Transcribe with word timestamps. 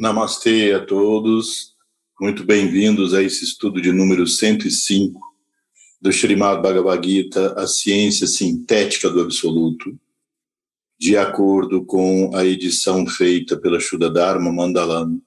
Namastê 0.00 0.72
a 0.72 0.80
todos, 0.82 1.74
muito 2.18 2.42
bem-vindos 2.42 3.12
a 3.12 3.22
esse 3.22 3.44
estudo 3.44 3.82
de 3.82 3.92
número 3.92 4.26
105 4.26 5.20
do 6.00 6.08
Srimad 6.08 6.62
Bhagavad 6.62 7.06
Gita, 7.06 7.52
a 7.52 7.66
ciência 7.66 8.26
sintética 8.26 9.10
do 9.10 9.20
absoluto, 9.20 9.94
de 10.98 11.18
acordo 11.18 11.84
com 11.84 12.34
a 12.34 12.46
edição 12.46 13.06
feita 13.06 13.58
pela 13.58 13.78
Shuddha 13.78 14.08
Dharma 14.08 14.50
Mandalam, 14.50 15.20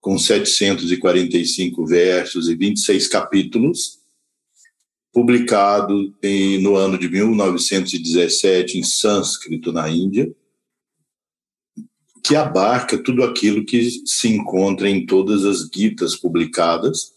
com 0.00 0.16
745 0.16 1.84
versos 1.84 2.48
e 2.48 2.54
26 2.54 3.06
capítulos, 3.06 3.98
publicado 5.12 6.10
em, 6.22 6.56
no 6.56 6.74
ano 6.74 6.96
de 6.96 7.10
1917 7.10 8.78
em 8.78 8.82
sânscrito 8.82 9.70
na 9.70 9.90
Índia, 9.90 10.34
que 12.24 12.34
abarca 12.34 12.96
tudo 12.96 13.22
aquilo 13.22 13.66
que 13.66 13.90
se 14.06 14.28
encontra 14.28 14.88
em 14.88 15.04
todas 15.04 15.44
as 15.44 15.68
guitas 15.68 16.16
publicadas, 16.16 17.12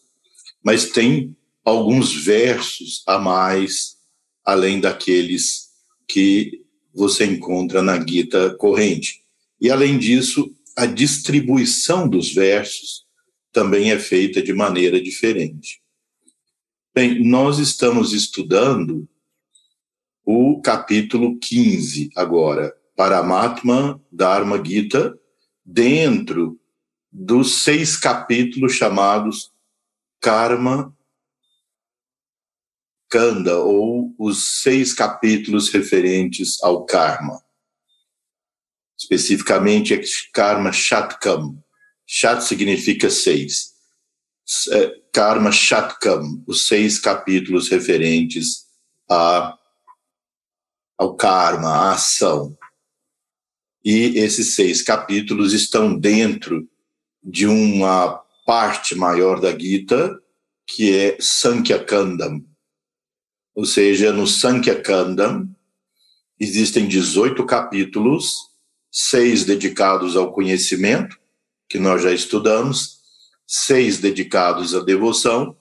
mas 0.61 0.89
tem 0.89 1.33
alguns 1.63 2.13
versos 2.13 3.03
a 3.07 3.17
mais, 3.17 3.95
além 4.43 4.81
daqueles 4.81 5.69
que 6.05 6.61
você 6.93 7.25
encontra 7.25 7.81
na 7.81 7.97
guita 7.97 8.53
corrente. 8.55 9.23
E, 9.61 9.69
além 9.69 9.97
disso, 9.97 10.53
a 10.75 10.85
distribuição 10.85 12.07
dos 12.07 12.33
versos 12.33 13.05
também 13.53 13.91
é 13.91 13.99
feita 13.99 14.41
de 14.41 14.53
maneira 14.53 15.01
diferente. 15.01 15.81
Bem, 16.93 17.23
nós 17.23 17.59
estamos 17.59 18.11
estudando 18.11 19.07
o 20.25 20.59
capítulo 20.61 21.39
15 21.39 22.09
agora, 22.13 22.75
Paramatma 22.97 24.03
Dharma 24.11 24.57
Gita, 24.61 25.15
dentro 25.63 26.59
dos 27.11 27.63
seis 27.63 27.95
capítulos 27.95 28.73
chamados 28.73 29.53
Karma 30.19 30.91
Kanda, 33.07 33.59
ou 33.59 34.15
os 34.17 34.61
seis 34.63 34.93
capítulos 34.93 35.69
referentes 35.69 36.61
ao 36.63 36.85
karma. 36.85 37.41
Especificamente, 38.97 39.93
é 39.93 40.01
Karma 40.33 40.73
Shatkam. 40.73 41.63
Shat 42.05 42.43
significa 42.43 43.11
seis. 43.11 43.75
É, 44.71 45.01
karma 45.13 45.51
Shatkam, 45.51 46.43
os 46.47 46.67
seis 46.67 46.99
capítulos 46.99 47.69
referentes 47.69 48.65
a, 49.09 49.55
ao 50.97 51.15
karma, 51.15 51.69
à 51.69 51.93
ação. 51.93 52.56
E 53.89 54.19
esses 54.19 54.53
seis 54.53 54.81
capítulos 54.81 55.53
estão 55.53 55.97
dentro 55.97 56.67
de 57.23 57.47
uma 57.47 58.21
parte 58.45 58.93
maior 58.93 59.39
da 59.39 59.57
Gita, 59.57 60.21
que 60.67 60.93
é 60.93 61.17
Sankhya 61.21 61.81
Kandam. 61.81 62.43
Ou 63.55 63.63
seja, 63.63 64.11
no 64.11 64.27
Sankhya 64.27 64.81
Kandam 64.81 65.49
existem 66.37 66.85
18 66.85 67.45
capítulos, 67.45 68.35
seis 68.91 69.45
dedicados 69.45 70.17
ao 70.17 70.33
conhecimento, 70.33 71.17
que 71.69 71.79
nós 71.79 72.03
já 72.03 72.11
estudamos, 72.11 72.99
seis 73.47 73.99
dedicados 73.99 74.75
à 74.75 74.83
devoção, 74.83 75.55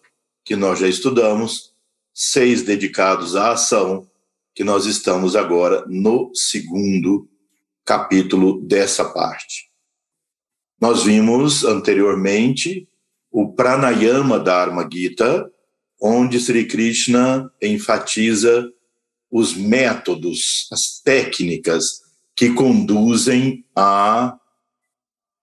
que 0.45 0.57
nós 0.57 0.81
já 0.81 0.89
estudamos, 0.89 1.73
seis 2.13 2.63
dedicados 2.63 3.37
à 3.37 3.53
ação, 3.53 4.05
que 4.53 4.65
nós 4.65 4.85
estamos 4.85 5.37
agora 5.37 5.85
no 5.87 6.35
segundo 6.35 7.21
capítulo 7.21 7.36
dessa 8.63 9.05
parte. 9.05 9.71
Nós 10.81 11.05
vimos 11.05 11.65
anteriormente 11.65 12.89
o 13.31 13.53
Pranayama 13.53 14.39
Dharma 14.39 14.89
Gita, 14.91 15.51
onde 16.01 16.39
Sri 16.39 16.67
Krishna 16.67 17.51
enfatiza 17.63 18.71
os 19.31 19.55
métodos, 19.55 20.69
as 20.73 21.01
técnicas 21.01 22.01
que 22.35 22.53
conduzem 22.53 23.65
à 23.75 24.39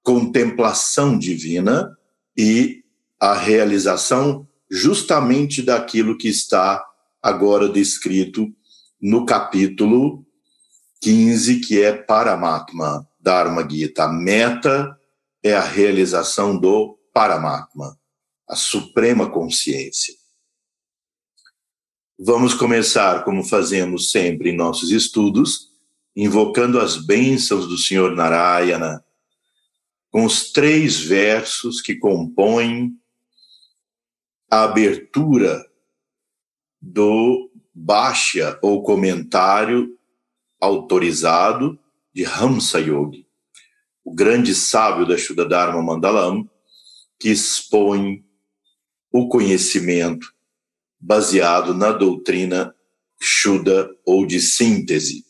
contemplação 0.03 1.17
divina 1.17 1.97
e 2.37 2.83
à 3.19 3.33
realização 3.33 4.47
justamente 4.69 5.61
daquilo 5.61 6.17
que 6.17 6.27
está 6.27 6.83
agora 7.21 7.69
descrito 7.69 8.53
no 9.01 9.25
capítulo 9.25 10.25
15, 11.03 11.59
que 11.59 11.83
é 11.83 11.91
Paramatma, 11.91 13.05
Dharma 13.19 13.67
Gita. 13.69 14.05
A 14.05 14.07
meta 14.07 14.97
é 15.43 15.53
a 15.53 15.61
realização 15.61 16.57
do 16.57 16.97
Paramatma, 17.13 17.99
a 18.47 18.55
suprema 18.55 19.29
consciência. 19.29 20.13
Vamos 22.17 22.53
começar, 22.53 23.25
como 23.25 23.43
fazemos 23.43 24.11
sempre 24.11 24.51
em 24.51 24.55
nossos 24.55 24.91
estudos, 24.91 25.67
invocando 26.15 26.79
as 26.79 26.95
bênçãos 26.95 27.67
do 27.67 27.77
Senhor 27.77 28.15
Narayana, 28.15 29.03
com 30.09 30.23
os 30.23 30.53
três 30.53 31.01
versos 31.01 31.81
que 31.81 31.95
compõem 31.95 32.93
a 34.49 34.63
abertura 34.63 35.69
do 36.81 37.51
Bhashya, 37.75 38.57
ou 38.61 38.83
comentário 38.83 39.99
autorizado 40.63 41.77
de 42.13 42.23
Hamsa 42.23 42.79
Yogi, 42.79 43.27
o 44.01 44.15
grande 44.15 44.55
sábio 44.55 45.05
da 45.05 45.17
Shuddha 45.17 45.45
Dharma 45.45 45.83
Mandalam, 45.83 46.49
que 47.19 47.29
expõe 47.29 48.23
o 49.11 49.27
conhecimento 49.27 50.33
baseado 50.97 51.73
na 51.73 51.91
doutrina 51.91 52.73
Shuddha 53.21 53.89
ou 54.05 54.25
de 54.25 54.39
síntese. 54.39 55.25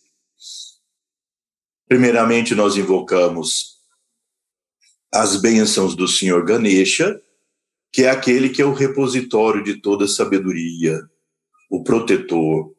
Primeiramente, 1.87 2.53
nós 2.53 2.77
invocamos 2.77 3.79
as 5.11 5.41
bênçãos 5.41 5.95
do 5.95 6.07
Senhor 6.07 6.45
Ganesha, 6.45 7.19
que 7.91 8.03
é 8.03 8.09
aquele 8.11 8.49
que 8.49 8.61
é 8.61 8.65
o 8.65 8.73
repositório 8.73 9.63
de 9.63 9.81
toda 9.81 10.07
sabedoria, 10.07 10.99
o 11.71 11.83
protetor, 11.83 12.71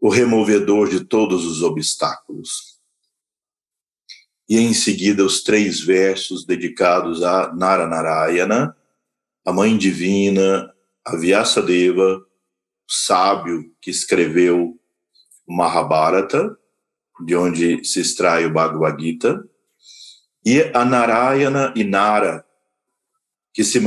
o 0.00 0.08
removedor 0.08 0.88
de 0.88 1.04
todos 1.04 1.44
os 1.44 1.62
obstáculos. 1.62 2.78
E 4.48 4.58
em 4.58 4.72
seguida, 4.72 5.24
os 5.24 5.42
três 5.42 5.80
versos 5.80 6.44
dedicados 6.44 7.22
a 7.22 7.54
Naranarayana, 7.54 8.76
a 9.44 9.52
Mãe 9.52 9.76
Divina, 9.76 10.72
a 11.04 11.16
Vyasadeva, 11.16 12.24
sábio 12.88 13.72
que 13.80 13.90
escreveu 13.90 14.76
o 15.46 15.54
Mahabharata, 15.54 16.56
de 17.24 17.36
onde 17.36 17.84
se 17.84 18.00
extrai 18.00 18.46
o 18.46 18.52
Bhagavad 18.52 19.00
Gita, 19.00 19.44
e 20.44 20.62
a 20.74 20.84
Narayana 20.84 21.72
e 21.76 21.84
Nara, 21.84 22.44
que, 23.52 23.62
se 23.62 23.80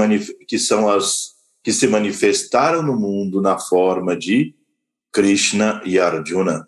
que 0.48 0.60
são 0.60 0.90
as 0.90 1.34
que 1.64 1.72
se 1.72 1.88
manifestaram 1.88 2.84
no 2.84 2.96
mundo 2.96 3.42
na 3.42 3.58
forma 3.58 4.18
de 4.18 4.54
Krishna 5.14 5.80
e 5.86 6.00
Arjuna, 6.00 6.68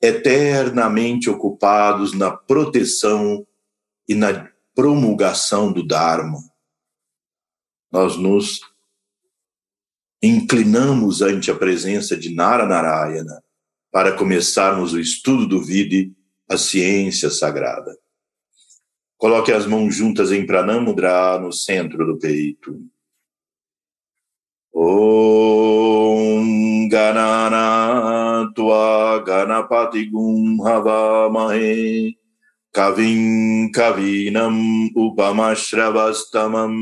eternamente 0.00 1.28
ocupados 1.28 2.14
na 2.14 2.30
proteção 2.30 3.46
e 4.08 4.14
na 4.14 4.50
promulgação 4.74 5.70
do 5.70 5.86
Dharma. 5.86 6.38
Nós 7.92 8.16
nos 8.16 8.60
inclinamos 10.22 11.20
ante 11.20 11.50
a 11.50 11.54
presença 11.54 12.16
de 12.16 12.34
Naranarayana 12.34 13.42
para 13.92 14.16
começarmos 14.16 14.94
o 14.94 15.00
estudo 15.00 15.46
do 15.46 15.62
Vidi, 15.62 16.14
a 16.48 16.56
ciência 16.56 17.28
sagrada. 17.28 17.94
Coloque 19.18 19.52
as 19.52 19.66
mãos 19.66 19.94
juntas 19.94 20.32
em 20.32 20.46
Pranamudra 20.46 21.38
no 21.38 21.52
centro 21.52 22.06
do 22.06 22.18
peito. 22.18 22.89
ॐ 24.74 26.48
गणानात्वा 26.92 28.76
गणपतिगुं 29.28 30.42
हवामहे 30.66 31.74
कविं 32.74 33.22
कवीनम् 33.76 34.62
उपमश्रवस्तमम् 35.04 36.78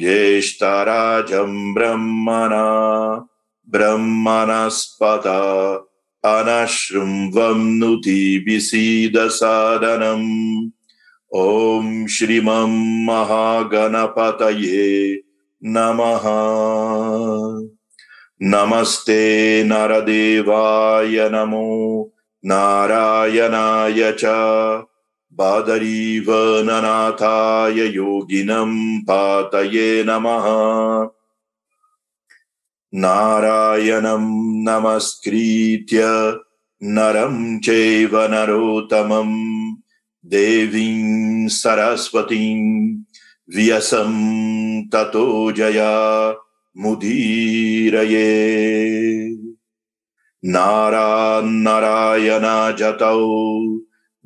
ज्येष्ठराजम् 0.00 1.74
ब्रह्मणा 1.74 2.68
ब्रह्मणस्पत 3.72 5.26
अनशृम्वम्नुति 6.34 8.20
विसीदसादनम् 8.46 10.30
ॐ 11.32 12.06
श्रीमम् 12.14 12.78
महागणपतये 13.06 14.88
नमः। 15.64 16.22
नमस्ते 18.42 19.64
नरदेवाय 19.64 21.30
नमो 21.32 22.10
नारायणाय 22.44 24.12
च। 24.12 24.24
बादरीवननाथाय 25.32 27.80
योगिनं 27.80 29.00
पातये 29.00 30.04
नमः। 30.04 30.44
नारायणं 32.94 34.64
नमस्कृत्य 34.64 36.04
नरं 36.82 37.58
चैव 37.58 38.10
नरोत्तमम् 38.14 39.76
देवीं 40.26 41.48
सरस्वतीम् 41.48 42.94
व्यसम 43.56 44.12
ततो 44.92 45.26
जया 45.52 45.94
मुदीरये। 46.78 48.30
नारान्नरायणा 50.44 52.70
जतौ 52.70 53.22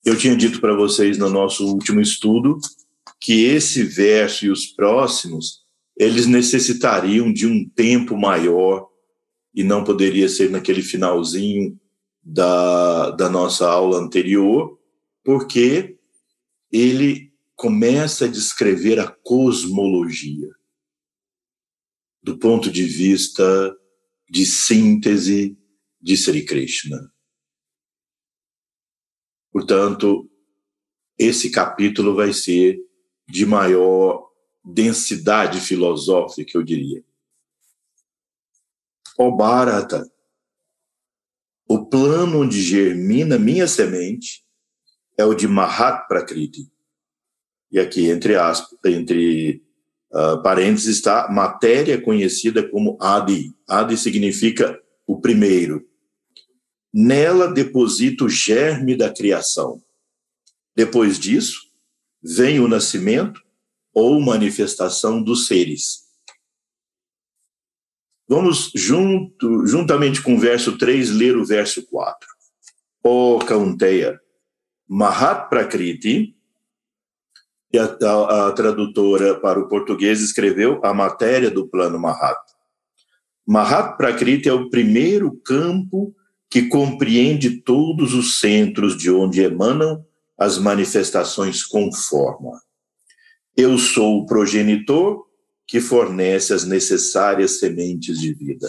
Eu 0.03 0.17
tinha 0.17 0.35
dito 0.35 0.59
para 0.59 0.75
vocês 0.75 1.17
no 1.17 1.29
nosso 1.29 1.65
último 1.65 2.01
estudo 2.01 2.59
que 3.21 3.45
esse 3.45 3.83
verso 3.83 4.45
e 4.45 4.51
os 4.51 4.65
próximos, 4.65 5.61
eles 5.95 6.25
necessitariam 6.25 7.31
de 7.31 7.47
um 7.47 7.69
tempo 7.69 8.17
maior 8.17 8.89
e 9.55 9.63
não 9.63 9.83
poderia 9.83 10.27
ser 10.27 10.49
naquele 10.49 10.81
finalzinho 10.81 11.79
da, 12.21 13.11
da 13.11 13.29
nossa 13.29 13.69
aula 13.69 13.97
anterior, 13.97 14.77
porque 15.23 16.00
ele 16.71 17.33
começa 17.55 18.25
a 18.25 18.27
descrever 18.27 18.99
a 18.99 19.11
cosmologia 19.11 20.49
do 22.23 22.37
ponto 22.37 22.71
de 22.71 22.83
vista 22.83 23.75
de 24.29 24.45
síntese 24.45 25.57
de 25.99 26.15
Sri 26.15 26.45
Krishna. 26.45 27.11
Portanto, 29.51 30.29
esse 31.17 31.51
capítulo 31.51 32.15
vai 32.15 32.31
ser 32.31 32.79
de 33.27 33.45
maior 33.45 34.31
densidade 34.63 35.59
filosófica, 35.59 36.57
eu 36.57 36.63
diria. 36.63 37.03
O 39.17 39.35
Bharata, 39.35 40.09
o 41.67 41.85
plano 41.85 42.41
onde 42.41 42.61
germina 42.61 43.37
minha 43.37 43.67
semente 43.67 44.45
é 45.17 45.25
o 45.25 45.33
de 45.33 45.47
Mahat 45.47 46.07
Prakriti, 46.07 46.71
e 47.71 47.79
aqui 47.79 48.09
entre 48.09 48.35
aspas, 48.35 48.77
entre 48.85 49.63
uh, 50.11 50.41
parênteses 50.43 50.97
está 50.97 51.29
matéria 51.31 51.99
conhecida 52.01 52.67
como 52.67 52.97
Adi. 53.01 53.53
Adi 53.67 53.97
significa 53.97 54.77
o 55.07 55.21
primeiro. 55.21 55.87
Nela 56.93 57.47
deposita 57.47 58.25
o 58.25 58.29
germe 58.29 58.97
da 58.97 59.09
criação. 59.09 59.81
Depois 60.75 61.17
disso, 61.17 61.61
vem 62.21 62.59
o 62.59 62.67
nascimento 62.67 63.41
ou 63.93 64.19
manifestação 64.19 65.23
dos 65.23 65.47
seres. 65.47 66.01
Vamos, 68.27 68.71
junto, 68.73 69.65
juntamente 69.65 70.21
com 70.21 70.35
o 70.35 70.39
verso 70.39 70.77
3, 70.77 71.11
ler 71.11 71.35
o 71.37 71.45
verso 71.45 71.85
4. 71.87 72.29
O 73.03 73.39
Kaunteya, 73.39 74.17
Mahat 74.17 74.30
Prakriti, 75.49 76.35
e 77.73 77.79
a, 77.79 77.85
a, 77.85 78.47
a, 78.47 78.51
tradutora 78.51 79.39
para 79.39 79.57
o 79.57 79.69
português 79.69 80.19
escreveu 80.19 80.81
a 80.83 80.93
matéria 80.93 81.49
do 81.49 81.65
plano 81.67 81.97
Mahat. 81.97 82.37
Mahat 83.47 83.95
Prakriti 83.95 84.49
é 84.49 84.53
o 84.53 84.69
primeiro 84.69 85.31
campo 85.45 86.13
que 86.49 86.67
compreende 86.67 87.61
todos 87.61 88.13
os 88.13 88.39
centros 88.39 88.97
de 88.97 89.09
onde 89.09 89.41
emanam 89.41 90.05
as 90.37 90.57
manifestações 90.57 91.63
com 91.63 91.89
forma. 91.93 92.61
Eu 93.55 93.77
sou 93.77 94.17
o 94.17 94.25
progenitor 94.25 95.25
que 95.65 95.79
fornece 95.79 96.53
as 96.53 96.65
necessárias 96.65 97.59
sementes 97.59 98.19
de 98.19 98.33
vida. 98.33 98.67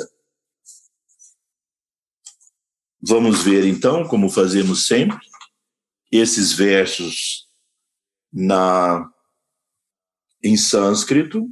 Vamos 3.00 3.42
ver 3.42 3.66
então, 3.66 4.06
como 4.06 4.30
fazemos 4.30 4.86
sempre, 4.86 5.31
esses 6.12 6.52
versos 6.52 7.48
na 8.30 9.08
em 10.44 10.56
sânscrito. 10.56 11.48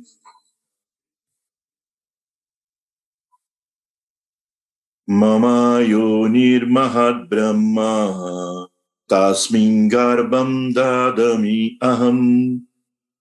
Mama 5.06 5.80
yonir 5.82 6.66
mahad 6.66 7.28
brahma 7.28 8.68
tasmin 9.08 9.88
garbam 9.88 10.72
dadami 10.72 11.76
aham 11.82 12.60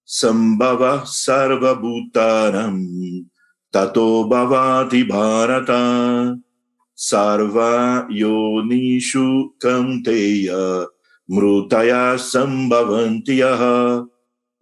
sambhava 0.05 1.05
sarva 1.05 1.73
bhutaram 1.73 2.77
tato 3.71 4.27
bhavati 4.29 5.03
bharata 5.03 6.37
sarva 6.95 8.07
yonishu 8.11 9.49
kanteya 9.59 10.87
मृतया 11.28 12.04
सम्भवन्ति 12.30 13.40
यः 13.40 13.62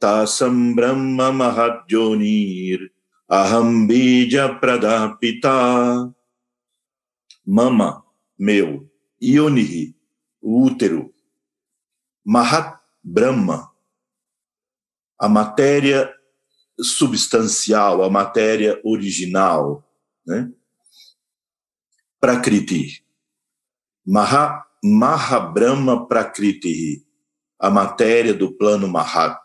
तासं 0.02 0.74
ब्रह्म 0.74 1.30
महज्योनिर् 1.38 2.88
अहम 3.30 3.86
बीज 3.86 4.36
पिता 5.20 5.58
mama 7.46 8.02
meu 8.38 8.88
ionihi 9.20 9.94
útero 10.42 11.10
mahat 12.24 12.78
brahma 13.02 13.70
a 15.18 15.28
matéria 15.28 16.10
substancial 16.78 18.02
a 18.02 18.10
matéria 18.10 18.78
original 18.84 19.82
né 20.26 20.50
prakriti 22.22 23.02
maha 24.06 24.62
Mahabrahma 24.83 26.07
Prakriti, 26.07 27.05
a 27.59 27.69
matéria 27.69 28.33
do 28.33 28.51
plano 28.51 28.87
Mahat. 28.87 29.39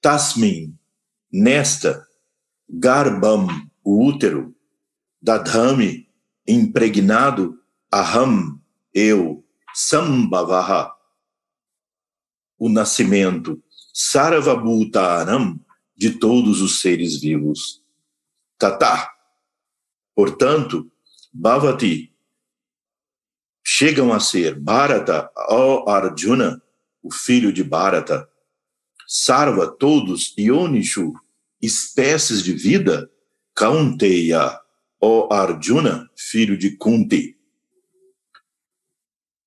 Tasmin, 0.00 0.78
nesta, 1.32 2.06
Garbam, 2.68 3.48
o 3.82 4.04
útero, 4.04 4.54
Dadhami, 5.20 6.08
impregnado, 6.46 7.58
Aham, 7.92 8.60
eu, 8.92 9.44
Sambhavaha, 9.74 10.94
o 12.58 12.68
nascimento, 12.68 13.62
Sarvabhutaram, 13.92 15.58
de 15.96 16.12
todos 16.12 16.60
os 16.60 16.80
seres 16.80 17.20
vivos. 17.20 17.82
Tata. 18.56 19.10
Portanto, 20.14 20.90
Bhavati, 21.32 22.14
chegam 23.70 24.14
a 24.14 24.18
ser 24.18 24.58
Bharata, 24.58 25.30
o 25.50 25.90
Arjuna, 25.90 26.62
o 27.02 27.12
filho 27.12 27.52
de 27.52 27.62
Bharata, 27.62 28.26
Sarva, 29.06 29.66
todos, 29.66 30.34
Yonishu, 30.38 31.12
espécies 31.60 32.42
de 32.42 32.54
vida, 32.54 33.10
Kaunteya, 33.54 34.58
o 34.98 35.28
Arjuna, 35.30 36.08
filho 36.16 36.56
de 36.56 36.78
Kunti. 36.78 37.36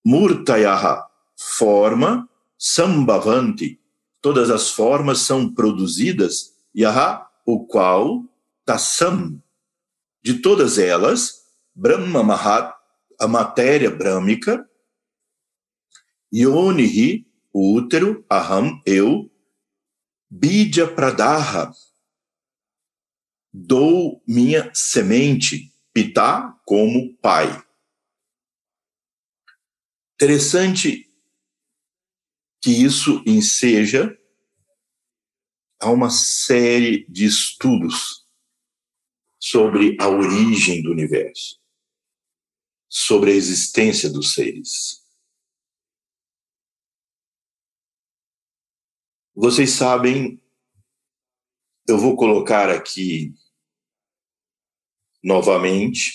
Murtayaha, 0.06 1.04
forma, 1.36 2.30
Sambhavanti, 2.60 3.80
todas 4.22 4.52
as 4.52 4.70
formas 4.70 5.22
são 5.22 5.52
produzidas, 5.52 6.54
Yaha, 6.76 7.28
o 7.44 7.66
qual, 7.66 8.24
Tassam, 8.66 9.42
de 10.22 10.36
todas 10.36 10.78
elas, 10.78 11.42
Brahma 11.74 12.22
Mahat, 12.22 12.81
a 13.22 13.28
matéria 13.28 13.92
brâmica, 13.92 14.68
Yonihi, 16.34 17.32
o 17.54 17.76
útero, 17.76 18.26
Aham, 18.32 18.82
eu, 18.84 19.32
Bidya 20.28 20.92
Pradaha, 20.92 21.72
dou 23.54 24.24
minha 24.28 24.74
semente, 24.74 25.72
Pitá, 25.94 26.60
como 26.66 27.16
pai. 27.18 27.46
Interessante 30.16 31.08
que 32.60 32.72
isso 32.72 33.24
enseja 33.28 34.18
a 35.80 35.92
uma 35.92 36.10
série 36.10 37.06
de 37.08 37.26
estudos 37.26 38.26
sobre 39.40 39.96
a 40.00 40.08
origem 40.08 40.82
do 40.82 40.90
universo, 40.90 41.61
sobre 42.94 43.32
a 43.32 43.36
existência 43.36 44.10
dos 44.10 44.34
seres. 44.34 45.02
Vocês 49.34 49.72
sabem, 49.72 50.44
eu 51.88 51.98
vou 51.98 52.18
colocar 52.18 52.70
aqui 52.70 53.34
novamente. 55.24 56.12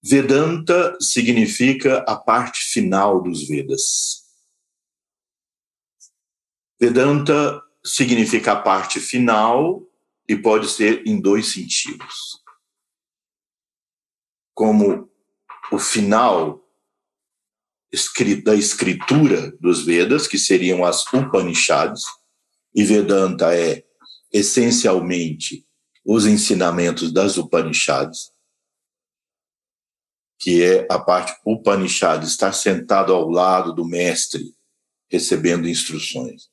Vedanta 0.00 0.96
significa 1.00 2.04
a 2.06 2.16
parte 2.16 2.60
final 2.60 3.20
dos 3.20 3.48
Vedas. 3.48 4.22
Vedanta 6.78 7.60
significa 7.84 8.52
a 8.52 8.62
parte 8.62 9.00
final 9.00 9.82
e 10.28 10.36
pode 10.36 10.68
ser 10.68 11.04
em 11.04 11.20
dois 11.20 11.52
sentidos. 11.52 12.43
Como 14.54 15.10
o 15.70 15.78
final 15.78 16.62
da 18.44 18.54
escritura 18.54 19.52
dos 19.60 19.84
Vedas, 19.84 20.26
que 20.26 20.38
seriam 20.38 20.84
as 20.84 21.04
Upanishads, 21.12 22.04
e 22.74 22.84
Vedanta 22.84 23.54
é 23.54 23.84
essencialmente 24.32 25.64
os 26.04 26.26
ensinamentos 26.26 27.12
das 27.12 27.38
Upanishads, 27.38 28.32
que 30.38 30.62
é 30.62 30.86
a 30.90 30.98
parte 30.98 31.32
Upanishad, 31.46 32.22
estar 32.24 32.52
sentado 32.52 33.14
ao 33.14 33.30
lado 33.30 33.72
do 33.72 33.84
mestre, 33.84 34.54
recebendo 35.08 35.68
instruções. 35.68 36.50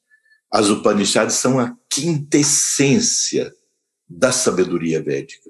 As 0.50 0.70
Upanishads 0.70 1.36
são 1.36 1.60
a 1.60 1.75
quintessência 1.89 3.51
da 4.08 4.31
sabedoria 4.31 5.01
védica. 5.03 5.50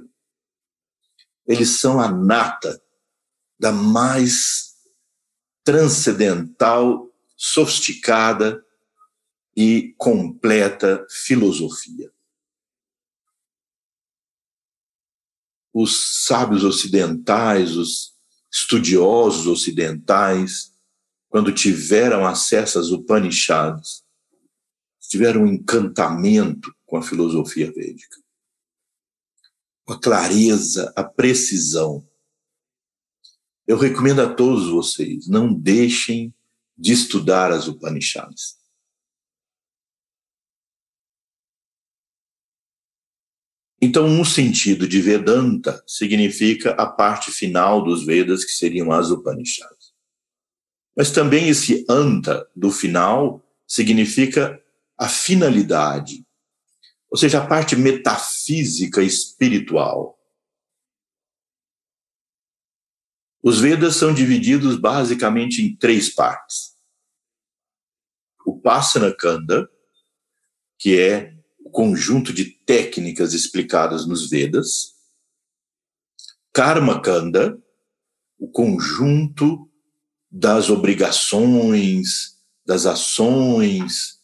Eles 1.51 1.81
são 1.81 2.00
a 2.00 2.10
nata 2.10 2.81
da 3.60 3.74
mais 3.74 4.74
transcendental, 5.65 7.12
sofisticada 7.36 8.65
e 9.53 9.93
completa 9.98 11.05
filosofia. 11.10 12.10
Os 15.74 16.24
sábios 16.24 16.63
ocidentais, 16.63 17.75
os 17.75 18.15
estudiosos 18.50 19.46
ocidentais, 19.46 20.72
quando 21.27 21.53
tiveram 21.53 22.25
acesso 22.25 22.79
às 22.79 22.91
Upanishads, 22.91 24.05
tiveram 25.01 25.43
um 25.43 25.48
encantamento 25.48 26.74
com 26.86 26.96
a 26.96 27.01
filosofia 27.01 27.70
védica. 27.74 28.21
A 29.88 29.98
clareza, 29.98 30.94
a 30.96 31.04
precisão. 31.04 32.08
Eu 33.68 33.78
recomendo 33.78 34.22
a 34.22 34.34
todos 34.34 34.70
vocês, 34.70 35.28
não 35.28 35.54
deixem 35.54 36.34
de 36.78 36.92
estudar 36.92 37.52
as 37.52 37.68
Upanishads. 37.68 38.62
Então, 43.84 44.06
um 44.06 44.24
sentido 44.24 44.88
de 44.88 45.02
Vedanta 45.02 45.84
significa 45.88 46.72
a 46.72 46.86
parte 46.86 47.32
final 47.32 47.84
dos 47.84 48.06
Vedas, 48.06 48.46
que 48.46 48.52
seriam 48.52 48.92
as 48.92 49.10
Upanishads. 49.10 49.92
Mas 50.96 51.12
também 51.12 51.50
esse 51.50 51.84
anta 51.90 52.48
do 52.56 52.72
final 52.72 53.44
significa 53.68 54.62
a 54.98 55.10
finalidade, 55.10 56.24
ou 57.12 57.18
seja, 57.18 57.44
a 57.44 57.46
parte 57.46 57.75
metafísica 57.75 59.03
espiritual. 59.03 60.18
Os 63.44 63.60
Vedas 63.60 63.98
são 63.98 64.13
divididos 64.13 64.77
basicamente 64.77 65.62
em 65.62 65.75
três 65.75 66.10
partes. 66.13 66.77
O 68.46 68.58
Pasana 68.58 69.13
Kanda, 69.13 69.70
que 70.80 70.98
é 70.98 71.36
o 71.60 71.70
conjunto 71.70 72.32
de 72.32 72.46
técnicas 72.46 73.34
explicadas 73.34 74.08
nos 74.08 74.30
Vedas. 74.30 74.96
Karma 76.53 77.01
Kanda, 77.01 77.62
o 78.39 78.48
conjunto 78.50 79.70
das 80.30 80.70
obrigações, 80.70 82.39
das 82.65 82.86
ações, 82.86 84.21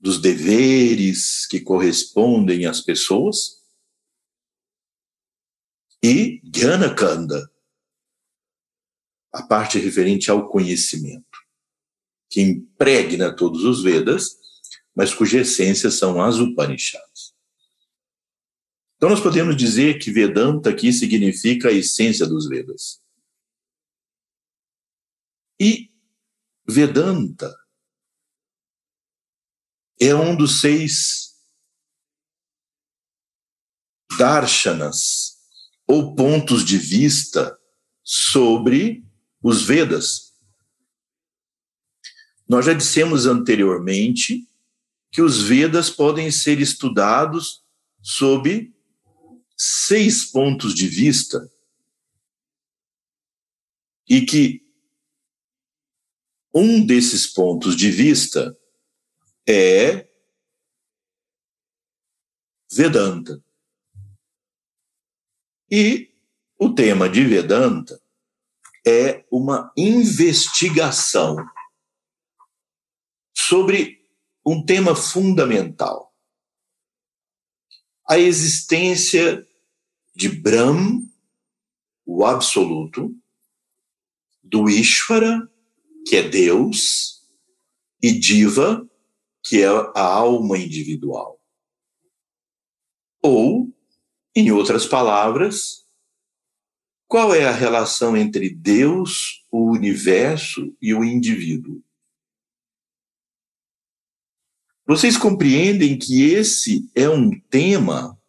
dos 0.00 0.20
deveres 0.20 1.46
que 1.46 1.60
correspondem 1.60 2.64
às 2.64 2.80
pessoas, 2.80 3.60
e 6.02 6.40
Gyanakanda, 6.42 7.52
a 9.32 9.42
parte 9.42 9.78
referente 9.78 10.30
ao 10.30 10.48
conhecimento, 10.48 11.38
que 12.30 12.40
impregna 12.40 13.36
todos 13.36 13.64
os 13.64 13.82
Vedas, 13.82 14.38
mas 14.94 15.12
cuja 15.12 15.40
essência 15.40 15.90
são 15.90 16.22
as 16.22 16.36
Upanishads. 16.36 17.34
Então 18.96 19.10
nós 19.10 19.20
podemos 19.20 19.56
dizer 19.56 19.98
que 19.98 20.10
Vedanta 20.10 20.70
aqui 20.70 20.92
significa 20.92 21.68
a 21.68 21.72
essência 21.72 22.26
dos 22.26 22.48
Vedas. 22.48 23.02
E 25.60 25.90
Vedanta 26.66 27.59
é 30.00 30.14
um 30.14 30.34
dos 30.34 30.60
seis 30.60 31.30
darshanas, 34.18 35.38
ou 35.86 36.14
pontos 36.14 36.64
de 36.64 36.78
vista 36.78 37.58
sobre 38.02 39.04
os 39.42 39.62
Vedas. 39.62 40.34
Nós 42.48 42.66
já 42.66 42.72
dissemos 42.72 43.26
anteriormente 43.26 44.48
que 45.12 45.22
os 45.22 45.42
Vedas 45.42 45.90
podem 45.90 46.30
ser 46.30 46.60
estudados 46.60 47.64
sob 48.02 48.72
seis 49.56 50.24
pontos 50.24 50.74
de 50.74 50.88
vista 50.88 51.50
e 54.08 54.22
que 54.22 54.66
um 56.54 56.84
desses 56.84 57.26
pontos 57.26 57.76
de 57.76 57.90
vista 57.90 58.56
é 59.48 60.08
Vedanta. 62.72 63.42
E 65.70 66.12
o 66.58 66.72
tema 66.74 67.08
de 67.08 67.24
Vedanta 67.24 68.00
é 68.86 69.24
uma 69.30 69.72
investigação 69.76 71.36
sobre 73.36 74.00
um 74.44 74.64
tema 74.64 74.94
fundamental: 74.94 76.14
a 78.08 78.18
existência 78.18 79.46
de 80.14 80.28
Brahm, 80.28 81.08
o 82.04 82.24
absoluto, 82.24 83.14
do 84.42 84.68
Ishvara, 84.68 85.48
que 86.06 86.16
é 86.16 86.28
Deus, 86.28 87.20
e 88.02 88.12
Diva, 88.12 88.89
que 89.42 89.62
é 89.62 89.68
a 89.68 90.02
alma 90.02 90.58
individual. 90.58 91.40
Ou, 93.22 93.72
em 94.34 94.50
outras 94.50 94.86
palavras, 94.86 95.86
qual 97.06 97.34
é 97.34 97.44
a 97.44 97.52
relação 97.52 98.16
entre 98.16 98.48
Deus, 98.48 99.44
o 99.50 99.70
universo 99.70 100.74
e 100.80 100.94
o 100.94 101.02
indivíduo? 101.04 101.82
Vocês 104.86 105.16
compreendem 105.16 105.98
que 105.98 106.22
esse 106.30 106.90
é 106.94 107.08
um 107.08 107.38
tema 107.38 108.20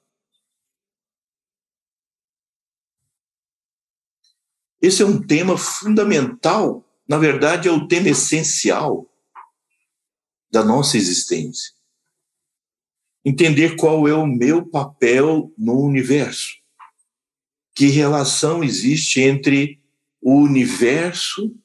Esse 4.82 5.04
é 5.04 5.06
um 5.06 5.22
tema 5.22 5.56
fundamental, 5.60 6.84
na 7.08 7.20
verdade, 7.20 7.68
é 7.68 7.72
o 7.72 7.88
tema 7.88 8.10
essencial 8.10 9.08
da 10.52 10.64
nossa 10.64 10.98
existência. 10.98 11.74
Entender 13.24 13.76
qual 13.76 14.08
é 14.08 14.14
o 14.14 14.26
meu 14.26 14.68
papel 14.68 15.54
no 15.58 15.80
universo. 15.80 16.60
Que 17.74 17.88
relação 17.88 18.64
existe 18.64 19.22
entre 19.22 19.82
o 20.20 20.36
universo, 20.36 21.56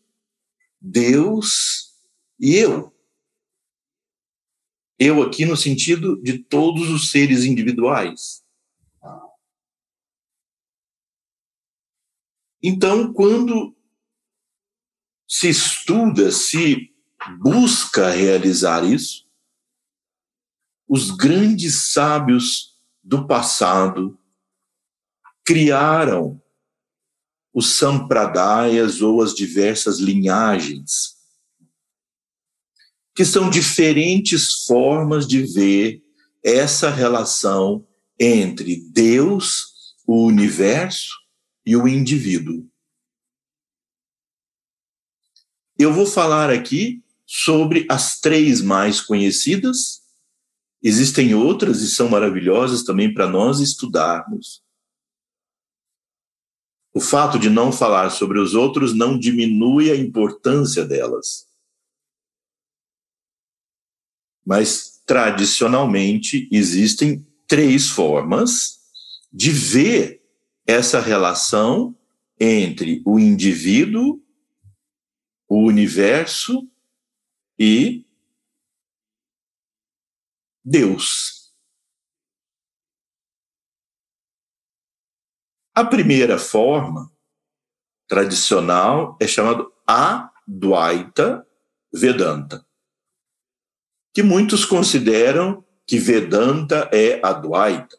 Deus 0.80 1.94
e 2.38 2.54
eu. 2.54 2.94
Eu 4.98 5.22
aqui 5.22 5.44
no 5.44 5.56
sentido 5.56 6.20
de 6.22 6.38
todos 6.38 6.88
os 6.90 7.10
seres 7.10 7.44
individuais. 7.44 8.44
Então, 12.62 13.12
quando 13.12 13.76
se 15.28 15.48
estuda, 15.48 16.30
se 16.30 16.95
busca 17.40 18.10
realizar 18.10 18.84
isso, 18.84 19.26
os 20.88 21.10
grandes 21.10 21.92
sábios 21.92 22.76
do 23.02 23.26
passado 23.26 24.18
criaram 25.44 26.40
os 27.52 27.76
sampradayas 27.76 29.00
ou 29.00 29.22
as 29.22 29.34
diversas 29.34 29.98
linhagens, 29.98 31.16
que 33.14 33.24
são 33.24 33.48
diferentes 33.48 34.64
formas 34.66 35.26
de 35.26 35.42
ver 35.42 36.02
essa 36.44 36.90
relação 36.90 37.86
entre 38.20 38.76
Deus, 38.90 39.94
o 40.06 40.26
universo 40.26 41.08
e 41.64 41.76
o 41.76 41.88
indivíduo. 41.88 42.68
Eu 45.78 45.92
vou 45.92 46.06
falar 46.06 46.50
aqui 46.50 47.02
sobre 47.26 47.86
as 47.90 48.20
três 48.20 48.62
mais 48.62 49.00
conhecidas. 49.00 50.02
Existem 50.82 51.34
outras 51.34 51.80
e 51.80 51.90
são 51.90 52.08
maravilhosas 52.08 52.84
também 52.84 53.12
para 53.12 53.28
nós 53.28 53.60
estudarmos. 53.60 54.62
O 56.94 57.00
fato 57.00 57.38
de 57.38 57.50
não 57.50 57.72
falar 57.72 58.10
sobre 58.10 58.38
os 58.38 58.54
outros 58.54 58.94
não 58.94 59.18
diminui 59.18 59.90
a 59.90 59.96
importância 59.96 60.84
delas. 60.84 61.46
Mas, 64.44 65.02
tradicionalmente, 65.04 66.48
existem 66.50 67.26
três 67.46 67.88
formas 67.88 68.78
de 69.32 69.50
ver 69.50 70.22
essa 70.64 71.00
relação 71.00 71.94
entre 72.38 73.02
o 73.04 73.18
indivíduo 73.18 74.22
o 75.48 75.64
universo 75.64 76.68
e 77.58 78.04
Deus. 80.64 81.52
A 85.74 85.84
primeira 85.84 86.38
forma 86.38 87.12
tradicional 88.08 89.16
é 89.20 89.26
chamado 89.26 89.72
Advaita 89.86 91.46
Vedanta, 91.92 92.66
que 94.14 94.22
muitos 94.22 94.64
consideram 94.64 95.64
que 95.86 95.98
Vedanta 95.98 96.90
é 96.92 97.20
Advaita, 97.24 97.96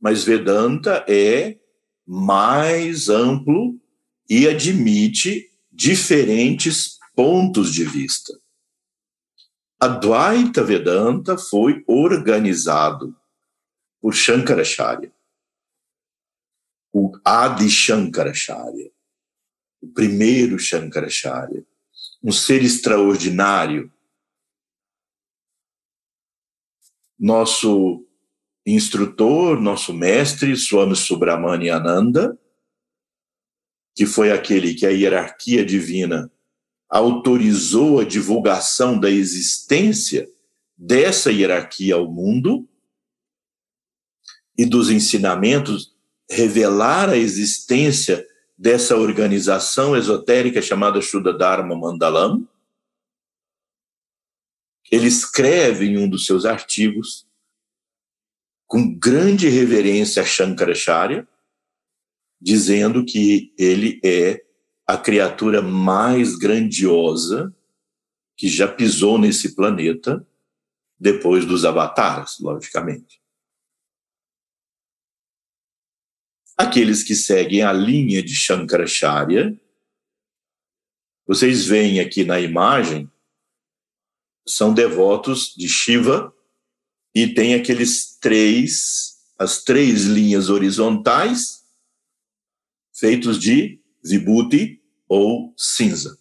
mas 0.00 0.24
Vedanta 0.24 1.04
é 1.08 1.58
mais 2.06 3.08
amplo 3.08 3.80
e 4.28 4.46
admite 4.48 5.50
diferentes 5.70 6.98
pontos 7.14 7.72
de 7.72 7.84
vista. 7.84 8.32
A 9.80 9.86
Dvaita 9.86 10.64
Vedanta 10.64 11.38
foi 11.38 11.84
organizado 11.86 13.16
por 14.00 14.12
Shankaracharya, 14.12 15.12
o 16.92 17.12
Adi 17.24 17.70
Shankaracharya, 17.70 18.90
o 19.80 19.86
primeiro 19.88 20.58
Shankaracharya, 20.58 21.64
um 22.22 22.32
ser 22.32 22.64
extraordinário. 22.64 23.92
Nosso 27.16 28.04
instrutor, 28.66 29.60
nosso 29.60 29.94
mestre, 29.94 30.56
Swami 30.56 30.96
Subramani 30.96 31.70
Ananda, 31.70 32.36
que 33.94 34.06
foi 34.06 34.32
aquele 34.32 34.74
que 34.74 34.86
a 34.86 34.90
hierarquia 34.90 35.64
divina 35.64 36.32
autorizou 36.88 38.00
a 38.00 38.04
divulgação 38.04 38.98
da 38.98 39.10
existência 39.10 40.28
dessa 40.76 41.30
hierarquia 41.30 41.96
ao 41.96 42.10
mundo 42.10 42.68
e 44.56 44.64
dos 44.64 44.90
ensinamentos, 44.90 45.94
revelar 46.30 47.10
a 47.10 47.16
existência 47.16 48.26
dessa 48.56 48.96
organização 48.96 49.96
esotérica 49.96 50.60
chamada 50.60 51.00
Shuddha 51.00 51.32
Dharma 51.32 51.76
Mandalam. 51.76 52.46
Ele 54.90 55.06
escreve 55.06 55.86
em 55.86 55.98
um 55.98 56.08
dos 56.08 56.26
seus 56.26 56.44
artigos, 56.44 57.26
com 58.66 58.98
grande 58.98 59.48
reverência 59.48 60.22
a 60.22 60.26
Shankaracharya, 60.26 61.26
dizendo 62.40 63.04
que 63.04 63.52
ele 63.56 64.00
é 64.04 64.44
a 64.88 64.96
criatura 64.96 65.60
mais 65.60 66.34
grandiosa 66.34 67.54
que 68.34 68.48
já 68.48 68.66
pisou 68.66 69.18
nesse 69.18 69.54
planeta 69.54 70.26
depois 70.98 71.44
dos 71.44 71.66
avatares, 71.66 72.38
logicamente. 72.40 73.20
Aqueles 76.56 77.02
que 77.04 77.14
seguem 77.14 77.62
a 77.62 77.70
linha 77.70 78.22
de 78.22 78.34
Shankaracharya, 78.34 79.60
vocês 81.26 81.66
veem 81.66 82.00
aqui 82.00 82.24
na 82.24 82.40
imagem, 82.40 83.10
são 84.46 84.72
devotos 84.72 85.54
de 85.54 85.68
Shiva 85.68 86.34
e 87.14 87.34
tem 87.34 87.54
aqueles 87.54 88.16
três, 88.18 89.18
as 89.38 89.62
três 89.62 90.04
linhas 90.04 90.48
horizontais 90.48 91.62
feitos 92.94 93.38
de 93.38 93.78
vibhuti 94.02 94.77
ou 95.08 95.54
cinza. 95.56 96.18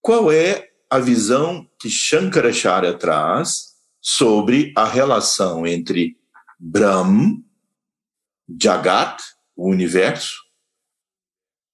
Qual 0.00 0.30
é 0.30 0.72
a 0.88 0.98
visão 0.98 1.68
que 1.80 1.88
Shankaracharya 1.88 2.96
traz 2.96 3.76
sobre 4.00 4.72
a 4.76 4.84
relação 4.84 5.66
entre 5.66 6.18
Brahm, 6.58 7.42
Jagat, 8.60 9.22
o 9.54 9.68
universo, 9.68 10.44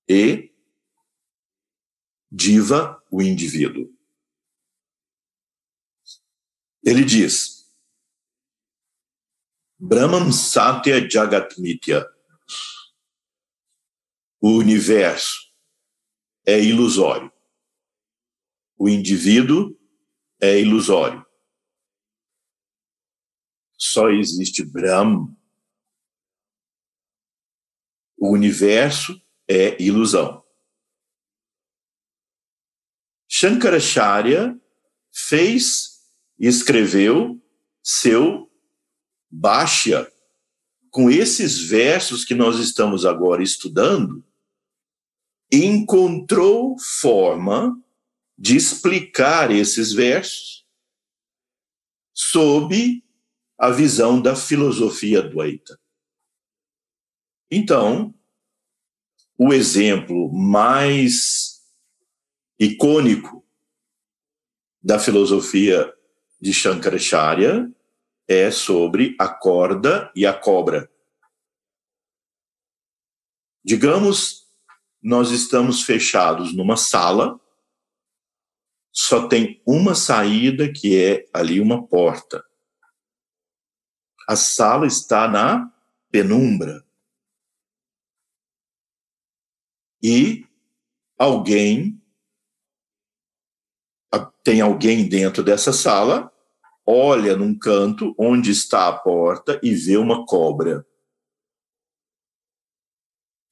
e 0.08 0.50
Diva, 2.30 3.02
o 3.10 3.20
indivíduo? 3.20 3.92
Ele 6.82 7.04
diz: 7.04 7.70
Brahman 9.78 10.32
Satya 10.32 11.08
Jagat 11.08 11.60
Nitya. 11.60 12.11
O 14.44 14.56
universo 14.56 15.54
é 16.44 16.60
ilusório. 16.60 17.32
O 18.76 18.88
indivíduo 18.88 19.78
é 20.40 20.58
ilusório. 20.58 21.24
Só 23.78 24.10
existe 24.10 24.64
Brahman. 24.64 25.32
O 28.18 28.32
universo 28.32 29.24
é 29.46 29.80
ilusão. 29.80 30.44
Shankaracharya 33.28 34.60
fez 35.12 36.02
e 36.36 36.48
escreveu 36.48 37.40
seu 37.80 38.50
Baixa, 39.30 40.12
com 40.90 41.08
esses 41.08 41.58
versos 41.60 42.24
que 42.24 42.34
nós 42.34 42.58
estamos 42.58 43.06
agora 43.06 43.40
estudando, 43.40 44.22
encontrou 45.52 46.78
forma 46.78 47.78
de 48.38 48.56
explicar 48.56 49.50
esses 49.50 49.92
versos 49.92 50.66
sob 52.14 53.04
a 53.58 53.70
visão 53.70 54.20
da 54.20 54.34
filosofia 54.34 55.22
Dwaita. 55.22 55.78
Então, 57.50 58.14
o 59.36 59.52
exemplo 59.52 60.32
mais 60.32 61.62
icônico 62.58 63.44
da 64.82 64.98
filosofia 64.98 65.92
de 66.40 66.52
Shankaracharya 66.52 67.70
é 68.26 68.50
sobre 68.50 69.14
a 69.18 69.28
corda 69.28 70.10
e 70.16 70.24
a 70.26 70.32
cobra. 70.32 70.90
Digamos, 73.64 74.41
nós 75.02 75.30
estamos 75.30 75.82
fechados 75.82 76.54
numa 76.54 76.76
sala, 76.76 77.40
só 78.92 79.26
tem 79.26 79.60
uma 79.66 79.94
saída 79.94 80.70
que 80.72 80.96
é 80.96 81.26
ali 81.32 81.60
uma 81.60 81.86
porta. 81.86 82.44
A 84.28 84.36
sala 84.36 84.86
está 84.86 85.26
na 85.26 85.72
penumbra. 86.10 86.86
E 90.02 90.46
alguém 91.18 92.02
tem 94.44 94.60
alguém 94.60 95.08
dentro 95.08 95.42
dessa 95.42 95.72
sala, 95.72 96.32
olha 96.84 97.36
num 97.36 97.56
canto 97.56 98.14
onde 98.18 98.50
está 98.50 98.88
a 98.88 98.92
porta 98.98 99.60
e 99.62 99.74
vê 99.74 99.96
uma 99.96 100.26
cobra. 100.26 100.84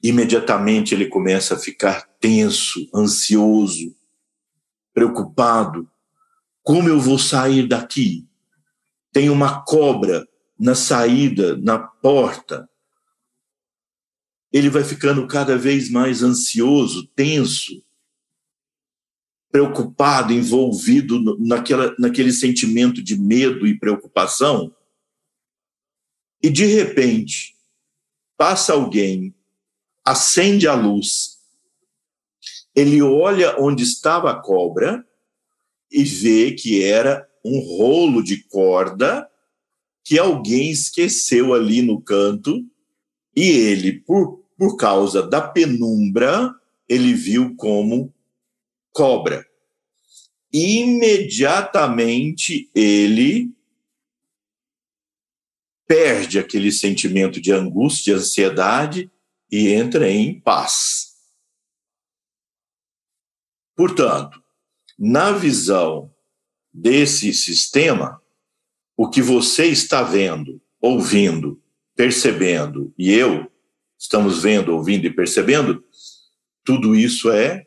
Imediatamente 0.02 0.94
ele 0.94 1.06
começa 1.06 1.54
a 1.54 1.58
ficar 1.58 2.08
tenso, 2.18 2.88
ansioso, 2.94 3.94
preocupado. 4.94 5.90
Como 6.62 6.88
eu 6.88 6.98
vou 6.98 7.18
sair 7.18 7.66
daqui? 7.66 8.26
Tem 9.12 9.28
uma 9.28 9.62
cobra 9.62 10.26
na 10.58 10.74
saída, 10.74 11.56
na 11.56 11.78
porta. 11.78 12.68
Ele 14.52 14.68
vai 14.68 14.84
ficando 14.84 15.26
cada 15.26 15.56
vez 15.56 15.90
mais 15.90 16.22
ansioso, 16.22 17.06
tenso, 17.08 17.82
preocupado, 19.50 20.32
envolvido 20.32 21.36
naquela, 21.38 21.94
naquele 21.98 22.32
sentimento 22.32 23.02
de 23.02 23.18
medo 23.18 23.66
e 23.66 23.78
preocupação. 23.78 24.74
E 26.42 26.48
de 26.48 26.64
repente, 26.64 27.54
passa 28.36 28.72
alguém, 28.72 29.34
acende 30.04 30.66
a 30.66 30.74
luz, 30.74 31.38
ele 32.74 33.02
olha 33.02 33.60
onde 33.60 33.82
estava 33.82 34.30
a 34.30 34.40
cobra 34.40 35.04
e 35.90 36.04
vê 36.04 36.52
que 36.52 36.82
era 36.82 37.28
um 37.44 37.58
rolo 37.60 38.22
de 38.22 38.44
corda 38.44 39.28
que 40.04 40.18
alguém 40.18 40.70
esqueceu 40.70 41.52
ali 41.54 41.80
no 41.82 42.00
canto 42.00 42.64
e 43.34 43.48
ele, 43.48 44.00
por, 44.00 44.44
por 44.56 44.76
causa 44.76 45.20
da 45.22 45.40
penumbra, 45.40 46.54
ele 46.88 47.12
viu 47.14 47.56
como 47.56 48.14
cobra. 48.92 49.44
Imediatamente 50.52 52.68
ele 52.74 53.50
perde 55.86 56.38
aquele 56.38 56.72
sentimento 56.72 57.40
de 57.40 57.52
angústia, 57.52 58.16
ansiedade 58.16 59.10
e 59.50 59.68
entra 59.68 60.10
em 60.10 60.40
paz. 60.40 61.16
Portanto, 63.74 64.42
na 64.98 65.32
visão 65.32 66.14
desse 66.72 67.32
sistema, 67.32 68.22
o 68.96 69.08
que 69.08 69.22
você 69.22 69.66
está 69.66 70.02
vendo, 70.02 70.60
ouvindo, 70.80 71.62
percebendo 71.96 72.94
e 72.98 73.10
eu 73.10 73.50
estamos 73.98 74.42
vendo, 74.42 74.74
ouvindo 74.74 75.06
e 75.06 75.14
percebendo, 75.14 75.84
tudo 76.64 76.94
isso 76.94 77.30
é 77.30 77.66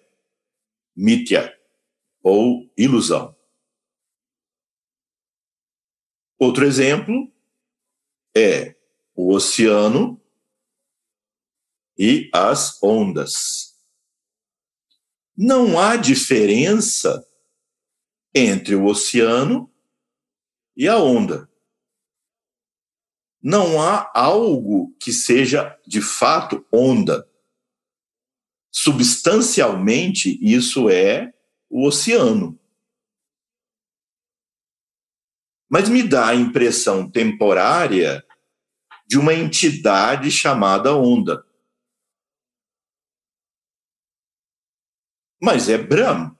mítya 0.95 1.55
ou 2.23 2.71
ilusão. 2.75 3.35
Outro 6.39 6.65
exemplo 6.65 7.31
é 8.35 8.75
o 9.15 9.31
oceano 9.33 10.19
e 11.97 12.29
as 12.33 12.81
ondas. 12.81 13.73
Não 15.35 15.79
há 15.79 15.95
diferença 15.95 17.25
entre 18.33 18.75
o 18.75 18.85
oceano 18.85 19.71
e 20.75 20.87
a 20.87 20.97
onda. 20.97 21.49
Não 23.41 23.81
há 23.81 24.11
algo 24.13 24.95
que 24.99 25.11
seja 25.11 25.77
de 25.85 26.01
fato 26.01 26.65
onda. 26.71 27.27
Substancialmente, 28.71 30.39
isso 30.41 30.89
é 30.89 31.33
o 31.69 31.85
oceano. 31.85 32.59
Mas 35.69 35.89
me 35.89 36.03
dá 36.03 36.27
a 36.27 36.35
impressão 36.35 37.09
temporária 37.09 38.23
de 39.07 39.17
uma 39.17 39.33
entidade 39.33 40.31
chamada 40.31 40.95
onda. 40.95 41.45
Mas 45.43 45.67
é 45.67 45.77
Brahma. 45.77 46.39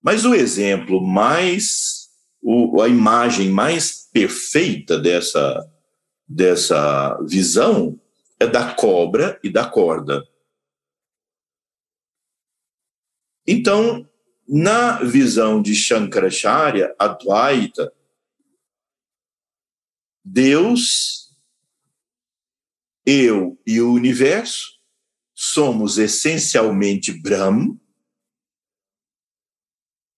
Mas 0.00 0.24
o 0.24 0.32
exemplo 0.32 1.04
mais, 1.04 2.08
o, 2.40 2.80
a 2.80 2.86
imagem 2.86 3.50
mais 3.50 4.08
perfeita 4.12 4.96
dessa, 4.96 5.68
dessa 6.24 7.20
visão 7.24 8.00
é 8.38 8.46
da 8.46 8.72
cobra 8.72 9.40
e 9.42 9.50
da 9.50 9.68
corda. 9.68 10.24
Então, 13.44 14.08
na 14.46 15.02
visão 15.02 15.60
de 15.60 15.74
Shankaracharya, 15.74 16.94
Advaita, 16.96 17.92
Deus, 20.24 21.36
eu 23.04 23.60
e 23.66 23.80
o 23.80 23.92
universo 23.92 24.75
somos 25.38 25.98
essencialmente 25.98 27.12
Brahma, 27.12 27.78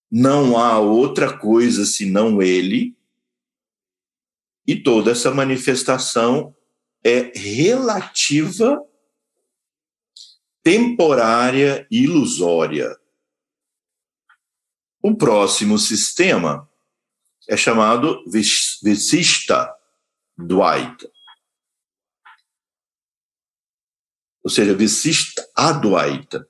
não 0.09 0.57
há 0.57 0.79
outra 0.79 1.37
coisa 1.37 1.85
senão 1.85 2.41
ele, 2.41 2.97
e 4.65 4.81
toda 4.81 5.11
essa 5.11 5.29
manifestação 5.29 6.55
é 7.03 7.31
relativa, 7.37 8.81
temporária 10.63 11.85
e 11.91 12.03
ilusória. 12.03 12.97
O 15.01 15.15
próximo 15.15 15.77
sistema 15.77 16.69
é 17.47 17.57
chamado 17.57 18.23
Visista 18.81 19.73
Dvaita. 20.37 21.11
Ou 24.43 24.49
seja, 24.49 24.73
Visista 24.73 25.45
Advaita. 25.55 26.47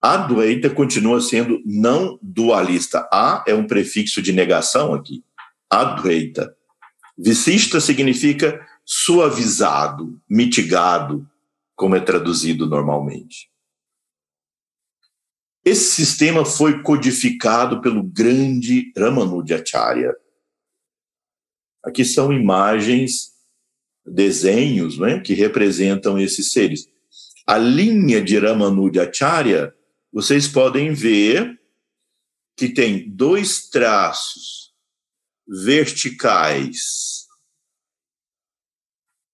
Advaita 0.00 0.70
continua 0.70 1.20
sendo 1.20 1.60
não 1.64 2.18
dualista. 2.22 3.08
A 3.12 3.44
é 3.46 3.54
um 3.54 3.66
prefixo 3.66 4.22
de 4.22 4.32
negação 4.32 4.94
aqui. 4.94 5.24
Advaita. 5.68 6.56
Visista 7.16 7.80
significa 7.80 8.66
suavizado, 8.84 10.20
mitigado, 10.28 11.28
como 11.76 11.94
é 11.94 12.00
traduzido 12.00 12.66
normalmente. 12.66 13.50
Esse 15.64 15.92
sistema 15.92 16.44
foi 16.44 16.82
codificado 16.82 17.80
pelo 17.82 18.02
grande 18.02 18.92
Ramanujacharya. 18.96 20.16
Aqui 21.84 22.04
são 22.04 22.32
imagens, 22.32 23.32
desenhos 24.06 24.98
né, 24.98 25.20
que 25.20 25.34
representam 25.34 26.18
esses 26.18 26.52
seres. 26.52 26.88
A 27.46 27.58
linha 27.58 28.22
de 28.22 28.38
Ramanujacharya 28.38 29.74
vocês 30.12 30.48
podem 30.48 30.92
ver 30.92 31.58
que 32.56 32.68
tem 32.68 33.08
dois 33.08 33.68
traços 33.68 34.74
verticais 35.46 37.26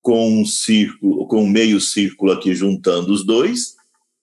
com 0.02 0.40
um 0.40 0.44
círculo, 0.44 1.26
com 1.26 1.42
um 1.42 1.48
meio 1.48 1.80
círculo 1.80 2.30
aqui 2.30 2.54
juntando 2.54 3.12
os 3.12 3.24
dois 3.24 3.74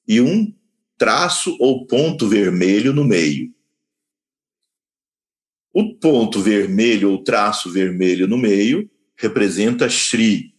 e 0.08 0.22
um 0.22 0.54
traço 0.98 1.58
ou 1.60 1.86
ponto 1.86 2.28
vermelho 2.28 2.94
no 2.94 3.04
meio. 3.04 3.54
O 5.74 5.96
ponto 5.96 6.40
vermelho 6.40 7.12
ou 7.12 7.24
traço 7.24 7.70
vermelho 7.70 8.28
no 8.28 8.38
meio 8.38 8.90
representa 9.16 9.90
Shri. 9.90 10.54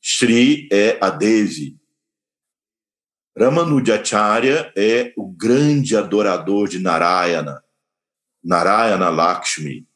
Shri 0.00 0.68
é 0.72 0.98
a 1.00 1.10
Devi, 1.10 1.78
Ramanujacharya 3.38 4.72
é 4.76 5.12
o 5.16 5.30
grande 5.30 5.96
adorador 5.96 6.68
de 6.68 6.80
Narayana, 6.80 7.62
Narayana 8.42 9.08
Lakshmi. 9.10 9.86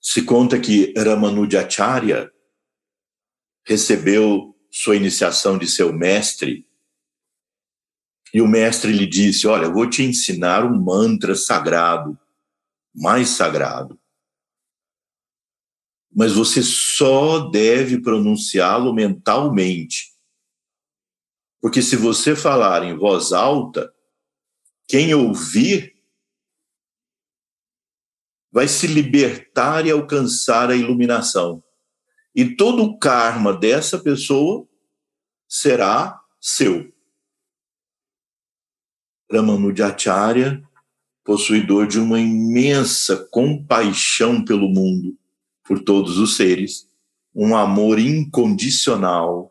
Se 0.00 0.24
conta 0.24 0.60
que 0.60 0.94
Ramanujacharya 0.96 2.32
recebeu 3.66 4.56
sua 4.70 4.94
iniciação 4.94 5.58
de 5.58 5.66
seu 5.66 5.92
mestre 5.92 6.64
e 8.32 8.40
o 8.40 8.46
mestre 8.46 8.92
lhe 8.92 9.06
disse: 9.06 9.48
Olha, 9.48 9.68
vou 9.68 9.90
te 9.90 10.04
ensinar 10.04 10.64
um 10.64 10.80
mantra 10.80 11.34
sagrado, 11.34 12.16
mais 13.00 13.30
sagrado 13.30 13.98
mas 16.18 16.32
você 16.32 16.64
só 16.64 17.48
deve 17.48 18.00
pronunciá-lo 18.00 18.92
mentalmente. 18.92 20.12
Porque 21.60 21.80
se 21.80 21.94
você 21.94 22.34
falar 22.34 22.82
em 22.82 22.96
voz 22.96 23.32
alta, 23.32 23.94
quem 24.88 25.14
ouvir 25.14 25.96
vai 28.50 28.66
se 28.66 28.88
libertar 28.88 29.86
e 29.86 29.92
alcançar 29.92 30.70
a 30.70 30.76
iluminação. 30.76 31.62
E 32.34 32.56
todo 32.56 32.82
o 32.82 32.98
karma 32.98 33.56
dessa 33.56 33.96
pessoa 33.96 34.66
será 35.48 36.20
seu. 36.40 36.92
Ramanujacharya, 39.30 40.67
possuidor 41.28 41.86
de 41.86 42.00
uma 42.00 42.18
imensa 42.18 43.14
compaixão 43.30 44.42
pelo 44.42 44.66
mundo, 44.66 45.14
por 45.62 45.78
todos 45.84 46.16
os 46.16 46.36
seres, 46.36 46.88
um 47.34 47.54
amor 47.54 47.98
incondicional, 47.98 49.50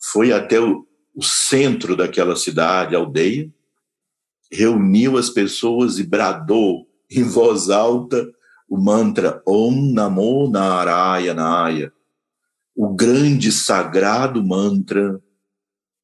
foi 0.00 0.32
até 0.32 0.58
o, 0.58 0.88
o 1.14 1.22
centro 1.22 1.94
daquela 1.94 2.34
cidade, 2.34 2.96
aldeia, 2.96 3.52
reuniu 4.50 5.18
as 5.18 5.28
pessoas 5.28 5.98
e 5.98 6.02
bradou 6.02 6.88
em 7.10 7.22
voz 7.22 7.68
alta 7.68 8.26
o 8.66 8.78
mantra 8.78 9.42
Om 9.46 9.92
Namo 9.92 10.48
Narayanaya, 10.48 11.92
o 12.74 12.94
grande 12.94 13.52
sagrado 13.52 14.42
mantra, 14.42 15.22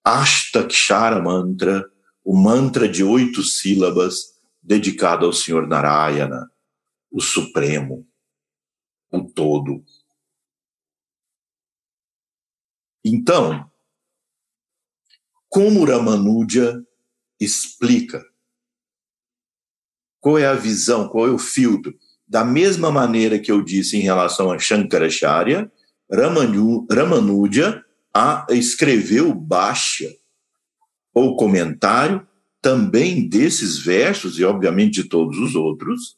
Ashtakshara 0.04 1.18
Mantra, 1.22 1.90
o 2.24 2.36
mantra 2.36 2.88
de 2.88 3.02
oito 3.02 3.42
sílabas 3.42 4.40
dedicado 4.62 5.26
ao 5.26 5.32
Senhor 5.32 5.66
Narayana, 5.66 6.50
o 7.10 7.20
Supremo, 7.20 8.06
o 9.10 9.24
Todo. 9.24 9.84
Então, 13.04 13.70
como 15.48 15.84
Ramanuja 15.84 16.82
explica 17.38 18.24
qual 20.20 20.38
é 20.38 20.46
a 20.46 20.54
visão, 20.54 21.08
qual 21.08 21.26
é 21.26 21.30
o 21.30 21.38
filtro. 21.38 21.92
Da 22.26 22.44
mesma 22.44 22.90
maneira 22.90 23.38
que 23.38 23.50
eu 23.50 23.60
disse 23.60 23.96
em 23.96 24.00
relação 24.00 24.50
a 24.50 24.58
Shankaracharya, 24.58 25.70
Ramanu, 26.10 26.86
Ramanuja 26.90 27.84
a, 28.14 28.46
escreveu 28.50 29.34
Bhashya, 29.34 30.10
ou 31.12 31.36
comentário, 31.36 32.26
também 32.60 33.28
desses 33.28 33.78
versos, 33.78 34.38
e 34.38 34.44
obviamente 34.44 35.02
de 35.02 35.08
todos 35.08 35.38
os 35.38 35.54
outros, 35.54 36.16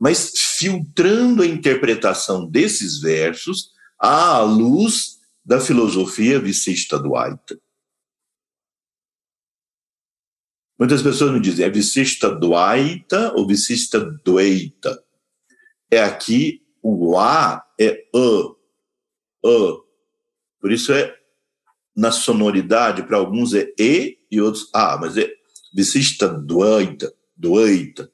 mas 0.00 0.32
filtrando 0.58 1.42
a 1.42 1.46
interpretação 1.46 2.48
desses 2.48 3.00
versos 3.00 3.70
à 3.98 4.40
luz 4.40 5.18
da 5.44 5.60
filosofia 5.60 6.40
Visishta 6.40 6.98
Dvaita. 6.98 7.60
Muitas 10.78 11.02
pessoas 11.02 11.32
me 11.32 11.40
dizem, 11.40 11.64
é 11.64 11.70
Visishta 11.70 12.34
Dvaita 12.34 13.32
ou 13.34 13.46
Visishta 13.46 14.00
Dvaita? 14.24 15.02
É 15.90 16.02
aqui, 16.02 16.62
o 16.82 17.16
A 17.16 17.64
é 17.78 18.04
A, 18.14 19.48
A. 19.48 19.84
Por 20.60 20.72
isso 20.72 20.92
é, 20.92 21.16
na 21.94 22.10
sonoridade, 22.10 23.04
para 23.04 23.16
alguns 23.16 23.54
é 23.54 23.72
E 23.78 24.18
e 24.30 24.40
outros 24.40 24.68
A, 24.72 24.98
mas 24.98 25.16
é 25.16 25.30
Visishta 25.72 26.28
Dvaita, 26.28 27.14
Dvaita, 27.36 28.10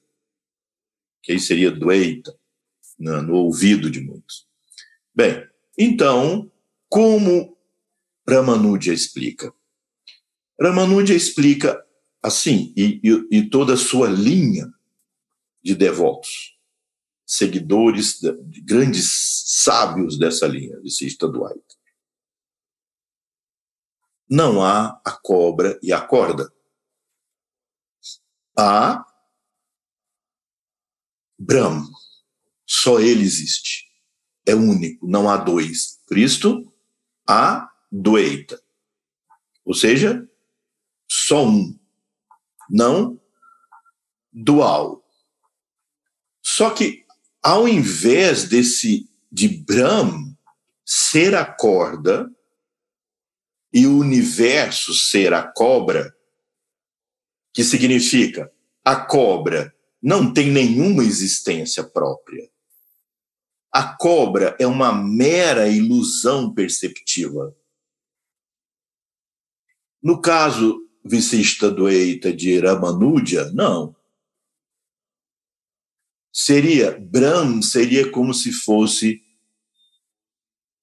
que 1.23 1.33
aí 1.33 1.40
seria 1.40 1.71
Dvaita, 1.71 2.37
no, 2.99 3.23
no 3.23 3.35
ouvido 3.35 3.90
de 3.90 4.01
muitos. 4.01 4.47
Bem, 5.14 5.47
então, 5.79 6.51
como 6.88 7.57
Ramanuja 8.29 8.93
explica? 8.93 9.53
Ramanuja 10.61 11.14
explica 11.14 11.83
assim, 12.23 12.73
e, 12.77 13.01
e, 13.03 13.38
e 13.38 13.49
toda 13.49 13.75
a 13.75 13.79
sua 13.79 14.09
linha 14.09 14.71
de 15.62 15.75
devotos, 15.75 16.59
seguidores, 17.27 18.21
de, 18.21 18.33
de 18.45 18.61
grandes 18.61 19.11
sábios 19.47 20.19
dessa 20.19 20.47
linha, 20.47 20.79
de 20.81 20.90
Sista. 20.90 21.27
Não 24.31 24.62
há 24.62 25.01
a 25.05 25.11
cobra 25.11 25.77
e 25.83 25.93
a 25.93 26.01
corda. 26.01 26.53
Há 28.57 29.05
Brahma. 31.37 31.88
Só 32.64 33.01
ele 33.01 33.23
existe. 33.23 33.90
É 34.47 34.55
único, 34.55 35.07
não 35.07 35.29
há 35.29 35.37
dois. 35.37 36.01
Cristo, 36.07 36.73
há 37.27 37.69
Dueita. 37.90 38.62
Ou 39.64 39.75
seja, 39.75 40.29
só 41.09 41.45
um 41.45 41.77
não 42.69 43.21
dual. 44.33 45.05
Só 46.40 46.71
que 46.71 47.05
ao 47.43 47.66
invés 47.66 48.49
desse 48.49 49.11
de 49.31 49.49
Brahm 49.49 50.37
ser 50.85 51.35
a 51.35 51.45
corda 51.45 52.31
e 53.72 53.87
o 53.87 53.98
universo 53.98 54.92
ser 54.92 55.33
a 55.33 55.42
cobra, 55.42 56.14
que 57.52 57.62
significa 57.62 58.52
a 58.85 58.96
cobra 58.96 59.74
não 60.02 60.33
tem 60.33 60.50
nenhuma 60.50 61.04
existência 61.04 61.85
própria. 61.85 62.50
A 63.72 63.96
cobra 63.96 64.56
é 64.59 64.66
uma 64.66 64.92
mera 64.92 65.68
ilusão 65.68 66.52
perceptiva. 66.52 67.54
No 70.02 70.20
caso 70.20 70.88
Visista 71.04 71.70
Dueita 71.70 72.33
de 72.33 72.59
Ramanuja? 72.59 73.50
Não. 73.52 73.94
Seria, 76.33 76.98
Brahm 76.98 77.61
seria 77.62 78.11
como 78.11 78.33
se 78.33 78.52
fosse 78.52 79.22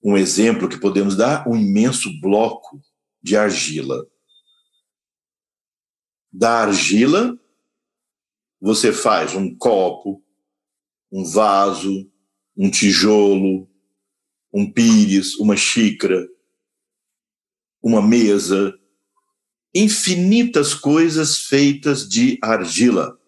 um 0.04 0.18
exemplo 0.18 0.70
que 0.70 0.80
podemos 0.80 1.16
dar, 1.16 1.48
um 1.48 1.56
imenso 1.56 2.10
bloco 2.22 2.82
de 3.22 3.36
argila. 3.36 4.06
Da 6.32 6.62
argila, 6.62 7.38
você 8.60 8.94
faz 8.94 9.36
um 9.36 9.56
copo, 9.56 10.24
um 11.12 11.24
vaso, 11.24 12.10
um 12.56 12.70
tijolo, 12.70 13.70
um 14.54 14.72
pires, 14.72 15.36
uma 15.36 15.56
xícara, 15.56 16.28
uma 17.82 18.02
mesa, 18.02 18.78
infinitas 19.74 20.74
coisas 20.74 21.40
feitas 21.40 22.08
de 22.08 22.38
argila. 22.42 23.20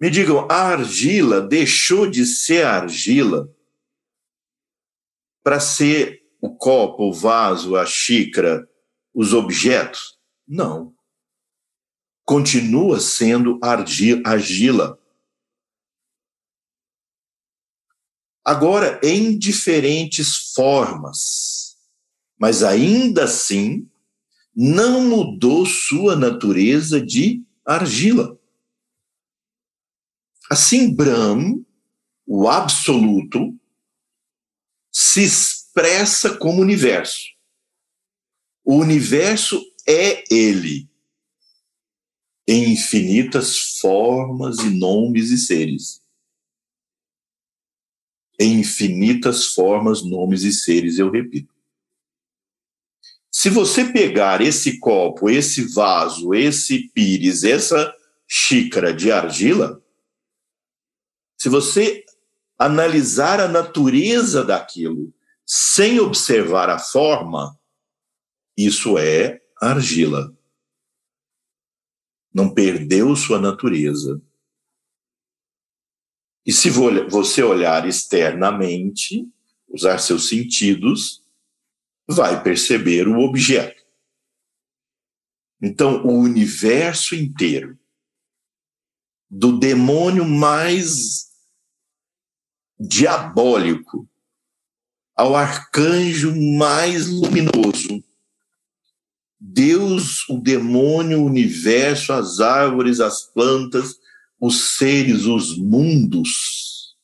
Me 0.00 0.10
digam, 0.10 0.46
a 0.50 0.54
argila 0.54 1.40
deixou 1.40 2.08
de 2.08 2.26
ser 2.26 2.66
argila 2.66 3.55
para 5.46 5.60
ser 5.60 6.24
o 6.40 6.56
copo, 6.56 7.04
o 7.04 7.12
vaso, 7.12 7.76
a 7.76 7.86
xícara, 7.86 8.68
os 9.14 9.32
objetos? 9.32 10.18
Não. 10.44 10.92
Continua 12.24 12.98
sendo 12.98 13.60
argila. 13.62 14.98
Agora, 18.44 19.00
em 19.04 19.38
diferentes 19.38 20.52
formas, 20.52 21.76
mas 22.36 22.64
ainda 22.64 23.22
assim 23.22 23.88
não 24.52 25.00
mudou 25.00 25.64
sua 25.64 26.16
natureza 26.16 27.00
de 27.00 27.40
argila. 27.64 28.36
Assim, 30.50 30.92
Brahm, 30.92 31.64
o 32.26 32.48
absoluto, 32.48 33.56
se 34.98 35.22
expressa 35.22 36.38
como 36.38 36.62
universo. 36.62 37.28
O 38.64 38.76
universo 38.76 39.62
é 39.86 40.24
ele, 40.34 40.88
em 42.48 42.72
infinitas 42.72 43.58
formas 43.78 44.56
e 44.60 44.70
nomes 44.70 45.30
e 45.30 45.36
seres. 45.36 46.02
Em 48.40 48.58
infinitas 48.60 49.52
formas, 49.52 50.02
nomes 50.02 50.44
e 50.44 50.52
seres, 50.52 50.98
eu 50.98 51.10
repito. 51.10 51.54
Se 53.30 53.50
você 53.50 53.92
pegar 53.92 54.40
esse 54.40 54.78
copo, 54.78 55.28
esse 55.28 55.74
vaso, 55.74 56.32
esse 56.32 56.88
pires, 56.88 57.44
essa 57.44 57.94
xícara 58.26 58.94
de 58.94 59.12
argila, 59.12 59.78
se 61.38 61.50
você 61.50 62.05
analisar 62.58 63.40
a 63.40 63.48
natureza 63.48 64.44
daquilo 64.44 65.12
sem 65.44 66.00
observar 66.00 66.68
a 66.68 66.78
forma, 66.78 67.58
isso 68.56 68.98
é 68.98 69.40
argila. 69.60 70.36
Não 72.34 72.52
perdeu 72.52 73.14
sua 73.14 73.40
natureza. 73.40 74.20
E 76.44 76.52
se 76.52 76.68
você 76.70 77.42
olhar 77.42 77.88
externamente, 77.88 79.28
usar 79.68 79.98
seus 79.98 80.28
sentidos, 80.28 81.24
vai 82.08 82.42
perceber 82.42 83.08
o 83.08 83.20
objeto. 83.20 83.84
Então, 85.60 86.04
o 86.04 86.18
universo 86.18 87.14
inteiro, 87.14 87.78
do 89.28 89.58
demônio 89.58 90.24
mais 90.24 91.35
diabólico 92.78 94.08
ao 95.14 95.34
arcanjo 95.34 96.34
mais 96.58 97.08
luminoso, 97.08 98.04
Deus, 99.38 100.28
o 100.28 100.38
demônio, 100.38 101.20
o 101.20 101.26
universo, 101.26 102.12
as 102.12 102.40
árvores, 102.40 103.00
as 103.00 103.22
plantas, 103.22 103.94
os 104.40 104.76
seres, 104.76 105.24
os 105.24 105.56
mundos, 105.56 106.96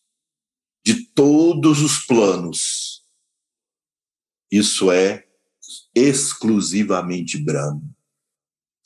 de 0.84 1.06
todos 1.06 1.80
os 1.80 2.04
planos. 2.04 3.04
Isso 4.50 4.90
é 4.90 5.26
exclusivamente 5.94 7.38
Brahma. 7.38 7.82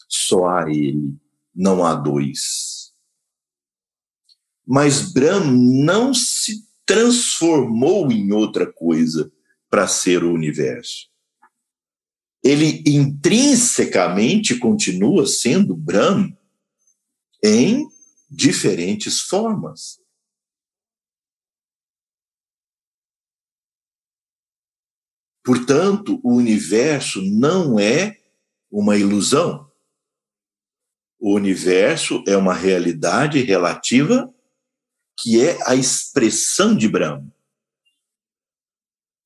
Só 0.09 0.47
há 0.49 0.71
ele, 0.71 1.17
não 1.55 1.85
há 1.85 1.95
dois. 1.95 2.93
Mas 4.67 5.13
Brahma 5.13 5.53
não 5.53 6.13
se 6.13 6.66
transformou 6.87 8.11
em 8.13 8.33
outra 8.33 8.73
coisa 8.73 9.31
para 9.69 9.89
ser 9.89 10.23
o 10.23 10.33
universo. 10.33 11.11
Ele 12.43 12.85
intrinsecamente 12.87 14.57
continua 14.57 15.27
sendo 15.27 15.77
Brahma 15.77 16.39
em 17.43 17.85
diferentes 18.31 19.21
formas. 19.21 20.01
Portanto, 25.45 26.21
o 26.23 26.35
universo 26.35 27.21
não 27.23 27.79
é 27.79 28.21
uma 28.71 28.97
ilusão. 28.97 29.71
O 31.19 31.35
universo 31.35 32.23
é 32.27 32.37
uma 32.37 32.55
realidade 32.55 33.41
relativa 33.43 34.33
que 35.19 35.41
é 35.41 35.59
a 35.67 35.75
expressão 35.75 36.77
de 36.77 36.89
Brahma. 36.89 37.33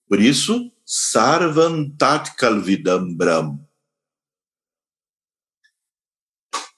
Por 0.09 0.21
isso, 0.21 0.73
Sarvam 0.85 1.91
Tat 1.97 2.35
Kalvidam 2.37 3.15
Brahm. 3.15 3.59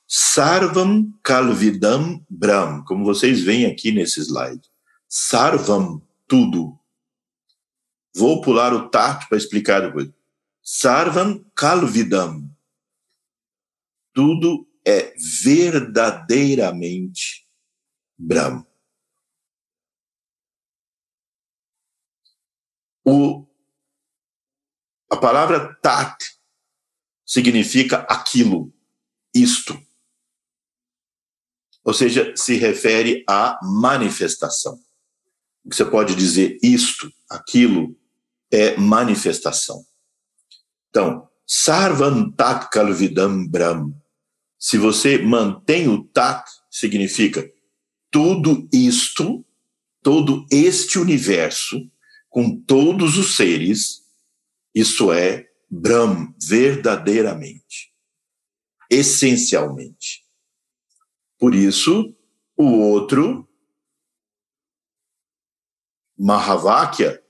Sarvam 0.06 1.10
Kalvidam 1.22 2.24
Brahm, 2.28 2.84
como 2.84 3.04
vocês 3.04 3.42
veem 3.42 3.64
aqui 3.64 3.90
nesse 3.90 4.20
slide. 4.20 4.70
Sarvam, 5.08 6.06
tudo. 6.28 6.78
Vou 8.14 8.42
pular 8.42 8.74
o 8.74 8.90
Tat 8.90 9.26
para 9.28 9.38
explicar 9.38 9.80
depois. 9.80 10.10
Sarvam 10.62 11.42
Kalvidam. 11.54 12.50
Tudo 14.12 14.68
é 14.86 15.14
verdadeiramente 15.42 17.46
Brahm. 18.18 18.62
O 23.04 23.46
a 25.12 25.16
palavra 25.18 25.74
tat 25.82 26.16
significa 27.26 27.98
aquilo, 28.08 28.72
isto. 29.34 29.78
Ou 31.84 31.92
seja, 31.92 32.34
se 32.34 32.56
refere 32.56 33.22
à 33.28 33.58
manifestação. 33.62 34.80
Você 35.66 35.84
pode 35.84 36.14
dizer 36.14 36.58
isto, 36.62 37.12
aquilo, 37.28 37.94
é 38.50 38.74
manifestação. 38.78 39.84
Então, 40.88 41.28
sarvam 41.46 42.32
tat 42.32 42.70
kalvidam 42.70 43.46
brahm. 43.46 43.92
Se 44.58 44.78
você 44.78 45.18
mantém 45.18 45.88
o 45.88 46.04
tat, 46.04 46.48
significa 46.70 47.46
tudo 48.10 48.66
isto, 48.72 49.44
todo 50.02 50.46
este 50.50 50.98
universo, 50.98 51.90
com 52.32 52.58
todos 52.62 53.18
os 53.18 53.36
seres, 53.36 54.02
isso 54.74 55.12
é 55.12 55.52
Brahm 55.70 56.34
verdadeiramente, 56.42 57.94
essencialmente. 58.90 60.26
Por 61.38 61.54
isso, 61.54 62.16
o 62.56 62.64
outro, 62.64 63.46
Mahavakya, 66.18 67.22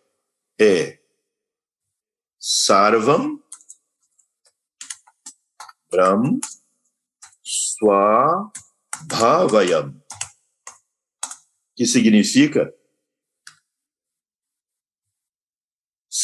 é 0.61 1.03
Sarvam 2.39 3.43
Brahm 5.91 6.39
Swabhavayam, 9.03 10.01
que 11.75 11.87
significa 11.87 12.73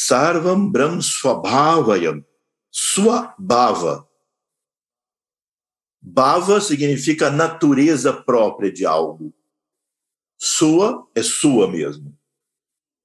Sarvam 0.08 0.70
Brahm 0.70 1.02
Swabhavayam. 1.02 2.24
Sua 2.70 3.34
bhava. 3.38 4.08
Significa 6.62 7.30
natureza 7.30 8.14
própria 8.14 8.72
de 8.72 8.86
algo. 8.86 9.34
Sua 10.38 11.06
é 11.14 11.22
sua 11.22 11.70
mesmo. 11.70 12.18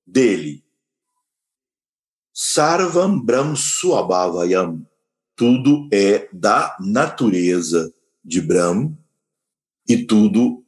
Dele. 0.07 0.63
Sarvam 2.33 3.19
Brahm 3.19 3.53
Swabhavayam. 3.53 4.87
Tudo 5.35 5.89
é 5.91 6.29
da 6.31 6.77
natureza 6.79 7.93
de 8.23 8.39
Brahm 8.39 8.95
e 9.89 10.05
tudo 10.05 10.63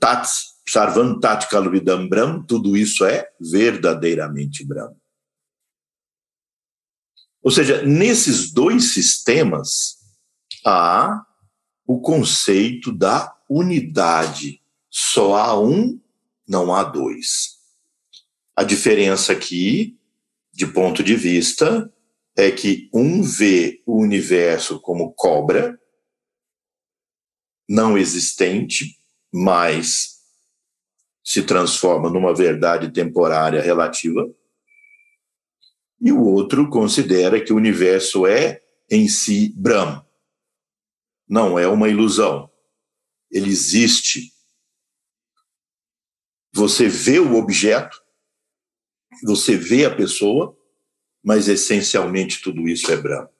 tat, 0.00 0.26
Sarvam 0.66 1.20
Tat 1.20 1.46
Kalvidam 1.50 2.08
Brahm, 2.08 2.42
tudo 2.46 2.74
isso 2.74 3.04
é 3.04 3.28
verdadeiramente 3.38 4.64
Brahm. 4.64 4.94
Ou 7.44 7.50
seja, 7.50 7.82
nesses 7.82 8.50
dois 8.50 8.94
sistemas 8.94 9.98
há 10.64 11.22
o 11.86 12.00
conceito 12.00 12.90
da 12.90 13.36
unidade. 13.48 14.62
Só 14.88 15.36
há 15.36 15.60
um, 15.60 16.00
não 16.48 16.74
há 16.74 16.82
dois. 16.82 17.58
A 18.56 18.64
diferença 18.64 19.32
aqui, 19.32 19.98
de 20.54 20.66
ponto 20.66 21.02
de 21.02 21.14
vista, 21.14 21.92
é 22.34 22.50
que 22.50 22.88
um 22.94 23.22
vê 23.22 23.82
o 23.84 24.00
universo 24.00 24.80
como 24.80 25.12
cobra, 25.12 25.78
não 27.68 27.98
existente, 27.98 28.98
mas 29.30 30.20
se 31.22 31.42
transforma 31.42 32.08
numa 32.08 32.34
verdade 32.34 32.90
temporária 32.90 33.60
relativa 33.60 34.26
e 36.00 36.12
o 36.12 36.22
outro 36.22 36.68
considera 36.68 37.42
que 37.42 37.52
o 37.52 37.56
universo 37.56 38.26
é, 38.26 38.62
em 38.90 39.08
si, 39.08 39.52
Brahma. 39.56 40.06
Não 41.28 41.58
é 41.58 41.66
uma 41.66 41.88
ilusão. 41.88 42.50
Ele 43.30 43.50
existe. 43.50 44.32
Você 46.52 46.88
vê 46.88 47.18
o 47.18 47.34
objeto, 47.36 48.00
você 49.24 49.56
vê 49.56 49.84
a 49.84 49.94
pessoa, 49.94 50.56
mas 51.22 51.48
essencialmente 51.48 52.42
tudo 52.42 52.68
isso 52.68 52.90
é 52.92 52.96
Brahma. 52.96 53.32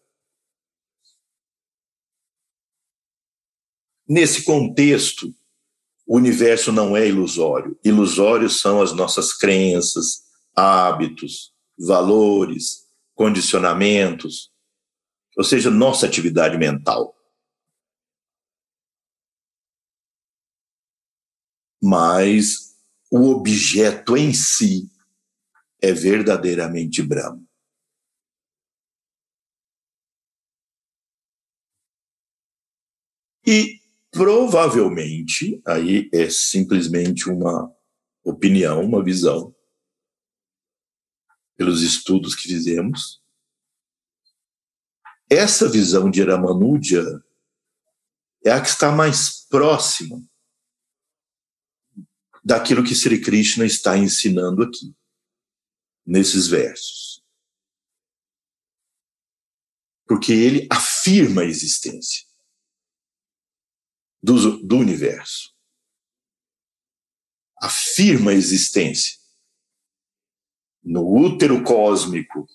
Nesse 4.07 4.43
contexto, 4.45 5.35
o 6.07 6.17
universo 6.17 6.71
não 6.73 6.97
é 6.97 7.09
ilusório. 7.09 7.79
Ilusórios 7.85 8.61
são 8.61 8.83
as 8.83 8.93
nossas 8.93 9.33
crenças, 9.33 10.25
hábitos, 10.55 11.54
valores, 11.79 12.89
condicionamentos, 13.15 14.53
ou 15.37 15.45
seja, 15.45 15.71
nossa 15.71 16.07
atividade 16.07 16.57
mental. 16.57 17.15
Mas 21.83 22.75
o 23.11 23.29
objeto 23.31 24.17
em 24.17 24.33
si 24.33 24.89
é 25.83 25.93
verdadeiramente 25.93 27.03
Brahma. 27.03 27.45
E 33.47 33.81
provavelmente, 34.11 35.61
aí 35.67 36.09
é 36.13 36.31
simplesmente 36.31 37.29
uma 37.29 37.71
opinião, 38.25 38.83
uma 38.83 39.05
visão, 39.05 39.54
pelos 41.57 41.83
estudos 41.83 42.35
que 42.35 42.49
fizemos. 42.49 43.23
Essa 45.31 45.69
visão 45.69 46.11
de 46.11 46.23
Ramanuja 46.23 47.03
é 48.45 48.51
a 48.51 48.61
que 48.61 48.69
está 48.69 48.93
mais 48.93 49.47
próxima 49.49 50.23
daquilo 52.45 52.85
que 52.85 52.95
Sri 52.95 53.21
Krishna 53.21 53.65
está 53.65 53.97
ensinando 53.97 54.63
aqui, 54.63 54.95
nesses 56.05 56.47
versos. 56.47 57.25
Porque 60.07 60.33
ele 60.33 60.69
afirma 60.71 61.41
a 61.41 61.47
existência 61.47 62.27
do, 64.23 64.59
do 64.63 64.77
universo. 64.77 65.55
Afirma 67.63 68.33
a 68.33 68.35
existência 68.35 69.24
no 70.85 71.03
útero 71.03 71.63
cósmico, 71.65 72.47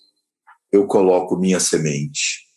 eu 0.70 0.86
coloco 0.86 1.36
minha 1.36 1.58
semente. 1.58 2.48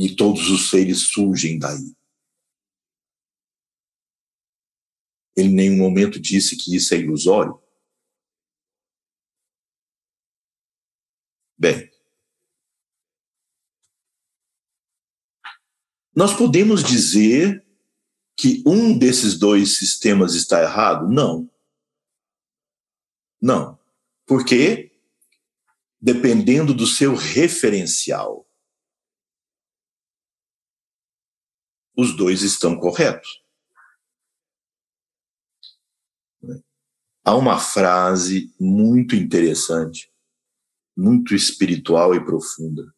e 0.00 0.14
todos 0.14 0.48
os 0.48 0.70
seres 0.70 1.08
surgem 1.08 1.58
daí. 1.58 1.92
Ele 5.36 5.48
em 5.48 5.54
nenhum 5.54 5.76
momento 5.76 6.20
disse 6.20 6.56
que 6.56 6.76
isso 6.76 6.94
é 6.94 6.98
ilusório. 6.98 7.60
Bem, 11.58 11.90
nós 16.14 16.32
podemos 16.36 16.84
dizer 16.84 17.66
que 18.36 18.62
um 18.64 18.96
desses 18.96 19.36
dois 19.36 19.78
sistemas 19.78 20.34
está 20.36 20.62
errado? 20.62 21.08
Não. 21.08 21.50
Não. 23.42 23.77
Porque, 24.28 24.92
dependendo 25.98 26.74
do 26.74 26.86
seu 26.86 27.14
referencial, 27.14 28.46
os 31.96 32.14
dois 32.14 32.42
estão 32.42 32.78
corretos. 32.78 33.42
Há 37.24 37.34
uma 37.34 37.58
frase 37.58 38.54
muito 38.60 39.16
interessante, 39.16 40.12
muito 40.94 41.34
espiritual 41.34 42.14
e 42.14 42.22
profunda, 42.22 42.94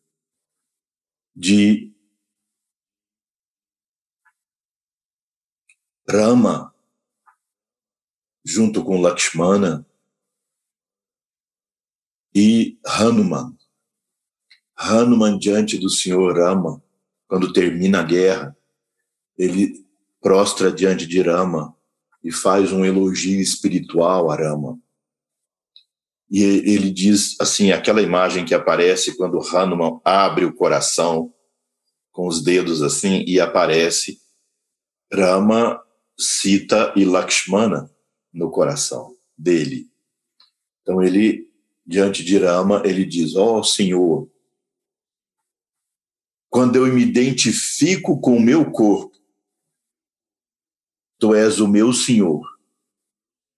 de 1.34 1.94
Rama, 6.08 6.74
junto 8.44 8.84
com 8.84 9.00
Lakshmana 9.00 9.86
e 12.34 12.78
Hanuman. 12.84 13.56
Hanuman 14.76 15.38
diante 15.38 15.78
do 15.78 15.90
Senhor 15.90 16.36
Rama, 16.36 16.82
quando 17.28 17.52
termina 17.52 18.00
a 18.00 18.04
guerra, 18.04 18.56
ele 19.36 19.84
prostra 20.20 20.72
diante 20.72 21.06
de 21.06 21.20
Rama 21.20 21.74
e 22.22 22.32
faz 22.32 22.72
um 22.72 22.84
elogio 22.84 23.40
espiritual 23.40 24.30
a 24.30 24.36
Rama. 24.36 24.78
E 26.30 26.42
ele 26.42 26.90
diz 26.90 27.36
assim, 27.40 27.72
aquela 27.72 28.00
imagem 28.00 28.44
que 28.44 28.54
aparece 28.54 29.16
quando 29.16 29.40
Hanuman 29.40 30.00
abre 30.04 30.44
o 30.44 30.54
coração 30.54 31.34
com 32.12 32.28
os 32.28 32.42
dedos 32.42 32.82
assim 32.82 33.24
e 33.26 33.40
aparece 33.40 34.20
Rama, 35.12 35.82
Sita 36.16 36.92
e 36.94 37.04
Lakshmana 37.04 37.90
no 38.32 38.50
coração 38.50 39.16
dele. 39.36 39.88
Então 40.82 41.02
ele 41.02 41.49
diante 41.90 42.24
de 42.24 42.38
Rama, 42.38 42.82
ele 42.84 43.04
diz: 43.04 43.34
"Ó 43.34 43.58
oh, 43.58 43.64
Senhor, 43.64 44.30
quando 46.48 46.76
eu 46.76 46.86
me 46.86 47.02
identifico 47.02 48.20
com 48.20 48.36
o 48.36 48.40
meu 48.40 48.70
corpo, 48.70 49.18
Tu 51.18 51.34
és 51.34 51.60
o 51.60 51.68
meu 51.68 51.92
Senhor 51.92 52.40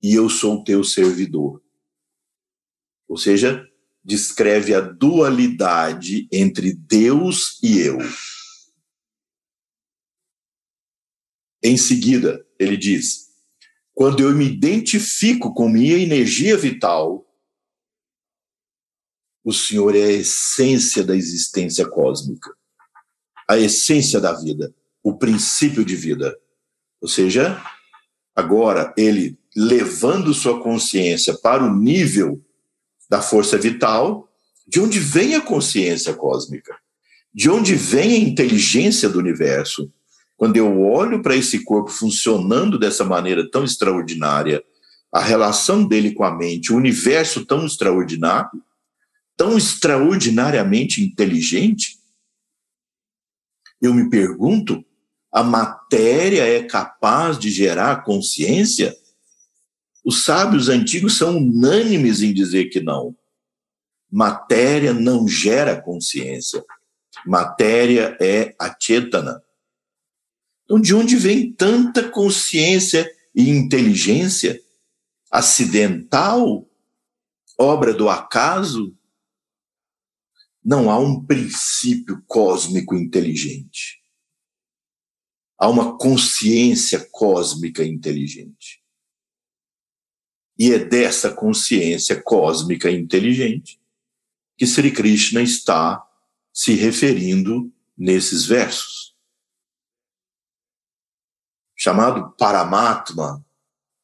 e 0.03 0.15
eu 0.15 0.29
sou 0.29 0.57
o 0.57 0.65
teu 0.65 0.83
servidor. 0.83 1.63
Ou 3.07 3.17
seja, 3.17 3.65
descreve 4.03 4.75
a 4.75 4.81
dualidade 4.81 6.27
entre 6.33 6.73
Deus 6.73 7.63
e 7.63 7.79
eu. 7.79 7.99
Em 11.63 11.77
seguida, 11.77 12.45
ele 12.59 12.77
diz: 12.77 13.29
quando 13.95 14.25
eu 14.25 14.35
me 14.35 14.45
identifico 14.45 15.55
com 15.55 15.69
minha 15.69 15.97
energia 15.99 16.57
vital, 16.57 17.25
o 19.45 19.53
Senhor 19.53 19.95
é 19.97 20.03
a 20.03 20.13
essência 20.13 21.03
da 21.03 21.17
existência 21.17 21.87
cósmica, 21.87 22.51
a 23.49 23.59
essência 23.59 24.21
da 24.21 24.33
vida, 24.33 24.73
o 25.03 25.17
princípio 25.17 25.85
de 25.85 25.97
vida. 25.97 26.37
Ou 27.01 27.09
seja, 27.09 27.61
agora 28.35 28.95
ele 28.97 29.39
levando 29.55 30.33
sua 30.33 30.63
consciência 30.63 31.35
para 31.35 31.65
o 31.65 31.75
nível 31.75 32.41
da 33.11 33.21
força 33.21 33.59
vital, 33.59 34.29
de 34.67 34.81
onde 34.81 34.99
vem 34.99 35.35
a 35.35 35.41
consciência 35.41 36.15
cósmica? 36.15 36.75
De 37.35 37.51
onde 37.51 37.75
vem 37.75 38.15
a 38.15 38.19
inteligência 38.19 39.09
do 39.09 39.19
universo? 39.19 39.93
Quando 40.37 40.57
eu 40.57 40.81
olho 40.81 41.21
para 41.23 41.37
esse 41.37 41.63
corpo 41.65 41.91
funcionando 41.91 42.79
dessa 42.79 43.05
maneira 43.05 43.49
tão 43.51 43.65
extraordinária, 43.65 44.63
a 45.13 45.21
relação 45.21 45.85
dele 45.87 46.13
com 46.13 46.25
a 46.25 46.35
mente, 46.35 46.73
o 46.73 46.77
universo 46.77 47.45
tão 47.45 47.67
extraordinário, 47.67 48.63
tão 49.37 49.57
extraordinariamente 49.57 51.03
inteligente, 51.03 51.99
eu 53.81 53.93
me 53.93 54.09
pergunto 54.09 54.85
a 55.33 55.43
matéria 55.43 56.47
é 56.47 56.63
capaz 56.63 57.39
de 57.39 57.51
gerar 57.51 58.05
consciência? 58.05 58.95
Os 60.05 60.25
sábios 60.25 60.69
antigos 60.69 61.17
são 61.17 61.39
unânimes 61.39 62.23
em 62.23 62.35
dizer 62.35 62.67
que 62.67 62.81
não. 62.81 63.17
Matéria 64.11 64.93
não 64.93 65.27
gera 65.27 65.81
consciência. 65.81 66.63
Matéria 67.25 68.15
é 68.21 68.55
a 68.59 68.77
chetana. 68.79 69.43
Então, 70.65 70.79
de 70.79 70.95
onde 70.95 71.17
vem 71.17 71.51
tanta 71.51 72.09
consciência 72.11 73.11
e 73.35 73.49
inteligência? 73.49 74.61
Acidental? 75.31 76.69
Obra 77.59 77.95
do 77.95 78.11
acaso? 78.11 78.95
Não 80.65 80.91
há 80.91 80.99
um 80.99 81.25
princípio 81.25 82.23
cósmico 82.27 82.95
inteligente 82.95 84.03
há 85.63 85.69
uma 85.69 85.97
consciência 85.97 87.09
cósmica 87.13 87.85
inteligente. 87.85 88.83
E 90.59 90.73
é 90.73 90.79
dessa 90.81 91.33
consciência 91.33 92.21
cósmica 92.21 92.91
inteligente 92.91 93.81
que 94.57 94.67
Sri 94.67 94.91
Krishna 94.91 95.41
está 95.41 96.05
se 96.53 96.75
referindo 96.75 97.73
nesses 97.97 98.45
versos. 98.45 99.17
Chamado 101.77 102.33
Paramatma, 102.33 103.47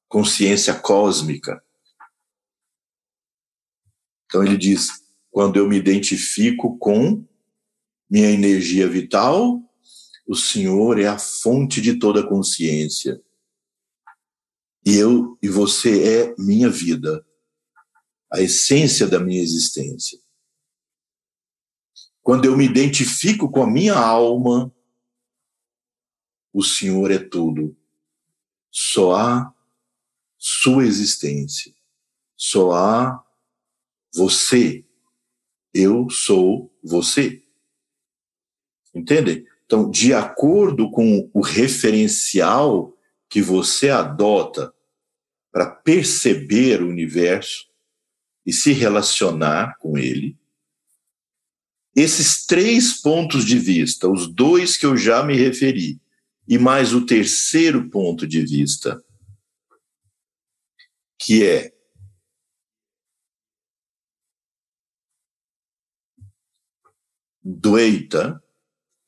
consciência 0.07 0.79
cósmica. 0.79 1.61
Então 4.27 4.45
ele 4.45 4.57
diz: 4.57 5.08
quando 5.31 5.57
eu 5.57 5.69
me 5.69 5.77
identifico 5.77 6.79
com 6.79 7.25
minha 8.11 8.31
energia 8.31 8.89
vital, 8.89 9.63
o 10.27 10.35
Senhor 10.35 10.99
é 10.99 11.07
a 11.07 11.19
fonte 11.19 11.81
de 11.81 11.99
toda 11.99 12.27
consciência. 12.27 13.23
E 14.85 14.95
eu 14.97 15.39
e 15.43 15.49
você 15.49 16.23
é 16.23 16.35
minha 16.39 16.71
vida, 16.71 17.25
a 18.33 18.41
essência 18.41 19.07
da 19.07 19.19
minha 19.21 19.43
existência. 19.43 20.19
Quando 22.23 22.45
eu 22.45 22.57
me 22.57 22.65
identifico 22.65 23.51
com 23.51 23.63
a 23.63 23.71
minha 23.71 23.95
alma, 23.95 24.75
o 26.53 26.63
Senhor 26.63 27.11
é 27.11 27.19
tudo. 27.19 27.77
Só 28.71 29.15
há 29.15 29.55
sua 30.37 30.85
existência. 30.85 31.75
Só 32.37 32.73
há 32.73 33.25
você. 34.15 34.88
Eu 35.73 36.09
sou 36.11 36.73
você. 36.83 37.43
Entendem? 38.95 39.47
Então, 39.65 39.91
de 39.91 40.15
acordo 40.15 40.91
com 40.91 41.31
o 41.33 41.41
referencial 41.41 42.97
que 43.29 43.43
você 43.43 43.91
adota 43.91 44.73
para 45.53 45.71
perceber 45.71 46.83
o 46.83 46.89
universo 46.89 47.67
e 48.47 48.53
se 48.53 48.73
relacionar 48.73 49.77
com 49.79 49.99
ele, 49.99 50.39
esses 51.95 52.47
três 52.47 53.01
pontos 53.01 53.45
de 53.45 53.59
vista, 53.59 54.09
os 54.09 54.27
dois 54.27 54.77
que 54.77 54.87
eu 54.87 54.97
já 54.97 55.23
me 55.23 55.35
referi, 55.37 56.01
e 56.47 56.57
mais 56.57 56.95
o 56.95 57.05
terceiro 57.05 57.91
ponto 57.91 58.27
de 58.27 58.41
vista, 58.41 59.03
que 61.21 61.45
é 61.45 61.75
Dueita, 67.51 68.43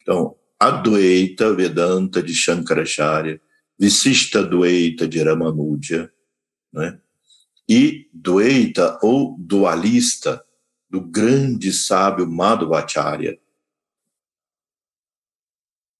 então, 0.00 0.34
Adwaita 0.58 1.54
Vedanta 1.54 2.22
de 2.22 2.34
Shankaracharya, 2.34 3.38
Visista 3.78 4.42
Dwaita 4.42 5.06
de 5.06 5.22
Ramanuja, 5.22 6.10
né? 6.72 6.98
e 7.68 8.08
Dwaita 8.14 8.98
ou 9.02 9.36
dualista 9.38 10.42
do 10.88 11.02
grande 11.02 11.70
sábio 11.70 12.26
Madhvacharya. 12.26 13.38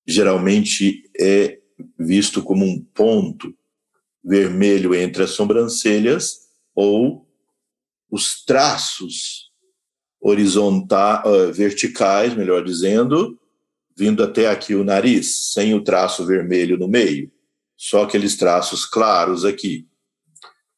Geralmente 0.07 1.11
é 1.19 1.61
visto 1.99 2.43
como 2.43 2.65
um 2.65 2.83
ponto 2.83 3.55
vermelho 4.25 4.95
entre 4.95 5.25
as 5.25 5.31
sobrancelhas 5.31 6.49
ou 6.75 7.29
os 8.11 8.43
traços 8.45 9.50
horizontais, 10.21 11.25
uh, 11.25 11.53
verticais, 11.53 12.35
melhor 12.35 12.63
dizendo, 12.63 13.39
vindo 13.97 14.23
até 14.23 14.49
aqui 14.49 14.75
o 14.75 14.85
nariz, 14.85 15.53
sem 15.53 15.75
o 15.75 15.83
traço 15.83 16.27
vermelho 16.27 16.79
no 16.79 16.89
meio, 16.89 17.31
só 17.77 18.05
aqueles 18.05 18.37
traços 18.37 18.85
claros 18.85 19.45
aqui. 19.45 19.87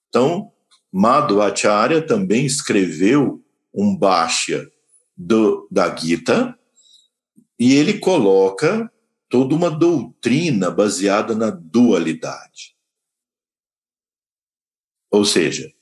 Então, 0.08 0.52
Madhvacharya 0.92 2.06
também 2.06 2.44
escreveu 2.44 3.42
um 3.74 3.98
do, 5.16 5.66
da 5.70 5.94
Gita 5.94 6.56
e 7.58 7.74
ele 7.74 7.98
coloca 7.98 8.90
toda 9.28 9.54
uma 9.54 9.70
doutrina 9.70 10.70
baseada 10.70 11.34
na 11.34 11.48
dualidade. 11.48 12.76
Ou 15.10 15.24
seja, 15.24 15.72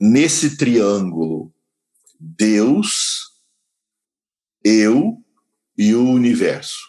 nesse 0.00 0.56
triângulo, 0.56 1.52
Deus, 2.18 3.32
eu 4.64 5.22
e 5.76 5.94
o 5.94 6.04
universo. 6.10 6.88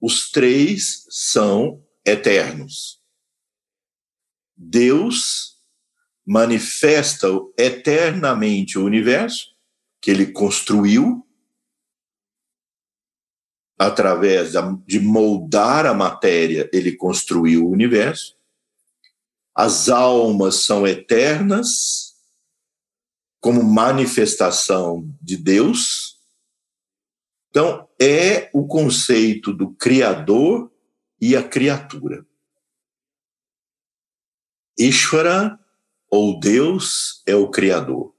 Os 0.00 0.30
três 0.30 1.04
são 1.10 1.84
eternos. 2.04 3.02
Deus 4.56 5.56
manifesta 6.24 7.28
eternamente 7.56 8.78
o 8.78 8.84
universo 8.84 9.56
que 10.00 10.10
ele 10.10 10.30
construiu 10.30 11.26
através 13.78 14.52
de 14.86 15.00
moldar 15.00 15.86
a 15.86 15.94
matéria, 15.94 16.68
ele 16.72 16.96
construiu 16.96 17.64
o 17.64 17.70
universo. 17.70 18.36
As 19.54 19.88
almas 19.88 20.64
são 20.64 20.86
eternas 20.86 22.07
como 23.40 23.62
manifestação 23.62 25.08
de 25.20 25.36
Deus 25.36 26.18
então, 27.50 27.88
é 28.00 28.50
o 28.52 28.66
conceito 28.66 29.52
do 29.52 29.72
Criador 29.72 30.70
e 31.20 31.34
a 31.34 31.42
criatura. 31.42 32.26
Ishvara, 34.78 35.58
ou 36.10 36.38
Deus, 36.38 37.22
é 37.26 37.34
o 37.34 37.50
Criador. 37.50 38.14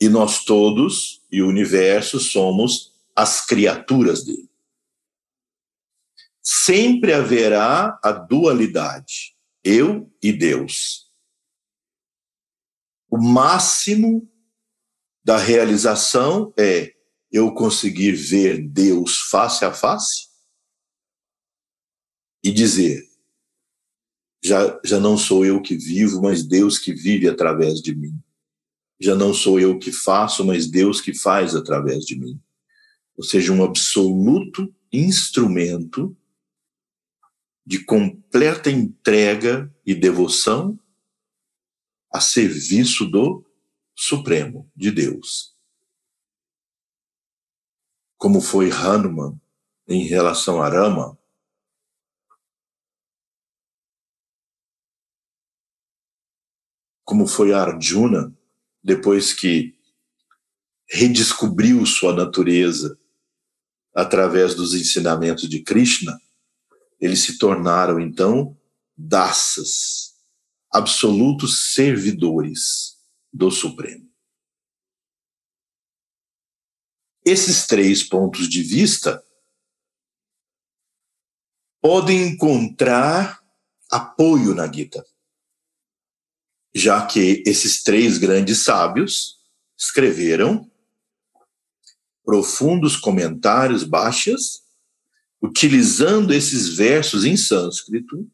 E 0.00 0.08
nós 0.08 0.44
todos, 0.44 1.22
e 1.30 1.42
o 1.42 1.48
universo, 1.48 2.18
somos 2.18 2.94
as 3.14 3.44
criaturas 3.44 4.24
dele. 4.24 4.48
Sempre 6.40 7.12
haverá 7.12 7.98
a 8.02 8.12
dualidade, 8.12 9.36
eu 9.64 10.10
e 10.22 10.32
Deus. 10.32 11.05
O 13.08 13.18
máximo 13.18 14.28
da 15.24 15.36
realização 15.36 16.52
é 16.58 16.94
eu 17.30 17.52
conseguir 17.52 18.12
ver 18.12 18.66
Deus 18.66 19.18
face 19.30 19.64
a 19.64 19.72
face 19.72 20.28
e 22.42 22.52
dizer: 22.52 23.02
já, 24.44 24.80
já 24.84 25.00
não 25.00 25.18
sou 25.18 25.44
eu 25.44 25.60
que 25.60 25.76
vivo, 25.76 26.22
mas 26.22 26.46
Deus 26.46 26.78
que 26.78 26.94
vive 26.94 27.28
através 27.28 27.80
de 27.80 27.94
mim. 27.94 28.14
Já 29.00 29.14
não 29.14 29.34
sou 29.34 29.60
eu 29.60 29.78
que 29.78 29.92
faço, 29.92 30.44
mas 30.44 30.70
Deus 30.70 31.00
que 31.00 31.12
faz 31.12 31.54
através 31.54 32.04
de 32.04 32.18
mim. 32.18 32.40
Ou 33.16 33.24
seja, 33.24 33.52
um 33.52 33.64
absoluto 33.64 34.72
instrumento 34.92 36.16
de 37.66 37.84
completa 37.84 38.70
entrega 38.70 39.72
e 39.84 39.94
devoção 39.94 40.78
a 42.16 42.20
serviço 42.20 43.04
do 43.04 43.44
supremo 43.94 44.70
de 44.74 44.90
Deus. 44.90 45.54
Como 48.16 48.40
foi 48.40 48.70
Hanuman 48.70 49.38
em 49.86 50.04
relação 50.06 50.62
a 50.62 50.68
Rama, 50.68 51.18
como 57.04 57.26
foi 57.26 57.52
Arjuna 57.52 58.34
depois 58.82 59.34
que 59.34 59.78
redescobriu 60.88 61.84
sua 61.84 62.14
natureza 62.14 62.98
através 63.94 64.54
dos 64.54 64.72
ensinamentos 64.72 65.48
de 65.48 65.62
Krishna, 65.62 66.18
eles 66.98 67.20
se 67.24 67.36
tornaram 67.36 68.00
então 68.00 68.56
daças, 68.96 70.15
absolutos 70.76 71.72
servidores 71.72 72.98
do 73.32 73.50
Supremo. 73.50 74.06
Esses 77.24 77.66
três 77.66 78.02
pontos 78.02 78.46
de 78.46 78.62
vista 78.62 79.24
podem 81.80 82.28
encontrar 82.28 83.42
apoio 83.90 84.54
na 84.54 84.70
Gita, 84.70 85.04
já 86.74 87.06
que 87.06 87.42
esses 87.46 87.82
três 87.82 88.18
grandes 88.18 88.62
sábios 88.62 89.40
escreveram 89.78 90.70
profundos 92.22 92.96
comentários 92.96 93.82
baixas, 93.82 94.62
utilizando 95.40 96.34
esses 96.34 96.76
versos 96.76 97.24
em 97.24 97.36
sânscrito, 97.36 98.30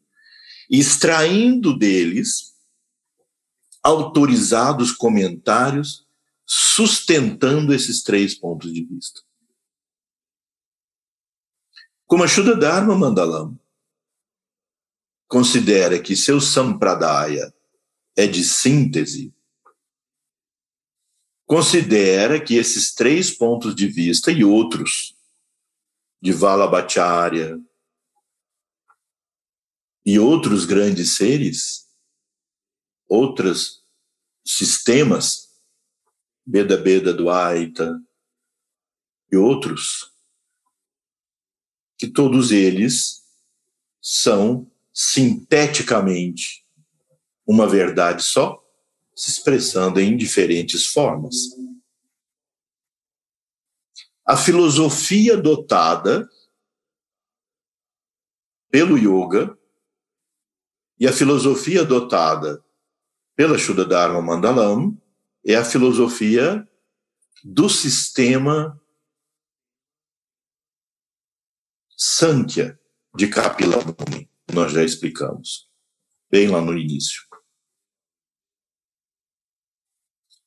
extraindo 0.75 1.77
deles 1.77 2.55
autorizados 3.83 4.91
comentários 4.91 6.07
sustentando 6.45 7.73
esses 7.75 8.01
três 8.01 8.33
pontos 8.33 8.73
de 8.73 8.83
vista. 8.83 9.21
Como 12.07 12.23
a 12.23 12.27
Shuddha 12.27 12.55
Dharma 12.55 12.97
Mandalam 12.97 13.59
considera 15.27 16.01
que 16.01 16.15
seu 16.15 16.41
sampradaya 16.41 17.53
é 18.15 18.25
de 18.25 18.43
síntese, 18.43 19.31
considera 21.45 22.43
que 22.43 22.55
esses 22.55 22.95
três 22.95 23.29
pontos 23.29 23.75
de 23.75 23.87
vista 23.87 24.31
e 24.31 24.43
outros 24.43 25.15
de 26.19 26.31
Valabhacharya 26.31 27.59
e 30.05 30.19
outros 30.19 30.65
grandes 30.65 31.15
seres 31.15 31.83
outros 33.13 33.85
sistemas, 34.43 35.53
Beda 36.45 36.77
Beda 36.77 37.13
do 37.13 37.29
Aita 37.29 38.01
e 39.31 39.37
outros, 39.37 40.11
que 41.97 42.07
todos 42.07 42.51
eles 42.51 43.23
são 44.01 44.69
sinteticamente 44.91 46.65
uma 47.45 47.67
verdade 47.67 48.23
só, 48.23 48.61
se 49.15 49.29
expressando 49.29 49.99
em 49.99 50.17
diferentes 50.17 50.87
formas. 50.87 51.35
A 54.25 54.35
filosofia 54.35 55.37
dotada 55.37 56.27
pelo 58.71 58.97
yoga 58.97 59.57
e 60.99 61.07
a 61.07 61.13
filosofia 61.13 61.81
adotada 61.81 62.63
pela 63.35 63.57
Shuddha 63.57 63.85
Dharma 63.85 64.21
Mandalam, 64.21 64.97
é 65.45 65.55
a 65.55 65.65
filosofia 65.65 66.67
do 67.43 67.67
sistema 67.67 68.79
Sankhya 71.97 72.79
de 73.15 73.27
Kapila 73.27 73.77
Muni. 73.83 74.29
Nós 74.53 74.71
já 74.71 74.83
explicamos, 74.83 75.69
bem 76.29 76.47
lá 76.47 76.61
no 76.61 76.77
início. 76.77 77.23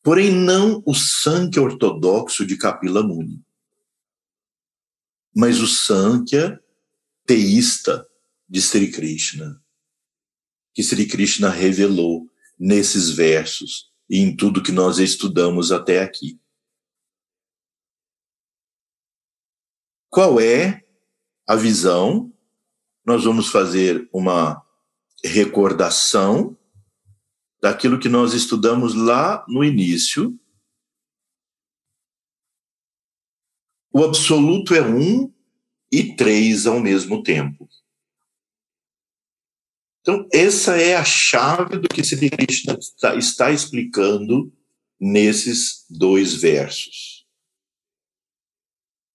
Porém, 0.03 0.31
não 0.31 0.83
o 0.87 0.95
Sankhya 0.95 1.61
ortodoxo 1.61 2.47
de 2.47 2.57
Kapila 2.57 3.03
Muni, 3.03 3.45
mas 5.35 5.61
o 5.61 5.67
Sankhya 5.67 6.63
teísta 7.27 8.09
de 8.49 8.63
Sri 8.63 8.93
Krishna, 8.93 9.61
que 10.77 10.83
Sri 10.83 11.09
Krishna 11.09 11.49
revelou 11.49 12.31
nesses 12.59 13.09
versos 13.09 13.91
e 14.11 14.19
em 14.19 14.37
tudo 14.37 14.63
que 14.63 14.71
nós 14.71 14.99
estudamos 14.99 15.73
até 15.73 16.03
aqui. 16.03 16.39
Qual 20.11 20.39
é 20.39 20.85
a 21.47 21.57
visão? 21.57 22.31
Nós 23.07 23.25
vamos 23.25 23.49
fazer 23.49 24.07
uma 24.13 24.63
recordação 25.25 26.55
daquilo 27.63 27.99
que 27.99 28.11
nós 28.11 28.35
estudamos 28.35 28.95
lá 28.95 29.47
no 29.49 29.65
início. 29.65 30.39
O 33.91 34.05
absoluto 34.05 34.75
é 34.75 34.83
um 34.83 35.33
e 35.91 36.15
três 36.15 36.67
ao 36.67 36.79
mesmo 36.81 37.23
tempo. 37.23 37.67
Então, 40.09 40.29
essa 40.33 40.81
é 40.81 40.95
a 40.95 41.05
chave 41.05 41.79
do 41.79 41.89
que 41.89 42.05
Sri 42.05 42.31
Krishna 42.31 42.79
está, 42.79 43.17
está 43.17 43.51
explicando 43.51 44.55
nesses 45.01 45.85
dois 45.91 46.33
versos. 46.33 47.27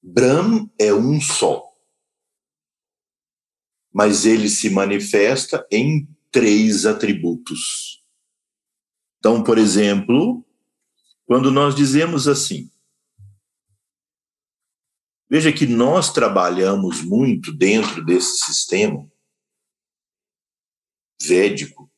Brahm 0.03 0.69
é 0.77 0.93
um 0.93 1.21
só, 1.21 1.63
mas 3.93 4.25
ele 4.25 4.49
se 4.49 4.69
manifesta 4.69 5.65
em 5.71 6.09
três 6.29 6.85
atributos. 6.85 8.03
Então, 9.19 9.41
por 9.41 9.57
exemplo, 9.57 10.45
quando 11.25 11.49
nós 11.49 11.73
dizemos 11.73 12.27
assim, 12.27 12.69
veja 15.29 15.53
que 15.53 15.65
nós 15.65 16.11
trabalhamos 16.11 17.01
muito 17.01 17.53
dentro 17.53 18.03
desse 18.03 18.39
sistema 18.39 19.09
védico 21.27 21.91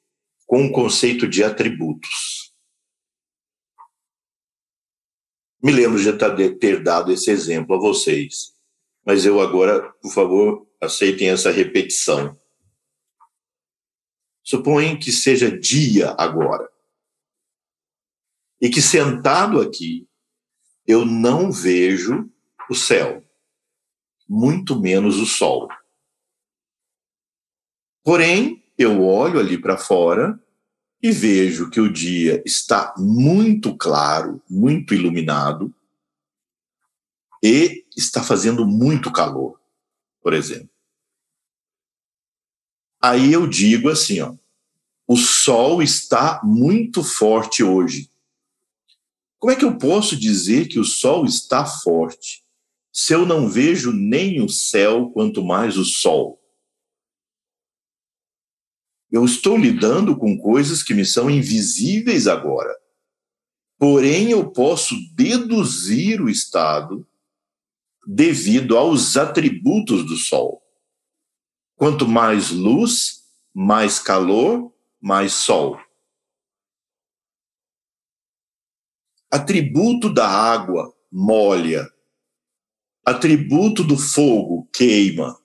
com 0.46 0.66
o 0.66 0.72
conceito 0.72 1.28
de 1.28 1.44
atributos. 1.44 2.54
Me 5.62 5.72
lembro 5.72 5.98
de 5.98 6.50
ter 6.56 6.84
dado 6.84 7.12
esse 7.12 7.32
exemplo 7.32 7.76
a 7.76 7.80
vocês, 7.80 8.54
mas 9.06 9.26
eu 9.26 9.40
agora, 9.40 9.94
por 9.94 10.12
favor, 10.12 10.68
aceitem 10.82 11.30
essa 11.30 11.52
repetição. 11.52 12.38
Suponha 14.44 15.00
que 15.00 15.12
seja 15.12 15.50
dia 15.50 16.14
agora. 16.18 16.70
E 18.60 18.70
que 18.70 18.82
sentado 18.82 19.62
aqui, 19.62 20.08
eu 20.86 21.06
não 21.06 21.52
vejo 21.52 22.30
o 22.70 22.76
céu, 22.76 23.24
muito 24.28 24.80
menos 24.80 25.18
o 25.18 25.26
sol. 25.26 25.70
Porém, 28.04 28.63
eu 28.78 29.04
olho 29.04 29.40
ali 29.40 29.58
para 29.58 29.78
fora 29.78 30.40
e 31.02 31.12
vejo 31.12 31.70
que 31.70 31.82
o 31.82 31.92
dia 31.92 32.42
está 32.46 32.94
muito 32.98 33.76
claro, 33.76 34.42
muito 34.50 34.94
iluminado 34.94 35.74
e 37.44 37.86
está 37.96 38.24
fazendo 38.24 38.66
muito 38.66 39.12
calor, 39.12 39.60
por 40.22 40.34
exemplo. 40.34 40.70
Aí 43.02 43.34
eu 43.34 43.46
digo 43.46 43.90
assim, 43.90 44.22
ó, 44.22 44.34
o 45.06 45.18
sol 45.18 45.84
está 45.84 46.40
muito 46.44 47.04
forte 47.04 47.62
hoje. 47.62 48.10
Como 49.38 49.52
é 49.52 49.58
que 49.58 49.66
eu 49.66 49.78
posso 49.78 50.16
dizer 50.16 50.70
que 50.70 50.80
o 50.80 50.86
sol 50.86 51.26
está 51.26 51.66
forte 51.66 52.44
se 52.94 53.12
eu 53.12 53.26
não 53.26 53.50
vejo 53.50 53.92
nem 53.92 54.42
o 54.42 54.48
céu, 54.48 55.10
quanto 55.10 55.44
mais 55.44 55.78
o 55.78 55.84
sol? 55.84 56.40
Eu 59.14 59.26
estou 59.26 59.56
lidando 59.56 60.18
com 60.18 60.36
coisas 60.36 60.82
que 60.82 60.92
me 60.92 61.06
são 61.06 61.30
invisíveis 61.30 62.26
agora. 62.26 62.76
Porém, 63.78 64.32
eu 64.32 64.52
posso 64.52 64.96
deduzir 65.14 66.20
o 66.20 66.28
estado 66.28 67.08
devido 68.08 68.76
aos 68.76 69.16
atributos 69.16 70.04
do 70.04 70.16
Sol. 70.16 70.64
Quanto 71.76 72.08
mais 72.08 72.50
luz, 72.50 73.24
mais 73.54 74.00
calor, 74.00 74.74
mais 75.00 75.34
Sol. 75.34 75.80
Atributo 79.30 80.12
da 80.12 80.28
água, 80.28 80.92
molha. 81.12 81.88
Atributo 83.06 83.84
do 83.84 83.96
fogo, 83.96 84.68
queima. 84.74 85.40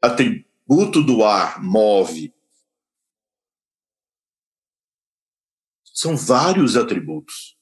Atributo 0.00 0.51
atributo 0.62 1.02
do 1.02 1.24
ar 1.24 1.62
move. 1.62 2.32
São 5.84 6.16
vários 6.16 6.76
atributos. 6.76 7.56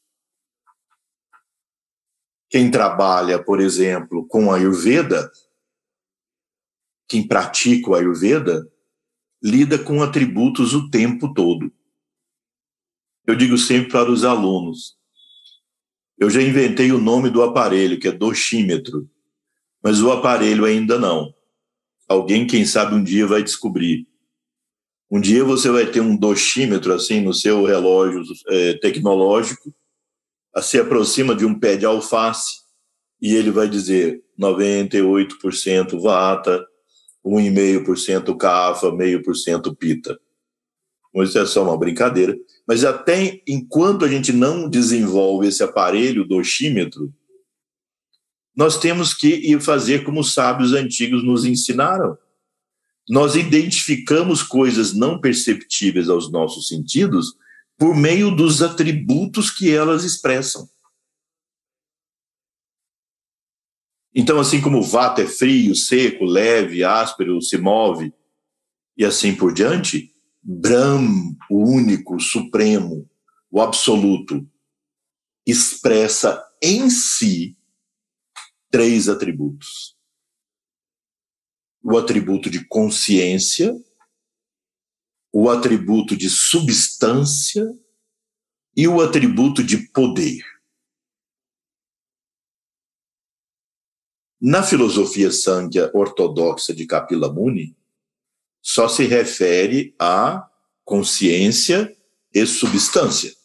Quem 2.48 2.70
trabalha, 2.70 3.42
por 3.42 3.60
exemplo, 3.60 4.26
com 4.26 4.50
a 4.50 4.56
Ayurveda, 4.56 5.30
quem 7.08 7.26
pratica 7.26 7.90
o 7.90 7.94
Ayurveda, 7.94 8.70
lida 9.42 9.78
com 9.78 10.02
atributos 10.02 10.74
o 10.74 10.90
tempo 10.90 11.32
todo. 11.32 11.72
Eu 13.26 13.34
digo 13.34 13.56
sempre 13.56 13.90
para 13.90 14.10
os 14.10 14.24
alunos: 14.24 14.98
eu 16.18 16.28
já 16.28 16.42
inventei 16.42 16.92
o 16.92 17.00
nome 17.00 17.30
do 17.30 17.42
aparelho, 17.42 17.98
que 17.98 18.08
é 18.08 18.12
doxímetro, 18.12 19.08
mas 19.82 20.02
o 20.02 20.10
aparelho 20.10 20.64
ainda 20.64 20.98
não. 20.98 21.34
Alguém, 22.10 22.44
quem 22.44 22.64
sabe, 22.64 22.96
um 22.96 23.04
dia 23.04 23.24
vai 23.24 23.40
descobrir. 23.40 24.04
Um 25.08 25.20
dia 25.20 25.44
você 25.44 25.70
vai 25.70 25.86
ter 25.86 26.00
um 26.00 26.16
doxímetro 26.16 26.92
assim 26.92 27.20
no 27.20 27.32
seu 27.32 27.64
relógio 27.64 28.24
é, 28.48 28.74
tecnológico, 28.78 29.72
se 30.60 30.80
aproxima 30.80 31.36
de 31.36 31.46
um 31.46 31.56
pé 31.56 31.76
de 31.76 31.86
alface 31.86 32.62
e 33.22 33.32
ele 33.36 33.52
vai 33.52 33.68
dizer 33.68 34.20
98% 34.36 36.00
vata, 36.00 36.66
1,5% 37.24 38.36
cafa, 38.36 38.90
meio 38.90 39.22
por 39.22 39.36
cento 39.36 39.72
pita. 39.72 40.18
Isso 41.14 41.38
é 41.38 41.46
só 41.46 41.62
uma 41.62 41.78
brincadeira. 41.78 42.36
Mas 42.66 42.84
até 42.84 43.40
enquanto 43.46 44.04
a 44.04 44.08
gente 44.08 44.32
não 44.32 44.68
desenvolve 44.68 45.46
esse 45.46 45.62
aparelho 45.62 46.26
doxímetro, 46.26 47.14
nós 48.60 48.78
temos 48.78 49.14
que 49.14 49.26
ir 49.26 49.58
fazer 49.58 50.04
como 50.04 50.20
os 50.20 50.34
sábios 50.34 50.74
antigos 50.74 51.24
nos 51.24 51.46
ensinaram. 51.46 52.18
Nós 53.08 53.34
identificamos 53.34 54.42
coisas 54.42 54.92
não 54.92 55.18
perceptíveis 55.18 56.10
aos 56.10 56.30
nossos 56.30 56.68
sentidos 56.68 57.34
por 57.78 57.96
meio 57.96 58.30
dos 58.30 58.60
atributos 58.60 59.50
que 59.50 59.74
elas 59.74 60.04
expressam. 60.04 60.68
Então, 64.14 64.38
assim 64.38 64.60
como 64.60 64.80
o 64.80 64.82
vato 64.82 65.22
é 65.22 65.26
frio, 65.26 65.74
seco, 65.74 66.26
leve, 66.26 66.84
áspero, 66.84 67.40
se 67.40 67.56
move 67.56 68.12
e 68.94 69.06
assim 69.06 69.34
por 69.34 69.54
diante, 69.54 70.14
Brahm, 70.42 71.34
o 71.48 71.64
único, 71.64 72.16
o 72.16 72.20
supremo, 72.20 73.08
o 73.50 73.58
absoluto, 73.62 74.46
expressa 75.46 76.44
em 76.62 76.90
si 76.90 77.56
três 78.70 79.08
atributos: 79.08 79.96
o 81.82 81.98
atributo 81.98 82.48
de 82.48 82.64
consciência, 82.66 83.74
o 85.32 85.48
atributo 85.50 86.16
de 86.16 86.30
substância 86.30 87.66
e 88.76 88.86
o 88.88 89.00
atributo 89.00 89.62
de 89.62 89.88
poder. 89.88 90.44
Na 94.40 94.62
filosofia 94.62 95.30
Sankhya 95.30 95.90
ortodoxa 95.92 96.72
de 96.72 96.86
Kapila 96.86 97.30
Muni, 97.30 97.76
só 98.62 98.88
se 98.88 99.04
refere 99.04 99.94
a 99.98 100.48
consciência 100.84 101.94
e 102.32 102.46
substância. 102.46 103.39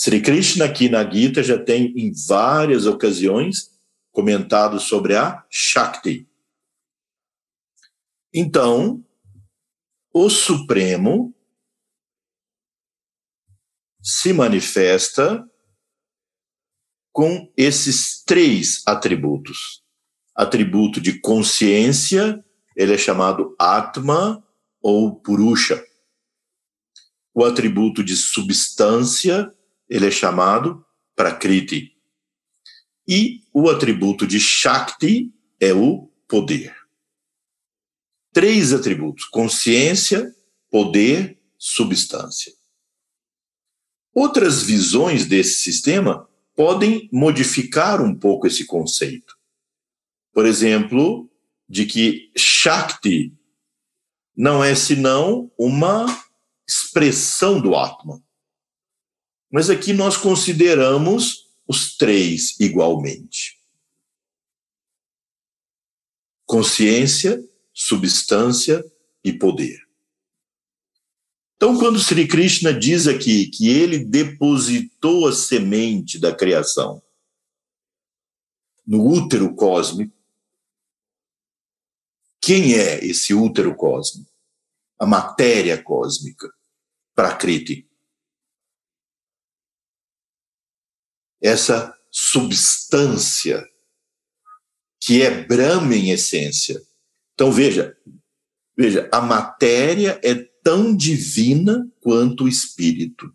Sri 0.00 0.22
Krishna 0.22 0.64
aqui 0.64 0.88
na 0.88 1.02
Gita 1.08 1.42
já 1.42 1.58
tem 1.58 1.92
em 1.96 2.12
várias 2.28 2.86
ocasiões 2.86 3.76
comentado 4.12 4.78
sobre 4.78 5.16
a 5.16 5.44
Shakti. 5.50 6.28
Então, 8.32 9.04
o 10.14 10.30
Supremo 10.30 11.34
se 14.00 14.32
manifesta 14.32 15.44
com 17.12 17.52
esses 17.56 18.22
três 18.22 18.86
atributos. 18.86 19.82
Atributo 20.32 21.00
de 21.00 21.18
consciência, 21.18 22.44
ele 22.76 22.94
é 22.94 22.98
chamado 22.98 23.56
Atma 23.58 24.46
ou 24.80 25.16
Purusha. 25.16 25.84
O 27.34 27.44
atributo 27.44 28.04
de 28.04 28.16
substância, 28.16 29.52
ele 29.88 30.06
é 30.06 30.10
chamado 30.10 30.84
Prakriti. 31.14 31.92
E 33.06 33.40
o 33.52 33.68
atributo 33.70 34.26
de 34.26 34.38
Shakti 34.38 35.32
é 35.58 35.72
o 35.72 36.10
poder. 36.28 36.76
Três 38.32 38.72
atributos: 38.72 39.24
consciência, 39.24 40.34
poder, 40.70 41.40
substância. 41.56 42.52
Outras 44.14 44.62
visões 44.62 45.26
desse 45.26 45.60
sistema 45.60 46.28
podem 46.54 47.08
modificar 47.12 48.02
um 48.02 48.14
pouco 48.14 48.46
esse 48.46 48.66
conceito. 48.66 49.36
Por 50.32 50.44
exemplo, 50.44 51.30
de 51.68 51.86
que 51.86 52.30
Shakti 52.36 53.32
não 54.36 54.62
é 54.62 54.74
senão 54.74 55.50
uma 55.58 56.06
expressão 56.66 57.60
do 57.60 57.76
Atman. 57.76 58.22
Mas 59.50 59.70
aqui 59.70 59.92
nós 59.92 60.16
consideramos 60.16 61.48
os 61.66 61.96
três 61.96 62.58
igualmente: 62.60 63.58
consciência, 66.44 67.42
substância 67.72 68.84
e 69.24 69.32
poder. 69.32 69.86
Então, 71.56 71.76
quando 71.76 71.98
Sri 71.98 72.28
Krishna 72.28 72.72
diz 72.72 73.08
aqui 73.08 73.46
que 73.46 73.68
ele 73.68 73.98
depositou 73.98 75.26
a 75.26 75.32
semente 75.32 76.18
da 76.18 76.34
criação 76.34 77.02
no 78.88 79.06
útero 79.06 79.54
cósmico. 79.54 80.16
Quem 82.40 82.72
é 82.74 83.04
esse 83.04 83.34
útero 83.34 83.76
cósmico? 83.76 84.30
A 84.98 85.04
matéria 85.04 85.80
cósmica, 85.82 86.50
Prakriti. 87.14 87.86
Essa 91.40 91.96
substância 92.10 93.66
que 95.00 95.22
é 95.22 95.44
Brahma 95.44 95.94
em 95.94 96.10
essência. 96.10 96.80
Então 97.34 97.52
veja, 97.52 97.96
veja, 98.76 99.08
a 99.12 99.20
matéria 99.20 100.20
é 100.24 100.34
tão 100.62 100.94
divina 100.96 101.88
quanto 102.00 102.44
o 102.44 102.48
espírito. 102.48 103.32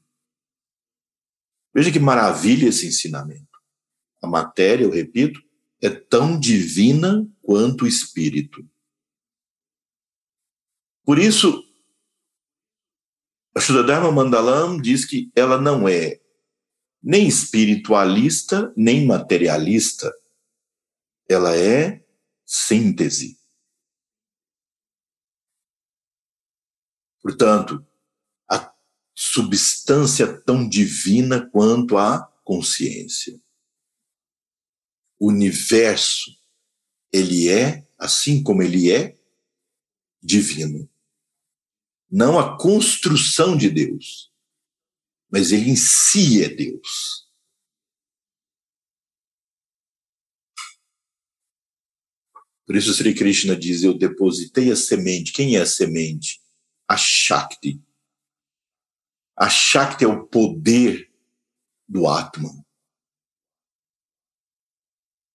Veja 1.74 1.91
que 1.91 1.99
maravilha 1.99 2.68
esse 2.68 2.86
ensinamento. 2.86 3.47
A 4.22 4.28
matéria, 4.28 4.84
eu 4.84 4.91
repito, 4.91 5.41
é 5.82 5.89
tão 5.89 6.39
divina 6.39 7.28
quanto 7.41 7.86
o 7.86 7.88
espírito. 7.88 8.68
Por 11.04 11.20
isso, 11.20 11.64
a 13.56 13.60
Shuddharma 13.60 14.12
Mandalam 14.12 14.80
diz 14.80 15.06
que 15.06 15.32
ela 15.36 15.60
não 15.60 15.88
é 15.88 16.22
nem 17.04 17.28
espiritualista, 17.28 18.74
nem 18.78 19.06
materialista. 19.06 20.12
Ela 21.30 21.56
é 21.58 22.01
síntese. 22.45 23.38
Portanto, 27.22 27.86
a 28.49 28.74
substância 29.14 30.41
tão 30.41 30.68
divina 30.68 31.45
quanto 31.49 31.97
a 31.97 32.26
consciência. 32.43 33.39
O 35.20 35.28
universo, 35.30 36.32
ele 37.12 37.49
é, 37.49 37.88
assim 37.97 38.41
como 38.41 38.62
ele 38.62 38.91
é, 38.91 39.18
divino. 40.22 40.89
Não 42.10 42.38
a 42.38 42.58
construção 42.58 43.58
de 43.58 43.70
Deus, 43.70 44.32
mas 45.34 45.51
ele 45.51 45.71
em 45.71 45.75
si 45.75 46.43
é 46.43 46.49
Deus. 46.49 47.27
Por 52.65 52.75
isso 52.75 52.93
Sri 52.93 53.15
Krishna 53.15 53.55
diz: 53.55 53.84
Eu 53.84 53.93
depositei 53.93 54.71
a 54.71 54.75
semente. 54.75 55.34
Quem 55.34 55.57
é 55.57 55.61
a 55.61 55.65
semente? 55.65 56.43
a 56.88 56.97
Shakti. 56.97 57.81
A 59.36 59.49
Shakti 59.49 60.03
é 60.03 60.07
o 60.07 60.27
poder 60.27 61.11
do 61.88 62.07
Atman. 62.07 62.63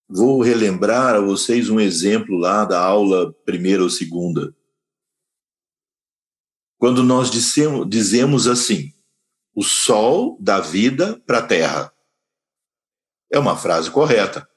Vou 0.07 0.41
relembrar 0.41 1.15
a 1.15 1.21
vocês 1.21 1.69
um 1.69 1.79
exemplo 1.79 2.35
lá 2.37 2.65
da 2.65 2.81
aula 2.81 3.33
primeira 3.45 3.83
ou 3.83 3.89
segunda. 3.89 4.55
Quando 6.77 7.03
nós 7.03 7.29
dissemos, 7.29 7.87
dizemos 7.87 8.47
assim, 8.47 8.93
o 9.53 9.63
sol 9.63 10.37
dá 10.39 10.59
vida 10.59 11.19
para 11.25 11.39
a 11.39 11.45
terra. 11.45 11.93
É 13.31 13.37
uma 13.37 13.57
frase 13.57 13.91
correta. 13.91 14.47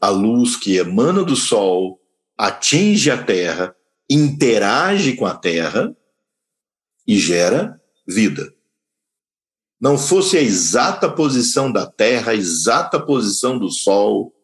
A 0.00 0.08
luz 0.08 0.56
que 0.56 0.76
emana 0.76 1.24
do 1.24 1.36
sol 1.36 2.00
atinge 2.36 3.10
a 3.10 3.22
terra 3.22 3.76
interage 4.08 5.16
com 5.16 5.26
a 5.26 5.36
Terra 5.36 5.94
e 7.06 7.18
gera 7.18 7.80
vida. 8.06 8.54
Não 9.80 9.98
fosse 9.98 10.38
a 10.38 10.40
exata 10.40 11.10
posição 11.10 11.70
da 11.70 11.86
Terra, 11.86 12.32
a 12.32 12.34
exata 12.34 13.04
posição 13.04 13.58
do 13.58 13.70
Sol, 13.70 14.34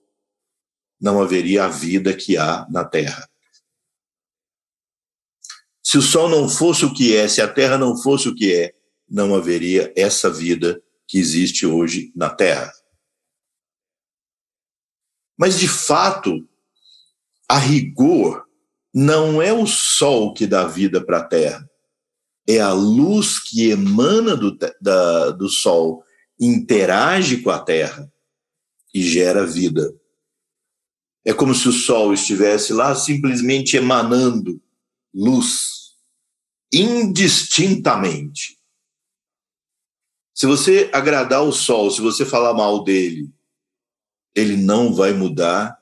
não 1.01 1.23
haveria 1.23 1.65
a 1.65 1.69
vida 1.69 2.15
que 2.15 2.37
há 2.37 2.67
na 2.71 2.85
Terra. 2.85 3.29
Se 5.83 5.97
o 5.97 6.03
Sol 6.03 6.29
não 6.29 6.49
fosse 6.49 6.85
o 6.85 6.93
que 6.93 7.17
é, 7.17 7.27
se 7.27 7.41
a 7.41 7.53
Terra 7.53 7.79
não 7.79 7.97
fosse 7.97 8.29
o 8.29 8.35
que 8.35 8.53
é, 8.53 8.75
não 9.13 9.35
haveria 9.35 9.93
essa 9.95 10.31
vida 10.31 10.83
que 11.07 11.19
existe 11.19 11.67
hoje 11.67 12.11
na 12.17 12.31
Terra. 12.31 12.73
Mas, 15.39 15.59
de 15.59 15.69
fato, 15.69 16.49
a 17.47 17.59
rigor, 17.59 18.47
não 18.95 19.43
é 19.43 19.53
o 19.53 19.67
sol 19.67 20.33
que 20.33 20.47
dá 20.47 20.67
vida 20.67 21.05
para 21.05 21.19
a 21.19 21.25
Terra, 21.25 21.69
é 22.49 22.59
a 22.59 22.73
luz 22.73 23.39
que 23.39 23.69
emana 23.69 24.35
do, 24.35 24.57
da, 24.81 25.31
do 25.31 25.49
sol, 25.49 26.03
interage 26.41 27.43
com 27.43 27.51
a 27.51 27.59
Terra 27.59 28.11
e 28.95 29.03
gera 29.03 29.47
vida. 29.47 29.95
É 31.23 31.35
como 31.35 31.55
se 31.55 31.69
o 31.69 31.73
sol 31.73 32.15
estivesse 32.15 32.73
lá 32.73 32.95
simplesmente 32.95 33.77
emanando 33.77 34.61
luz, 35.15 35.93
indistintamente. 36.73 38.62
Se 40.35 40.47
você 40.47 40.91
agradar 40.93 41.43
o 41.43 41.53
sol, 41.53 41.91
se 41.91 42.01
você 42.01 42.25
falar 42.25 42.55
mal 42.55 42.83
dele, 42.83 43.31
ele 44.35 44.57
não 44.57 44.95
vai 44.95 45.13
mudar 45.13 45.79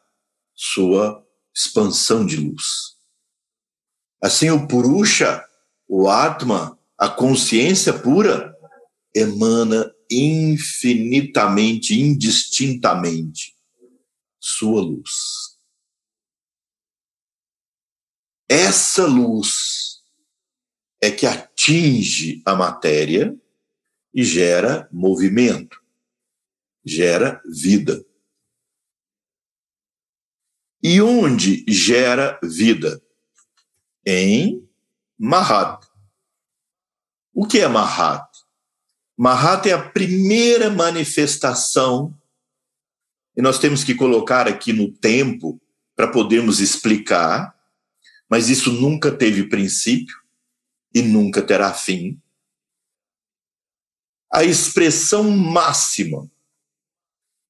sua 0.54 1.24
expansão 1.54 2.26
de 2.26 2.36
luz. 2.36 2.96
Assim, 4.22 4.50
o 4.50 4.66
Purusha, 4.66 5.44
o 5.88 6.08
Atma, 6.08 6.78
a 6.98 7.08
consciência 7.08 7.92
pura, 7.92 8.54
emana 9.14 9.90
infinitamente, 10.10 11.98
indistintamente 11.98 13.56
sua 14.38 14.80
luz. 14.80 15.58
Essa 18.48 19.06
luz 19.06 20.02
é 21.00 21.10
que 21.10 21.24
atinge 21.24 22.42
a 22.44 22.54
matéria 22.56 23.39
e 24.12 24.24
gera 24.24 24.88
movimento, 24.92 25.80
gera 26.84 27.40
vida. 27.46 28.04
E 30.82 31.00
onde 31.00 31.64
gera 31.68 32.38
vida? 32.42 33.00
em 34.06 34.66
Mahat. 35.18 35.86
O 37.32 37.46
que 37.46 37.60
é 37.60 37.68
Mahat? 37.68 38.26
Mahat 39.16 39.68
é 39.68 39.72
a 39.72 39.90
primeira 39.90 40.70
manifestação, 40.70 42.16
e 43.36 43.42
nós 43.42 43.58
temos 43.58 43.84
que 43.84 43.94
colocar 43.94 44.48
aqui 44.48 44.72
no 44.72 44.90
tempo 44.90 45.60
para 45.94 46.08
podermos 46.08 46.60
explicar, 46.60 47.54
mas 48.28 48.48
isso 48.48 48.72
nunca 48.72 49.12
teve 49.12 49.48
princípio 49.48 50.16
e 50.94 51.02
nunca 51.02 51.42
terá 51.42 51.72
fim. 51.72 52.20
A 54.32 54.44
expressão 54.44 55.30
máxima 55.30 56.30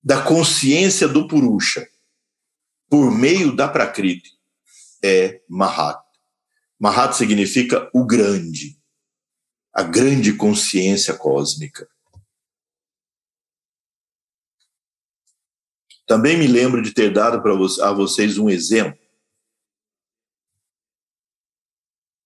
da 0.03 0.23
consciência 0.23 1.07
do 1.07 1.29
Purusha 1.29 1.87
por 2.89 3.11
meio 3.11 3.55
da 3.55 3.69
Prakriti 3.69 4.31
é 5.05 5.43
Mahat. 5.49 6.03
Mahat 6.79 7.15
significa 7.15 7.91
o 7.95 8.05
grande, 8.07 8.81
a 9.73 9.83
grande 9.83 10.35
consciência 10.35 11.15
cósmica. 11.15 11.89
Também 16.07 16.37
me 16.37 16.47
lembro 16.47 16.83
de 16.83 16.93
ter 16.93 17.13
dado 17.13 17.43
para 17.43 17.53
a 17.53 17.93
vocês 17.93 18.39
um 18.39 18.49
exemplo. 18.49 18.99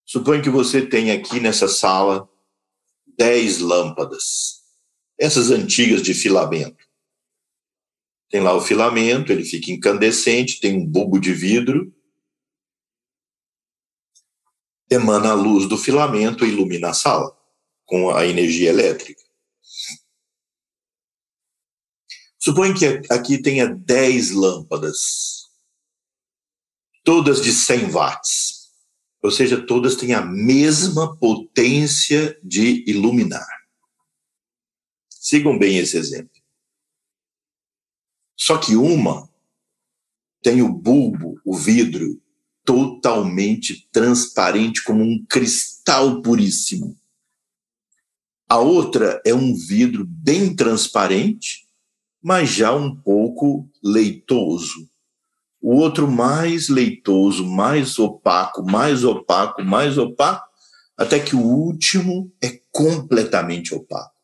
Suponho 0.07 0.43
que 0.43 0.49
você 0.49 0.87
tem 0.87 1.11
aqui 1.11 1.41
nessa 1.41 1.67
sala 1.67 2.31
dez 3.17 3.59
lâmpadas, 3.59 4.62
essas 5.19 5.51
antigas 5.51 6.03
de 6.03 6.15
filamento. 6.15 6.85
Tem 8.31 8.41
lá 8.41 8.55
o 8.55 8.61
filamento, 8.61 9.31
ele 9.31 9.45
fica 9.45 9.71
incandescente, 9.71 10.61
tem 10.61 10.77
um 10.77 10.87
bulbo 10.87 11.21
de 11.21 11.33
vidro, 11.33 11.95
emana 14.91 15.31
a 15.31 15.35
luz 15.35 15.69
do 15.69 15.79
filamento 15.79 16.45
e 16.45 16.49
ilumina 16.49 16.91
a 16.91 16.95
sala 16.95 17.37
com 17.85 18.11
a 18.11 18.27
energia 18.27 18.71
elétrica. 18.71 19.23
Suponha 22.39 22.75
que 22.75 22.87
aqui 23.11 23.41
tenha 23.41 23.67
10 23.67 24.33
lâmpadas, 24.33 25.49
todas 27.03 27.41
de 27.41 27.53
100 27.53 27.91
watts, 27.91 28.64
ou 29.25 29.31
seja, 29.31 29.59
todas 29.66 29.97
têm 29.97 30.12
a 30.12 30.20
mesma 30.20 31.16
potência 31.16 32.39
de 32.45 32.85
iluminar. 32.87 33.49
Sigam 35.09 35.59
bem 35.59 35.79
esse 35.79 35.97
exemplo. 35.97 36.43
Só 38.37 38.59
que 38.59 38.77
uma 38.77 39.27
tem 40.43 40.61
o 40.61 40.70
bulbo, 40.70 41.41
o 41.43 41.57
vidro, 41.57 42.20
totalmente 42.66 43.89
transparente, 43.91 44.85
como 44.85 45.03
um 45.03 45.25
cristal 45.27 46.20
puríssimo. 46.20 46.95
A 48.47 48.59
outra 48.59 49.22
é 49.25 49.33
um 49.33 49.55
vidro 49.55 50.05
bem 50.05 50.55
transparente, 50.55 51.66
mas 52.22 52.51
já 52.51 52.77
um 52.77 52.95
pouco 52.95 53.66
leitoso. 53.83 54.87
O 55.67 55.77
outro 55.77 56.07
mais 56.07 56.69
leitoso, 56.69 57.47
mais 57.47 57.99
opaco, 57.99 58.62
mais 58.62 59.03
opaco, 59.03 59.65
mais 59.65 59.97
opaco, 59.97 60.47
até 60.95 61.19
que 61.19 61.35
o 61.35 61.41
último 61.41 62.31
é 62.39 62.61
completamente 62.71 63.75
opaco. 63.75 64.15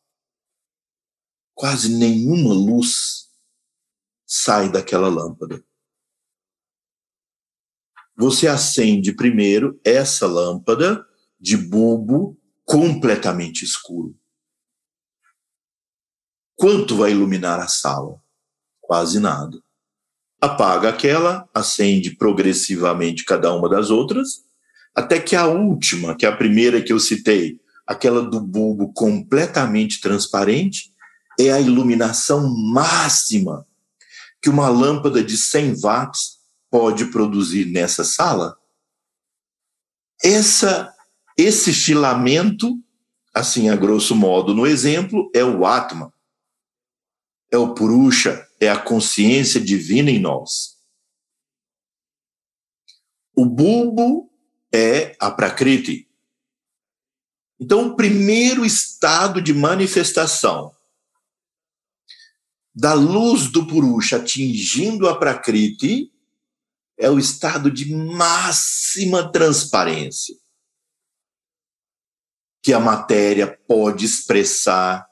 Quase 1.54 1.96
nenhuma 1.96 2.52
luz 2.52 3.30
sai 4.26 4.70
daquela 4.70 5.08
lâmpada. 5.08 5.64
Você 8.14 8.46
acende 8.46 9.16
primeiro 9.16 9.80
essa 9.82 10.26
lâmpada 10.26 11.08
de 11.40 11.56
bulbo 11.56 12.38
completamente 12.66 13.64
escuro. 13.64 14.14
Quanto 16.54 16.98
vai 16.98 17.12
iluminar 17.12 17.58
a 17.60 17.66
sala? 17.66 18.22
Quase 18.78 19.18
nada. 19.18 19.58
Apaga 20.40 20.88
aquela, 20.88 21.48
acende 21.52 22.16
progressivamente 22.16 23.24
cada 23.24 23.52
uma 23.52 23.68
das 23.68 23.90
outras, 23.90 24.44
até 24.94 25.20
que 25.20 25.36
a 25.36 25.46
última, 25.46 26.16
que 26.16 26.24
é 26.24 26.28
a 26.28 26.36
primeira 26.36 26.82
que 26.82 26.92
eu 26.92 26.98
citei, 26.98 27.60
aquela 27.86 28.22
do 28.22 28.40
bulbo 28.40 28.92
completamente 28.92 30.00
transparente, 30.00 30.92
é 31.38 31.50
a 31.50 31.60
iluminação 31.60 32.48
máxima 32.48 33.66
que 34.42 34.48
uma 34.48 34.68
lâmpada 34.68 35.22
de 35.22 35.36
100 35.36 35.80
watts 35.80 36.38
pode 36.70 37.06
produzir 37.06 37.66
nessa 37.66 38.04
sala. 38.04 38.56
Essa, 40.22 40.92
esse 41.36 41.72
filamento, 41.72 42.78
assim 43.34 43.68
a 43.68 43.76
grosso 43.76 44.14
modo 44.14 44.54
no 44.54 44.66
exemplo, 44.66 45.30
é 45.34 45.44
o 45.44 45.66
Atma 45.66 46.12
é 47.50 47.58
o 47.58 47.74
Purusha, 47.74 48.46
é 48.60 48.68
a 48.68 48.80
consciência 48.80 49.60
divina 49.60 50.10
em 50.10 50.18
nós. 50.18 50.78
O 53.34 53.46
bulbo 53.46 54.30
é 54.72 55.16
a 55.18 55.30
Prakriti. 55.30 56.08
Então, 57.58 57.88
o 57.88 57.96
primeiro 57.96 58.64
estado 58.64 59.40
de 59.40 59.54
manifestação 59.54 60.74
da 62.74 62.94
luz 62.94 63.50
do 63.50 63.66
Purusha 63.66 64.16
atingindo 64.16 65.08
a 65.08 65.18
Prakriti 65.18 66.12
é 66.98 67.10
o 67.10 67.18
estado 67.18 67.70
de 67.70 67.94
máxima 67.94 69.30
transparência 69.32 70.36
que 72.62 72.72
a 72.72 72.80
matéria 72.80 73.58
pode 73.66 74.04
expressar 74.04 75.06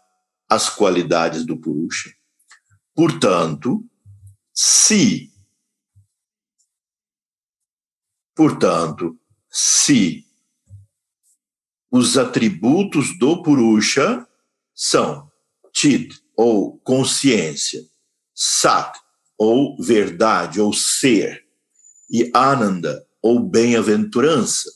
as 0.49 0.68
qualidades 0.68 1.44
do 1.44 1.57
Purusha. 1.57 2.18
Portanto, 2.99 3.88
se 4.53 5.32
portanto, 8.34 9.16
se 9.49 10.26
os 11.92 12.18
atributos 12.18 13.16
do 13.16 13.40
Purusha 13.40 14.26
são 14.74 15.30
Chit, 15.72 16.20
ou 16.36 16.76
consciência, 16.80 17.88
Sat, 18.34 18.99
ou 19.38 19.80
verdade, 19.80 20.61
ou 20.61 20.72
ser, 20.72 21.46
e 22.11 22.28
Ananda, 22.34 23.07
ou 23.22 23.38
bem-aventurança. 23.38 24.72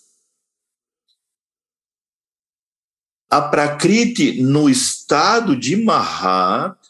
A 3.29 3.43
Prakriti, 3.43 4.41
no 4.41 4.71
estado 4.71 5.57
de 5.57 5.75
Mahat, 5.75 6.82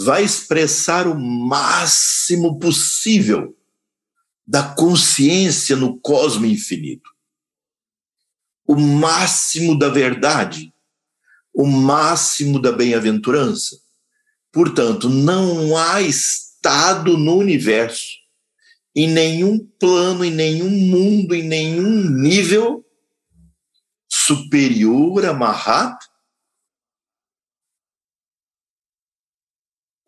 vai 0.00 0.22
expressar 0.22 1.08
o 1.08 1.18
máximo 1.18 2.58
possível 2.60 3.56
da 4.46 4.62
consciência 4.62 5.74
no 5.74 5.98
cosmo 5.98 6.46
infinito. 6.46 7.10
O 8.64 8.76
máximo 8.76 9.76
da 9.76 9.88
verdade, 9.88 10.72
o 11.52 11.66
máximo 11.66 12.60
da 12.60 12.70
bem-aventurança. 12.70 13.76
Portanto, 14.52 15.08
não 15.08 15.76
há 15.76 16.00
estado 16.00 17.18
no 17.18 17.36
universo, 17.36 18.18
em 18.94 19.08
nenhum 19.08 19.58
plano, 19.80 20.24
em 20.24 20.30
nenhum 20.30 20.70
mundo, 20.70 21.34
em 21.34 21.42
nenhum 21.42 22.08
nível 22.08 22.84
superior 24.08 25.26
a 25.26 25.32
Mahat 25.32 26.07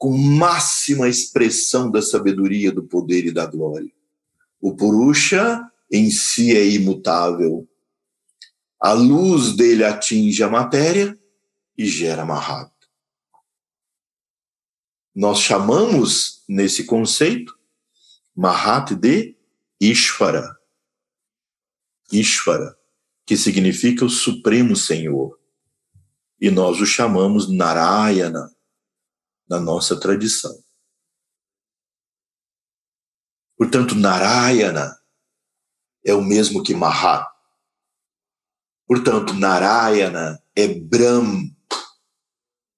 com 0.01 0.17
máxima 0.17 1.11
expressão 1.11 1.91
da 1.91 2.01
sabedoria, 2.01 2.73
do 2.73 2.83
poder 2.83 3.27
e 3.27 3.31
da 3.31 3.45
glória. 3.45 3.93
O 4.59 4.75
Purusha 4.75 5.63
em 5.93 6.11
si 6.11 6.57
é 6.57 6.67
imutável. 6.67 7.69
A 8.81 8.95
luz 8.95 9.55
dele 9.55 9.85
atinge 9.85 10.43
a 10.43 10.49
matéria 10.49 11.21
e 11.77 11.85
gera 11.85 12.25
Mahat. 12.25 12.73
Nós 15.15 15.41
chamamos, 15.41 16.45
nesse 16.49 16.85
conceito, 16.85 17.55
Mahat 18.35 18.95
de 18.95 19.37
Ishvara. 19.79 20.57
Ishvara, 22.11 22.75
que 23.27 23.37
significa 23.37 24.03
o 24.03 24.09
Supremo 24.09 24.75
Senhor. 24.75 25.39
E 26.41 26.51
nós 26.51 26.81
o 26.81 26.87
chamamos 26.87 27.53
Narayana, 27.53 28.51
na 29.51 29.59
nossa 29.59 29.99
tradição. 29.99 30.63
Portanto, 33.59 33.97
Narayana 33.97 34.97
é 36.07 36.15
o 36.15 36.23
mesmo 36.23 36.63
que 36.63 36.73
Mahat. 36.73 37.29
Portanto, 38.87 39.35
Narayana 39.35 40.41
é 40.57 40.69
Brahm 40.69 41.51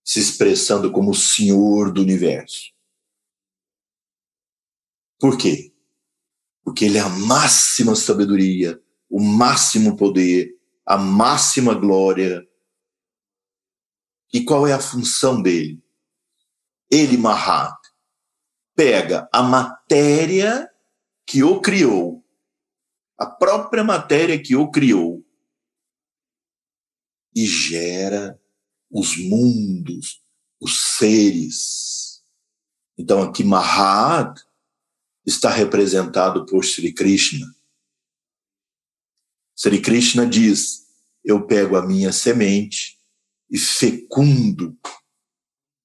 se 0.02 0.18
expressando 0.18 0.90
como 0.90 1.10
o 1.10 1.14
Senhor 1.14 1.92
do 1.92 2.00
universo. 2.00 2.72
Por 5.20 5.38
quê? 5.38 5.72
Porque 6.64 6.86
ele 6.86 6.98
é 6.98 7.00
a 7.00 7.08
máxima 7.08 7.94
sabedoria, 7.94 8.82
o 9.08 9.20
máximo 9.20 9.96
poder, 9.96 10.58
a 10.86 10.96
máxima 10.96 11.74
glória. 11.74 12.46
E 14.32 14.42
qual 14.42 14.66
é 14.66 14.72
a 14.72 14.80
função 14.80 15.40
dele? 15.40 15.81
Ele, 16.92 17.16
Mahat, 17.16 17.74
pega 18.76 19.26
a 19.32 19.42
matéria 19.42 20.70
que 21.26 21.42
o 21.42 21.58
criou, 21.58 22.22
a 23.18 23.24
própria 23.24 23.82
matéria 23.82 24.40
que 24.40 24.54
o 24.54 24.70
criou, 24.70 25.24
e 27.34 27.46
gera 27.46 28.38
os 28.90 29.16
mundos, 29.16 30.22
os 30.60 30.98
seres. 30.98 32.22
Então 32.98 33.22
aqui 33.22 33.42
Mahat 33.42 34.38
está 35.24 35.48
representado 35.48 36.44
por 36.44 36.62
Sri 36.62 36.92
Krishna. 36.92 37.46
Sri 39.56 39.80
Krishna 39.80 40.26
diz: 40.26 40.88
Eu 41.24 41.46
pego 41.46 41.76
a 41.76 41.86
minha 41.86 42.12
semente 42.12 42.98
e 43.50 43.58
fecundo 43.58 44.78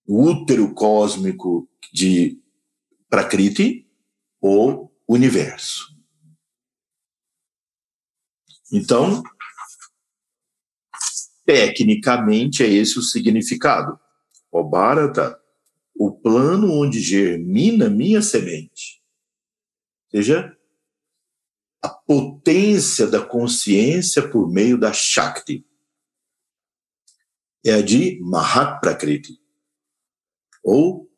o 0.08 0.24
útero 0.24 0.74
cósmico 0.74 1.70
de 1.93 2.41
Prakriti 3.10 3.86
ou 4.39 4.89
universo. 5.08 5.95
Então, 8.72 9.22
tecnicamente 11.45 12.64
é 12.64 12.68
esse 12.68 12.97
o 12.97 13.01
significado. 13.01 13.99
O 14.49 14.64
Bharata, 14.64 15.39
o 15.93 16.12
plano 16.12 16.72
onde 16.72 17.01
germina 17.01 17.89
minha 17.89 18.22
semente. 18.22 19.01
Ou 20.05 20.12
seja, 20.12 20.58
a 21.82 21.89
potência 21.89 23.08
da 23.08 23.26
consciência 23.26 24.28
por 24.28 24.49
meio 24.49 24.78
da 24.78 24.93
Shakti. 24.93 25.66
É 27.66 27.74
a 27.74 27.82
de 27.82 28.20
Mahat 28.22 28.80
Prakriti 28.80 29.46
ou 30.64 31.10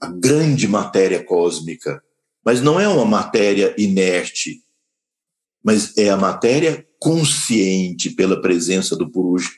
a 0.00 0.06
grande 0.06 0.68
matéria 0.68 1.22
cósmica. 1.24 2.02
Mas 2.44 2.60
não 2.60 2.78
é 2.78 2.86
uma 2.86 3.04
matéria 3.04 3.74
inerte, 3.78 4.62
mas 5.62 5.96
é 5.96 6.10
a 6.10 6.16
matéria 6.16 6.86
consciente 6.98 8.10
pela 8.10 8.40
presença 8.40 8.94
do 8.94 9.10
Purusha, 9.10 9.50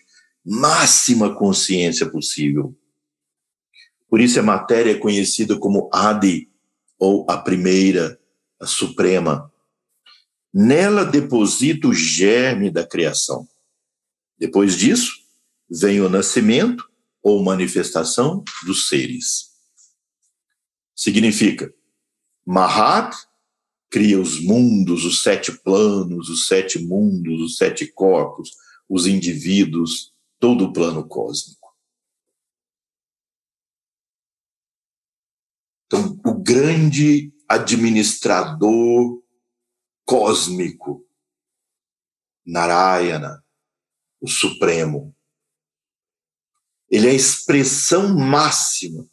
máxima 0.44 1.34
consciência 1.34 2.08
possível. 2.08 2.76
Por 4.08 4.20
isso 4.20 4.38
a 4.38 4.42
matéria 4.42 4.92
é 4.92 4.98
conhecida 4.98 5.58
como 5.58 5.90
Adi, 5.92 6.48
ou 6.98 7.26
a 7.28 7.36
primeira, 7.36 8.18
a 8.60 8.66
suprema. 8.66 9.52
Nela 10.54 11.04
deposita 11.04 11.88
o 11.88 11.92
germe 11.92 12.70
da 12.70 12.86
criação. 12.86 13.46
Depois 14.38 14.76
disso, 14.76 15.12
vem 15.68 16.00
o 16.00 16.08
nascimento 16.08 16.88
ou 17.26 17.42
manifestação 17.42 18.44
dos 18.64 18.86
seres. 18.86 19.50
significa 20.94 21.74
Mahat 22.46 23.16
cria 23.90 24.20
os 24.20 24.40
mundos, 24.40 25.04
os 25.04 25.22
sete 25.22 25.50
planos, 25.50 26.28
os 26.28 26.46
sete 26.46 26.78
mundos, 26.78 27.40
os 27.40 27.56
sete 27.56 27.84
corpos, 27.92 28.52
os 28.88 29.08
indivíduos, 29.08 30.14
todo 30.38 30.66
o 30.66 30.72
plano 30.72 31.04
cósmico. 31.08 31.76
Então, 35.86 36.20
o 36.24 36.40
grande 36.40 37.34
administrador 37.48 39.20
cósmico, 40.04 41.04
Narayana, 42.46 43.44
o 44.20 44.28
Supremo, 44.28 45.15
ele 46.90 47.08
é 47.08 47.10
a 47.10 47.14
expressão 47.14 48.16
máxima 48.16 49.06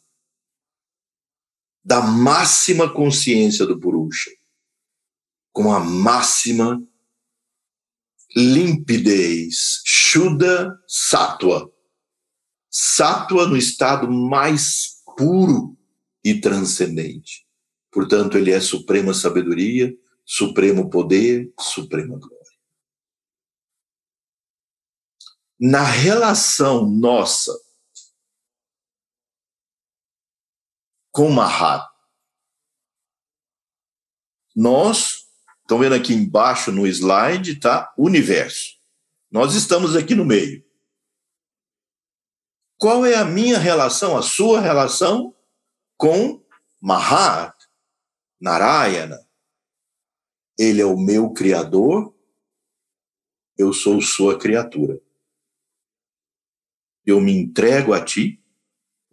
da 1.84 2.00
máxima 2.00 2.90
consciência 2.90 3.66
do 3.66 3.78
Purusha, 3.78 4.30
com 5.52 5.70
a 5.70 5.78
máxima 5.78 6.82
limpidez, 8.34 9.82
Shuddha 9.84 10.76
Sattva. 10.88 11.70
Sattva 12.70 13.46
no 13.46 13.56
estado 13.56 14.10
mais 14.10 15.02
puro 15.16 15.76
e 16.24 16.40
transcendente. 16.40 17.46
Portanto, 17.92 18.36
ele 18.36 18.50
é 18.50 18.60
suprema 18.60 19.14
sabedoria, 19.14 19.94
supremo 20.24 20.90
poder, 20.90 21.52
suprema 21.60 22.18
glória. 22.18 22.34
Na 25.60 25.84
relação 25.84 26.90
nossa 26.90 27.52
com 31.14 31.30
Mahat, 31.30 31.88
nós, 34.54 35.28
estão 35.62 35.78
vendo 35.78 35.94
aqui 35.94 36.12
embaixo 36.12 36.72
no 36.72 36.86
slide, 36.86 37.60
tá? 37.60 37.94
Universo. 37.96 38.74
Nós 39.30 39.54
estamos 39.54 39.94
aqui 39.94 40.14
no 40.14 40.24
meio. 40.24 40.64
Qual 42.76 43.06
é 43.06 43.14
a 43.14 43.24
minha 43.24 43.58
relação, 43.58 44.16
a 44.16 44.22
sua 44.22 44.60
relação 44.60 45.34
com 45.96 46.44
Mahat, 46.82 47.54
Narayana. 48.38 49.26
Ele 50.58 50.82
é 50.82 50.84
o 50.84 50.98
meu 50.98 51.32
criador, 51.32 52.14
eu 53.56 53.72
sou 53.72 54.02
sua 54.02 54.38
criatura. 54.38 55.00
Eu 57.06 57.22
me 57.22 57.32
entrego 57.32 57.94
a 57.94 58.04
ti, 58.04 58.43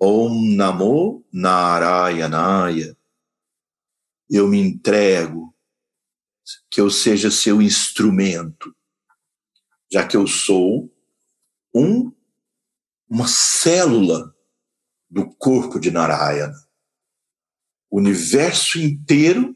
Om 0.03 0.55
Namo 0.55 1.23
Narayanaya. 1.31 2.97
Eu 4.27 4.47
me 4.47 4.59
entrego, 4.59 5.55
que 6.71 6.81
eu 6.81 6.89
seja 6.89 7.29
seu 7.29 7.61
instrumento, 7.61 8.75
já 9.91 10.07
que 10.07 10.17
eu 10.17 10.25
sou 10.25 10.91
um, 11.71 12.11
uma 13.07 13.27
célula 13.27 14.35
do 15.07 15.29
corpo 15.35 15.79
de 15.79 15.91
Narayana. 15.91 16.57
O 17.87 17.99
universo 17.99 18.79
inteiro 18.79 19.55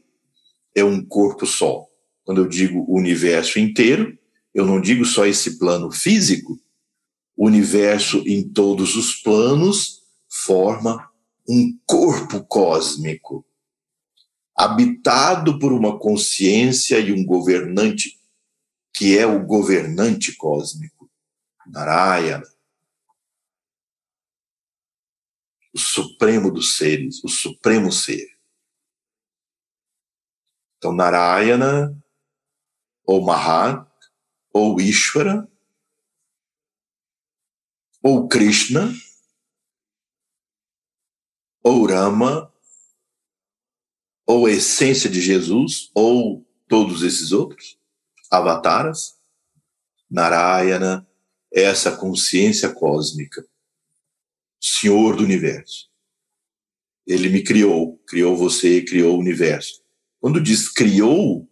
é 0.76 0.84
um 0.84 1.04
corpo 1.04 1.44
só. 1.44 1.84
Quando 2.22 2.42
eu 2.42 2.46
digo 2.46 2.86
universo 2.88 3.58
inteiro, 3.58 4.16
eu 4.54 4.64
não 4.64 4.80
digo 4.80 5.04
só 5.04 5.26
esse 5.26 5.58
plano 5.58 5.90
físico. 5.90 6.56
O 7.36 7.46
universo 7.46 8.22
em 8.28 8.48
todos 8.48 8.94
os 8.94 9.16
planos 9.16 10.05
forma 10.46 11.10
um 11.48 11.78
corpo 11.84 12.44
cósmico, 12.44 13.44
habitado 14.54 15.58
por 15.58 15.72
uma 15.72 15.98
consciência 15.98 16.98
e 16.98 17.12
um 17.12 17.24
governante, 17.24 18.18
que 18.94 19.18
é 19.18 19.26
o 19.26 19.44
governante 19.44 20.34
cósmico, 20.36 21.10
Narayana. 21.66 22.46
o 25.76 25.78
supremo 25.78 26.50
dos 26.50 26.78
seres, 26.78 27.22
o 27.22 27.28
supremo 27.28 27.92
ser. 27.92 28.26
Então, 30.78 30.90
Narayana, 30.90 31.94
ou 33.04 33.22
Mahat, 33.22 33.86
ou 34.54 34.80
Ishvara, 34.80 35.46
ou 38.02 38.26
Krishna, 38.26 38.90
ou 41.66 41.84
Rama, 41.84 42.48
ou 44.24 44.48
essência 44.48 45.10
de 45.10 45.20
Jesus, 45.20 45.90
ou 45.92 46.46
todos 46.68 47.02
esses 47.02 47.32
outros 47.32 47.76
avataras, 48.30 49.18
Narayana, 50.08 51.04
essa 51.52 51.96
consciência 51.96 52.72
cósmica 52.72 53.44
Senhor 54.60 55.16
do 55.16 55.24
universo. 55.24 55.90
Ele 57.04 57.28
me 57.28 57.42
criou, 57.42 57.98
criou 58.06 58.36
você, 58.36 58.82
criou 58.82 59.16
o 59.16 59.20
universo. 59.20 59.82
Quando 60.20 60.40
diz 60.40 60.68
criou, 60.68 61.50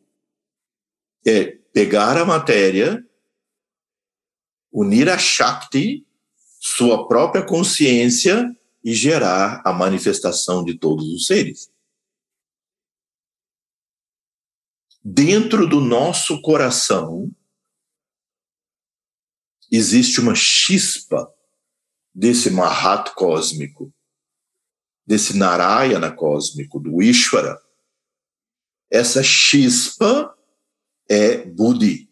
é 1.26 1.44
pegar 1.72 2.16
a 2.16 2.24
matéria, 2.24 3.04
unir 4.70 5.08
a 5.08 5.18
Shakti, 5.18 6.06
sua 6.60 7.08
própria 7.08 7.44
consciência, 7.44 8.56
e 8.84 8.92
gerar 8.92 9.62
a 9.64 9.72
manifestação 9.72 10.62
de 10.62 10.78
todos 10.78 11.06
os 11.08 11.26
seres. 11.26 11.72
Dentro 15.02 15.66
do 15.66 15.80
nosso 15.80 16.40
coração 16.42 17.34
existe 19.70 20.20
uma 20.20 20.34
chispa 20.34 21.32
desse 22.14 22.50
Mahat 22.50 23.14
cósmico, 23.14 23.92
desse 25.06 25.36
Narayana 25.36 26.14
cósmico, 26.14 26.78
do 26.78 27.02
Ishvara. 27.02 27.60
Essa 28.90 29.22
chispa 29.22 30.36
é 31.08 31.44
Buddhi. 31.44 32.08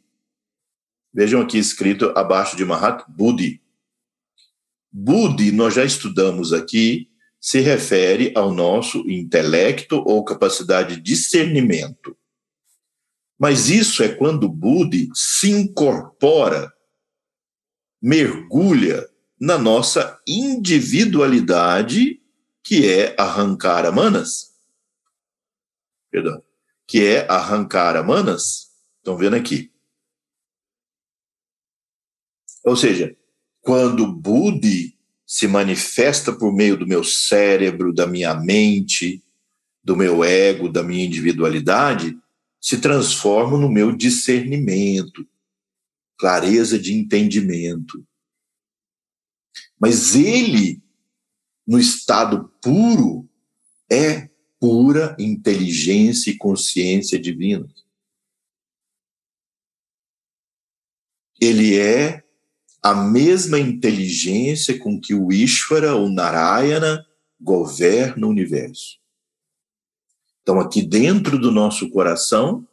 Vejam 1.14 1.40
aqui 1.40 1.58
escrito 1.58 2.10
abaixo 2.16 2.56
de 2.56 2.64
Mahat, 2.64 3.04
Buddhi. 3.08 3.62
Buddhi, 4.92 5.50
nós 5.50 5.74
já 5.74 5.84
estudamos 5.84 6.52
aqui, 6.52 7.08
se 7.40 7.60
refere 7.60 8.32
ao 8.36 8.52
nosso 8.52 8.98
intelecto 9.10 9.96
ou 10.06 10.24
capacidade 10.24 10.96
de 10.96 11.02
discernimento. 11.02 12.16
Mas 13.38 13.68
isso 13.68 14.02
é 14.02 14.14
quando 14.14 14.48
Buddhi 14.48 15.08
se 15.14 15.50
incorpora, 15.50 16.72
mergulha 18.00 19.08
na 19.40 19.58
nossa 19.58 20.20
individualidade, 20.28 22.22
que 22.62 22.88
é 22.88 23.16
arrancar 23.18 23.84
a 23.84 23.90
manas. 23.90 24.52
Perdão. 26.10 26.44
Que 26.86 27.04
é 27.04 27.26
arrancar 27.28 27.96
a 27.96 28.02
manas. 28.02 28.70
Estão 28.98 29.16
vendo 29.16 29.34
aqui. 29.34 29.72
Ou 32.64 32.76
seja, 32.76 33.16
quando 33.62 34.12
Budi 34.12 34.98
se 35.24 35.48
manifesta 35.48 36.32
por 36.32 36.52
meio 36.52 36.76
do 36.76 36.86
meu 36.86 37.02
cérebro, 37.02 37.94
da 37.94 38.06
minha 38.06 38.34
mente, 38.34 39.24
do 39.82 39.96
meu 39.96 40.22
ego, 40.22 40.68
da 40.68 40.82
minha 40.82 41.06
individualidade, 41.06 42.18
se 42.60 42.80
transforma 42.80 43.56
no 43.56 43.70
meu 43.70 43.96
discernimento, 43.96 45.26
clareza 46.18 46.78
de 46.78 46.92
entendimento. 46.92 48.06
Mas 49.80 50.14
ele, 50.14 50.82
no 51.66 51.78
estado 51.78 52.52
puro, 52.60 53.28
é 53.90 54.28
pura 54.60 55.16
inteligência 55.18 56.30
e 56.30 56.36
consciência 56.36 57.18
divina. 57.18 57.66
Ele 61.40 61.76
é 61.76 62.21
a 62.82 62.94
mesma 62.94 63.60
inteligência 63.60 64.78
com 64.78 65.00
que 65.00 65.14
o 65.14 65.32
Ishvara, 65.32 65.94
o 65.94 66.08
Narayana, 66.08 67.06
governa 67.40 68.26
o 68.26 68.30
universo. 68.30 69.00
Então, 70.42 70.58
aqui 70.58 70.82
dentro 70.82 71.38
do 71.38 71.52
nosso 71.52 71.88
coração, 71.90 72.66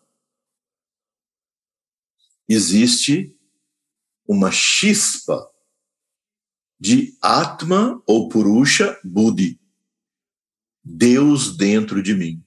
existe 2.48 3.36
uma 4.28 4.52
chispa 4.52 5.48
de 6.80 7.16
Atma 7.22 8.02
ou 8.08 8.28
Purusha 8.30 9.00
Buddhi, 9.04 9.60
Deus 10.84 11.56
dentro 11.56 12.02
de 12.02 12.16
mim. 12.16 12.44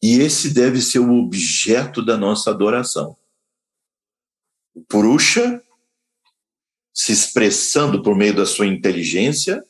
E 0.00 0.20
esse 0.20 0.54
deve 0.54 0.80
ser 0.80 1.00
o 1.00 1.12
objeto 1.14 2.04
da 2.04 2.16
nossa 2.16 2.50
adoração. 2.50 3.17
Purusha 4.88 5.62
se 6.92 7.12
expressando 7.12 8.02
por 8.02 8.16
meio 8.16 8.34
da 8.34 8.44
sua 8.44 8.66
inteligência. 8.66 9.64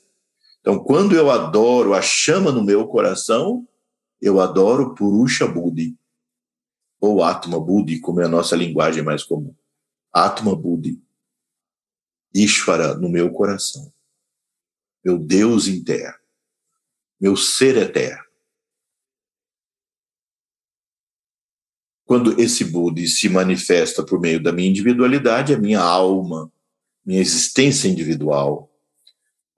Então, 0.60 0.78
quando 0.82 1.14
eu 1.14 1.30
adoro 1.30 1.94
a 1.94 2.00
chama 2.00 2.50
no 2.50 2.64
meu 2.64 2.86
coração, 2.88 3.68
eu 4.20 4.40
adoro 4.40 4.94
Purusha 4.94 5.46
Buddhi, 5.46 5.96
ou 7.00 7.22
Atma 7.22 7.60
Buddhi, 7.60 8.00
como 8.00 8.20
é 8.20 8.24
a 8.24 8.28
nossa 8.28 8.56
linguagem 8.56 9.02
mais 9.02 9.22
comum. 9.22 9.54
Atma 10.12 10.56
Buddhi. 10.56 11.00
Ishvara 12.34 12.94
no 12.94 13.08
meu 13.08 13.30
coração. 13.30 13.92
Meu 15.04 15.18
Deus 15.18 15.66
interno. 15.66 16.18
Meu 17.20 17.36
ser 17.36 17.76
eterno. 17.76 18.27
Quando 22.08 22.40
esse 22.40 22.64
Buddhi 22.64 23.06
se 23.06 23.28
manifesta 23.28 24.02
por 24.02 24.18
meio 24.18 24.42
da 24.42 24.50
minha 24.50 24.70
individualidade, 24.70 25.52
a 25.52 25.58
minha 25.58 25.78
alma, 25.78 26.50
minha 27.04 27.20
existência 27.20 27.86
individual. 27.86 28.72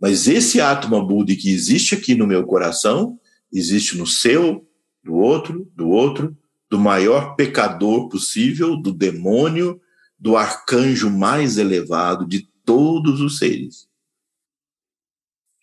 Mas 0.00 0.26
esse 0.26 0.60
Atma 0.60 1.00
Buddhi 1.00 1.36
que 1.36 1.48
existe 1.48 1.94
aqui 1.94 2.16
no 2.16 2.26
meu 2.26 2.44
coração, 2.44 3.20
existe 3.52 3.96
no 3.96 4.04
seu, 4.04 4.68
do 5.00 5.14
outro, 5.14 5.70
do 5.76 5.90
outro, 5.90 6.36
do 6.68 6.76
maior 6.76 7.36
pecador 7.36 8.08
possível, 8.08 8.76
do 8.76 8.92
demônio, 8.92 9.80
do 10.18 10.36
arcanjo 10.36 11.08
mais 11.08 11.56
elevado 11.56 12.26
de 12.26 12.48
todos 12.64 13.20
os 13.20 13.38
seres. 13.38 13.86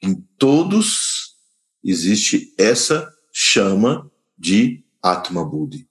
Em 0.02 0.16
todos 0.38 1.36
existe 1.84 2.54
essa 2.58 3.14
chama 3.34 4.10
de 4.38 4.86
Atma 5.02 5.44
Buddhi, 5.44 5.87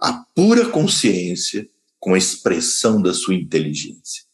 a 0.00 0.24
pura 0.34 0.70
consciência 0.70 1.68
com 1.98 2.14
a 2.14 2.18
expressão 2.18 3.02
da 3.02 3.12
sua 3.12 3.34
inteligência, 3.34 4.24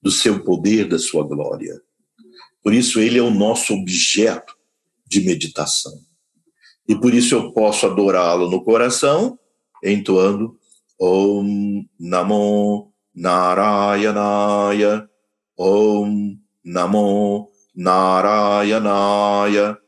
do 0.00 0.10
seu 0.10 0.42
poder, 0.42 0.88
da 0.88 0.98
sua 0.98 1.22
glória. 1.22 1.80
Por 2.62 2.72
isso, 2.72 2.98
ele 2.98 3.18
é 3.18 3.22
o 3.22 3.30
nosso 3.30 3.74
objeto 3.74 4.56
de 5.06 5.20
meditação. 5.20 5.92
E 6.88 6.96
por 6.96 7.12
isso 7.12 7.34
eu 7.34 7.52
posso 7.52 7.86
adorá-lo 7.86 8.50
no 8.50 8.64
coração, 8.64 9.38
entoando 9.84 10.58
Om 10.98 11.86
Namo 11.98 12.92
Narayanaya, 13.14 15.08
Om 15.56 16.38
Namo 16.64 17.50
Narayanaya, 17.74 19.78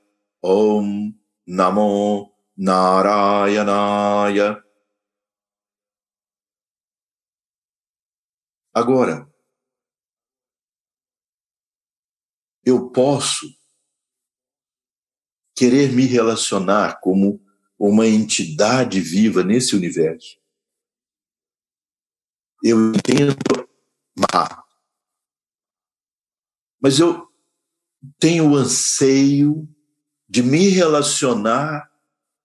Om 0.43 1.15
Namo 1.47 2.34
Narayanaya. 2.57 4.63
Agora, 8.73 9.29
eu 12.65 12.91
posso 12.91 13.47
querer 15.55 15.93
me 15.93 16.07
relacionar 16.07 17.01
como 17.01 17.45
uma 17.79 18.07
entidade 18.07 19.01
viva 19.01 19.45
nesse 19.45 19.77
universo. 19.77 20.41
Eu 22.63 22.93
entendo 22.93 23.37
má. 24.17 24.65
Mas 26.81 26.99
eu 26.99 27.29
tenho 28.19 28.51
o 28.51 28.57
anseio 28.57 29.69
de 30.29 30.43
me 30.43 30.69
relacionar 30.69 31.94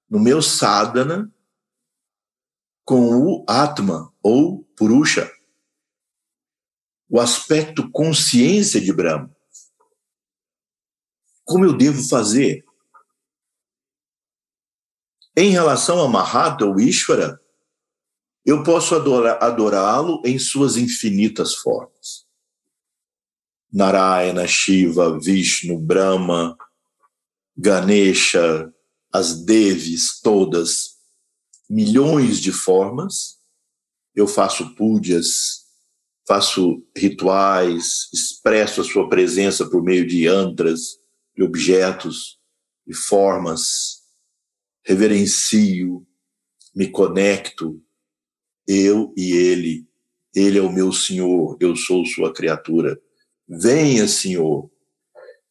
no 0.10 0.20
meu 0.20 0.42
sadhana 0.42 1.32
com 2.84 3.10
o 3.18 3.46
Atma 3.48 4.12
ou 4.24 4.64
Purusha, 4.76 5.32
o 7.08 7.20
aspecto 7.20 7.90
consciência 7.92 8.82
de 8.82 8.92
Brahma. 8.92 9.36
Como 11.44 11.66
eu 11.66 11.78
devo 11.78 12.02
fazer? 12.08 12.66
Em 15.38 15.52
relação 15.52 16.04
a 16.04 16.08
Mahata 16.08 16.66
ou 16.66 16.80
Ishvara, 16.80 17.40
eu 18.46 18.64
posso 18.64 18.96
adorá-lo 18.96 20.22
em 20.26 20.40
suas 20.40 20.76
infinitas 20.76 21.56
formas. 21.56 22.28
Narayana, 23.72 24.48
Shiva, 24.48 25.20
Vishnu, 25.20 25.80
Brahma, 25.80 26.58
Ganesha, 27.56 28.74
as 29.12 29.44
Devis, 29.44 30.20
todas, 30.22 30.98
milhões 31.70 32.40
de 32.40 32.52
formas. 32.52 33.38
Eu 34.16 34.28
faço 34.28 34.76
púdias, 34.76 35.66
faço 36.28 36.84
rituais, 36.96 38.10
expresso 38.14 38.82
a 38.82 38.84
sua 38.84 39.08
presença 39.10 39.70
por 39.70 39.84
meio 39.84 40.06
de 40.06 40.26
yantras, 40.26 40.98
de 41.36 41.44
objetos, 41.44 42.38
de 42.86 42.94
formas 42.94 44.00
reverencio, 44.90 46.04
me 46.76 46.88
conecto, 46.88 47.80
eu 48.68 49.14
e 49.16 49.34
ele. 49.34 49.88
Ele 50.34 50.58
é 50.58 50.62
o 50.62 50.72
meu 50.72 50.92
Senhor, 50.92 51.58
eu 51.60 51.76
sou 51.76 52.04
sua 52.06 52.34
criatura. 52.34 53.00
Venha, 53.48 54.08
Senhor. 54.08 54.72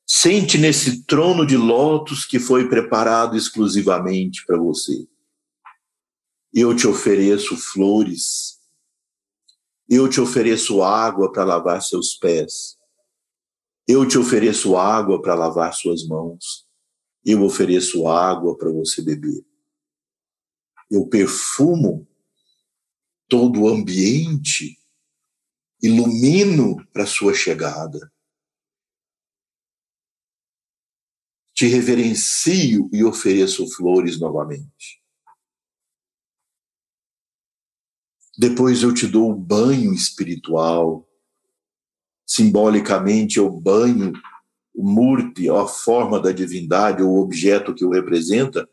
Sente 0.08 0.56
nesse 0.56 1.04
trono 1.04 1.46
de 1.46 1.56
lótus 1.56 2.24
que 2.24 2.38
foi 2.38 2.68
preparado 2.68 3.36
exclusivamente 3.36 4.44
para 4.46 4.56
você. 4.56 5.06
Eu 6.52 6.74
te 6.74 6.86
ofereço 6.86 7.56
flores. 7.56 8.58
Eu 9.88 10.08
te 10.08 10.20
ofereço 10.20 10.82
água 10.82 11.30
para 11.30 11.44
lavar 11.44 11.82
seus 11.82 12.14
pés. 12.14 12.76
Eu 13.86 14.06
te 14.06 14.16
ofereço 14.16 14.76
água 14.76 15.20
para 15.20 15.34
lavar 15.34 15.74
suas 15.74 16.06
mãos 16.06 16.68
eu 17.30 17.44
ofereço 17.44 18.06
água 18.08 18.56
para 18.56 18.70
você 18.70 19.02
beber. 19.02 19.44
Eu 20.90 21.06
perfumo 21.06 22.08
todo 23.28 23.62
o 23.62 23.68
ambiente, 23.68 24.78
ilumino 25.82 26.76
para 26.90 27.04
sua 27.04 27.34
chegada. 27.34 28.10
Te 31.58 31.66
reverencio 31.66 32.88
e 32.92 33.02
ofereço 33.02 33.68
flores 33.74 34.20
novamente. 34.20 35.02
Depois 38.38 38.84
eu 38.84 38.94
te 38.94 39.08
dou 39.08 39.32
o 39.32 39.34
banho 39.34 39.92
espiritual. 39.92 41.04
Simbolicamente, 42.24 43.38
eu 43.38 43.50
banho 43.50 44.12
o 44.72 44.88
murti, 44.88 45.50
a 45.50 45.66
forma 45.66 46.20
da 46.20 46.30
divindade, 46.30 47.02
o 47.02 47.16
objeto 47.16 47.74
que 47.74 47.84
o 47.84 47.90
representa, 47.90 48.70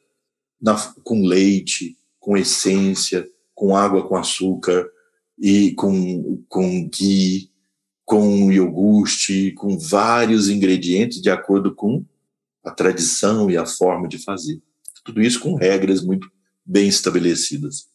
na, 0.61 0.77
com 1.03 1.26
leite, 1.26 1.97
com 2.19 2.38
essência, 2.38 3.27
com 3.55 3.76
água 3.76 4.07
com 4.07 4.15
açúcar, 4.15 4.88
e 5.39 5.73
com, 5.73 6.43
com 6.47 6.88
ghee, 6.88 7.49
com 8.05 8.51
iogurte, 8.51 9.53
com 9.53 9.76
vários 9.76 10.49
ingredientes 10.49 11.19
de 11.19 11.31
acordo 11.31 11.73
com 11.73 12.05
a 12.65 12.71
tradição 12.71 13.49
e 13.49 13.57
a 13.57 13.65
forma 13.65 14.07
de 14.07 14.17
fazer. 14.17 14.61
Tudo 15.03 15.21
isso 15.21 15.39
com 15.39 15.55
regras 15.55 16.01
muito 16.01 16.31
bem 16.65 16.87
estabelecidas. 16.87 17.87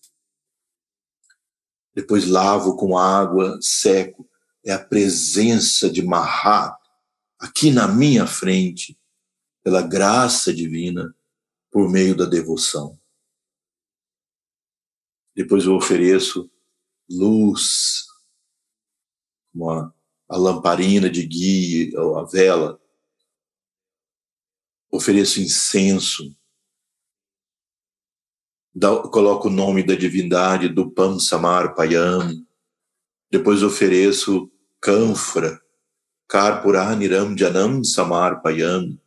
Depois 1.92 2.26
lavo 2.26 2.76
com 2.76 2.96
água, 2.96 3.58
seco. 3.60 4.28
É 4.64 4.72
a 4.72 4.78
presença 4.78 5.90
de 5.90 6.02
Mahat, 6.02 6.76
aqui 7.38 7.70
na 7.70 7.88
minha 7.88 8.26
frente, 8.26 8.96
pela 9.62 9.82
graça 9.82 10.52
divina, 10.52 11.14
por 11.70 11.90
meio 11.90 12.14
da 12.14 12.26
devoção. 12.26 12.98
Depois 15.34 15.64
eu 15.64 15.74
ofereço 15.74 16.50
luz, 17.08 18.04
uma, 19.52 19.94
a 20.28 20.36
lamparina 20.36 21.08
de 21.08 21.26
guia, 21.26 21.98
a 22.18 22.24
vela. 22.24 22.80
Ofereço 24.90 25.40
incenso. 25.40 26.36
Da, 28.74 29.02
coloco 29.08 29.48
o 29.48 29.52
nome 29.52 29.82
da 29.82 29.94
divindade 29.94 30.68
do 30.68 30.90
Pam 30.90 31.18
Samar 31.18 31.74
Payam. 31.74 32.46
Depois 33.30 33.62
ofereço 33.62 34.50
cânfora, 34.80 35.60
Karpuraniram 36.26 37.36
Janam 37.36 37.84
Samarpayam. 37.84 38.98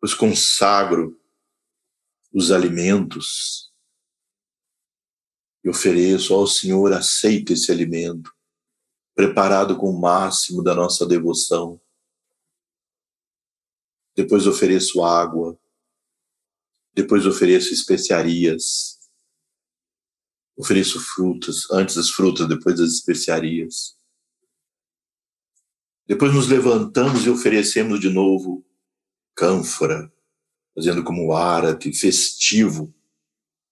Pois 0.00 0.14
consagro 0.14 1.20
os 2.32 2.50
alimentos 2.50 3.70
e 5.62 5.68
ofereço 5.68 6.34
ao 6.34 6.46
Senhor, 6.46 6.92
aceita 6.92 7.52
esse 7.52 7.70
alimento, 7.70 8.34
preparado 9.14 9.76
com 9.76 9.90
o 9.90 10.00
máximo 10.00 10.62
da 10.62 10.74
nossa 10.74 11.06
devoção. 11.06 11.80
Depois 14.16 14.46
ofereço 14.46 15.02
água, 15.02 15.58
depois 16.94 17.24
ofereço 17.26 17.72
especiarias, 17.72 18.98
ofereço 20.56 21.00
frutas, 21.00 21.70
antes 21.70 21.94
das 21.94 22.10
frutas, 22.10 22.48
depois 22.48 22.76
das 22.76 22.92
especiarias. 22.92 23.96
Depois 26.06 26.34
nos 26.34 26.48
levantamos 26.48 27.24
e 27.24 27.30
oferecemos 27.30 28.00
de 28.00 28.10
novo 28.10 28.66
cânfora, 29.34 30.12
fazendo 30.74 31.04
como 31.04 31.32
árate 31.32 31.92
festivo. 31.92 32.92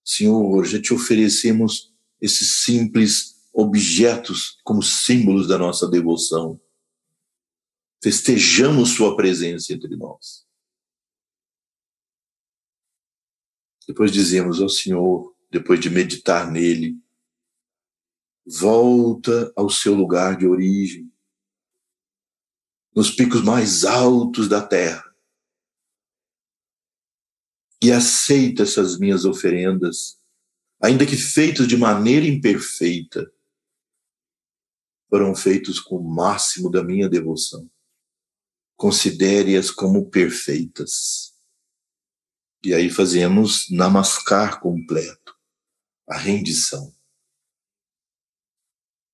Senhor, 0.04 0.64
já 0.64 0.80
te 0.80 0.94
oferecemos 0.94 1.92
esses 2.20 2.62
simples 2.62 3.36
objetos 3.52 4.58
como 4.64 4.82
símbolos 4.82 5.48
da 5.48 5.58
nossa 5.58 5.88
devoção. 5.88 6.60
Festejamos 8.02 8.90
Sua 8.90 9.16
presença 9.16 9.72
entre 9.72 9.96
nós. 9.96 10.46
Depois 13.86 14.12
dizemos 14.12 14.60
ao 14.60 14.68
Senhor, 14.68 15.34
depois 15.50 15.80
de 15.80 15.88
meditar 15.88 16.50
nele, 16.50 17.00
volta 18.46 19.52
ao 19.56 19.68
seu 19.68 19.94
lugar 19.94 20.36
de 20.36 20.46
origem, 20.46 21.12
nos 22.94 23.10
picos 23.10 23.42
mais 23.42 23.84
altos 23.84 24.48
da 24.48 24.66
terra, 24.66 25.04
e 27.82 27.92
aceita 27.92 28.64
essas 28.64 28.98
minhas 28.98 29.24
oferendas, 29.24 30.20
ainda 30.80 31.06
que 31.06 31.16
feitas 31.16 31.66
de 31.66 31.76
maneira 31.76 32.26
imperfeita, 32.26 33.32
foram 35.08 35.34
feitos 35.34 35.80
com 35.80 35.96
o 35.96 36.14
máximo 36.14 36.70
da 36.70 36.84
minha 36.84 37.08
devoção. 37.08 37.70
Considere-as 38.78 39.72
como 39.72 40.08
perfeitas. 40.08 41.34
E 42.64 42.72
aí 42.72 42.88
fazemos 42.88 43.68
namaskar 43.70 44.60
completo, 44.60 45.36
a 46.08 46.16
rendição. 46.16 46.94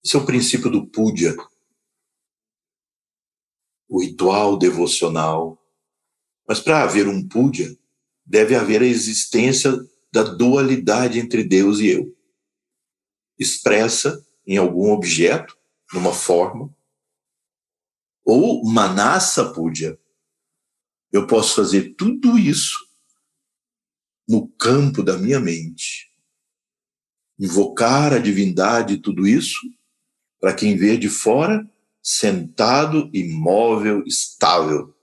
Esse 0.05 0.16
é 0.16 0.19
o 0.19 0.27
princípio 0.27 0.70
do 0.70 0.86
puja, 0.86 1.35
o 3.89 4.03
ritual 4.03 4.59
devocional. 4.59 5.59
Mas 6.47 6.61
para 6.61 6.82
haver 6.82 7.09
um 7.09 7.27
puja, 7.27 7.74
deve 8.23 8.55
haver 8.55 8.82
a 8.82 8.86
existência 8.86 9.73
da 10.12 10.24
dualidade 10.24 11.19
entre 11.19 11.43
Deus 11.43 11.81
e 11.81 11.86
eu, 11.86 12.15
expressa 13.39 14.23
em 14.47 14.59
algum 14.59 14.91
objeto, 14.93 15.57
numa 15.95 16.12
forma, 16.12 16.74
ou 18.25 18.65
manasa 18.65 19.53
puja. 19.53 19.99
Eu 21.13 21.27
posso 21.27 21.55
fazer 21.55 21.95
tudo 21.95 22.39
isso 22.39 22.79
no 24.27 24.49
campo 24.49 25.03
da 25.03 25.19
minha 25.19 25.39
mente, 25.39 26.11
invocar 27.39 28.13
a 28.13 28.19
divindade, 28.19 28.99
tudo 28.99 29.27
isso 29.27 29.61
para 30.41 30.55
quem 30.55 30.77
vê 30.77 30.97
de 30.99 31.09
fora, 31.09 31.67
sentado, 32.03 33.11
imóvel, 33.15 34.03
estável. 34.07 34.95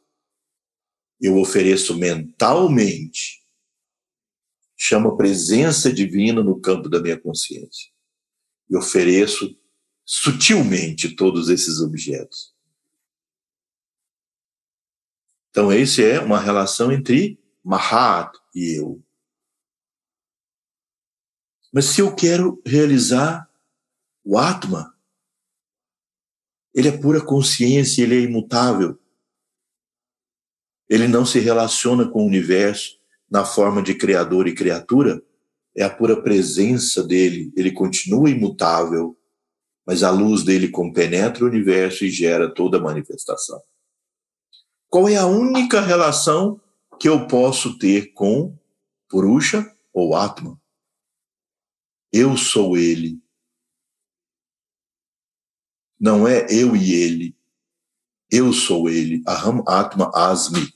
Eu 1.19 1.38
ofereço 1.38 1.98
mentalmente, 1.98 3.43
chamo 4.77 5.18
presença 5.18 5.91
divina 5.91 6.43
no 6.43 6.60
campo 6.60 6.88
da 6.88 7.02
minha 7.02 7.19
consciência. 7.19 7.89
E 8.69 8.77
ofereço 8.77 9.56
sutilmente 10.06 11.15
todos 11.15 11.49
esses 11.49 11.80
objetos. 11.80 12.53
Então, 15.51 15.71
esse 15.71 16.03
é 16.03 16.19
uma 16.19 16.39
relação 16.39 16.91
entre 16.91 17.37
Mahat 17.63 18.39
e 18.55 18.79
eu. 18.79 19.03
Mas 21.73 21.85
se 21.85 22.01
eu 22.01 22.15
quero 22.15 22.61
realizar 22.65 23.49
o 24.23 24.37
Atma, 24.37 24.95
ele 26.73 26.87
é 26.87 26.97
pura 26.97 27.23
consciência, 27.23 28.01
ele 28.01 28.15
é 28.15 28.21
imutável. 28.21 28.97
Ele 30.89 31.07
não 31.07 31.25
se 31.25 31.39
relaciona 31.39 32.07
com 32.09 32.23
o 32.23 32.27
universo 32.27 32.99
na 33.29 33.45
forma 33.45 33.81
de 33.81 33.93
criador 33.95 34.47
e 34.47 34.55
criatura, 34.55 35.21
é 35.75 35.83
a 35.83 35.89
pura 35.89 36.21
presença 36.21 37.01
dele, 37.01 37.51
ele 37.55 37.71
continua 37.71 38.29
imutável, 38.29 39.17
mas 39.85 40.03
a 40.03 40.11
luz 40.11 40.43
dele 40.43 40.67
compenetra 40.67 41.45
o 41.45 41.47
universo 41.47 42.03
e 42.03 42.09
gera 42.09 42.53
toda 42.53 42.77
a 42.77 42.81
manifestação. 42.81 43.61
Qual 44.91 45.07
é 45.07 45.15
a 45.15 45.26
única 45.26 45.80
relação 45.80 46.59
que 46.99 47.07
eu 47.07 47.26
posso 47.26 47.80
ter 47.80 48.13
com 48.13 48.55
Purusha 49.07 49.73
ou 49.93 50.13
Atma? 50.13 50.61
Eu 52.11 52.35
sou 52.35 52.77
ele, 52.77 53.22
não 55.97 56.27
é 56.27 56.45
eu 56.49 56.76
e 56.76 56.93
ele. 56.93 57.38
Eu 58.30 58.51
sou 58.51 58.89
ele. 58.89 59.23
Aham 59.27 59.63
Atma 59.68 60.11
Asmi. 60.15 60.73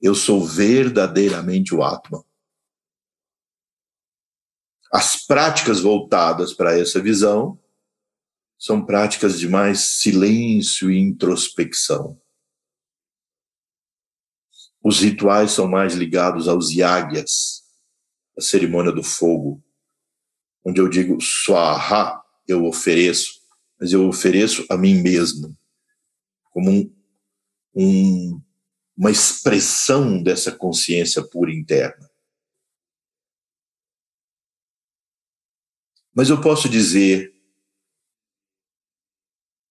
Eu 0.00 0.14
sou 0.14 0.46
verdadeiramente 0.46 1.74
o 1.74 1.82
Atma. 1.82 2.24
As 4.92 5.26
práticas 5.26 5.80
voltadas 5.80 6.54
para 6.54 6.78
essa 6.78 7.02
visão 7.02 7.58
são 8.56 8.86
práticas 8.86 9.38
de 9.38 9.48
mais 9.48 9.80
silêncio 10.00 10.90
e 10.90 10.98
introspecção. 10.98 12.20
Os 14.82 15.00
rituais 15.00 15.50
são 15.50 15.68
mais 15.68 15.94
ligados 15.94 16.48
aos 16.48 16.70
yagyas, 16.70 17.62
a 18.36 18.40
cerimônia 18.40 18.92
do 18.92 19.02
fogo, 19.02 19.62
onde 20.64 20.80
eu 20.80 20.88
digo 20.88 21.20
swaha, 21.20 22.22
eu 22.46 22.64
ofereço, 22.64 23.40
mas 23.78 23.92
eu 23.92 24.06
ofereço 24.08 24.64
a 24.70 24.76
mim 24.76 24.94
mesmo 24.94 25.56
como 26.50 26.70
um, 26.70 26.94
um, 27.74 28.42
uma 28.96 29.10
expressão 29.10 30.22
dessa 30.22 30.52
consciência 30.52 31.22
pura 31.22 31.52
interna. 31.52 32.10
Mas 36.14 36.28
eu 36.28 36.40
posso 36.40 36.68
dizer, 36.68 37.32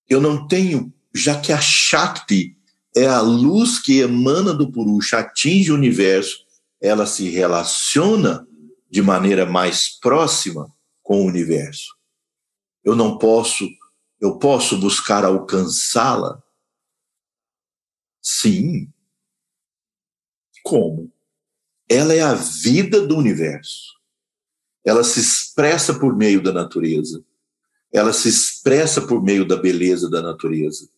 eu 0.07 0.21
não 0.21 0.47
tenho, 0.47 0.93
já 1.13 1.39
que 1.39 1.51
a 1.51 1.59
Shakti 1.59 2.58
é 2.95 3.05
a 3.05 3.21
luz 3.21 3.79
que 3.79 3.99
emana 3.99 4.53
do 4.53 4.71
Purusha, 4.71 5.19
atinge 5.19 5.71
o 5.71 5.75
universo, 5.75 6.45
ela 6.81 7.05
se 7.05 7.29
relaciona 7.29 8.47
de 8.89 9.01
maneira 9.01 9.45
mais 9.45 9.89
próxima 9.99 10.73
com 11.03 11.21
o 11.21 11.25
universo. 11.25 11.95
Eu 12.83 12.95
não 12.95 13.17
posso 13.17 13.67
eu 14.19 14.37
posso 14.37 14.77
buscar 14.77 15.23
alcançá-la? 15.23 16.43
Sim. 18.21 18.91
Como? 20.61 21.11
Ela 21.87 22.13
é 22.13 22.21
a 22.21 22.33
vida 22.33 23.07
do 23.07 23.17
universo. 23.17 23.97
Ela 24.85 25.03
se 25.03 25.21
expressa 25.21 25.97
por 25.97 26.15
meio 26.15 26.43
da 26.43 26.51
natureza. 26.51 27.23
Ela 27.91 28.11
se 28.11 28.27
expressa 28.27 29.01
por 29.07 29.23
meio 29.23 29.47
da 29.47 29.55
beleza 29.55 30.09
da 30.09 30.21
natureza. 30.21 30.89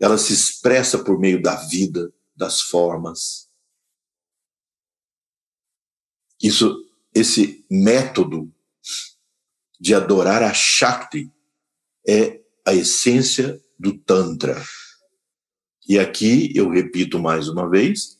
Ela 0.00 0.16
se 0.16 0.32
expressa 0.32 1.04
por 1.04 1.18
meio 1.18 1.42
da 1.42 1.56
vida, 1.56 2.12
das 2.34 2.62
formas. 2.62 3.48
Isso, 6.42 6.74
esse 7.14 7.64
método 7.70 8.50
de 9.78 9.94
adorar 9.94 10.42
a 10.42 10.54
Shakti 10.54 11.30
é 12.06 12.40
a 12.66 12.74
essência 12.74 13.60
do 13.78 13.96
Tantra. 13.98 14.62
E 15.88 15.98
aqui 15.98 16.52
eu 16.54 16.70
repito 16.70 17.18
mais 17.18 17.48
uma 17.48 17.68
vez, 17.68 18.18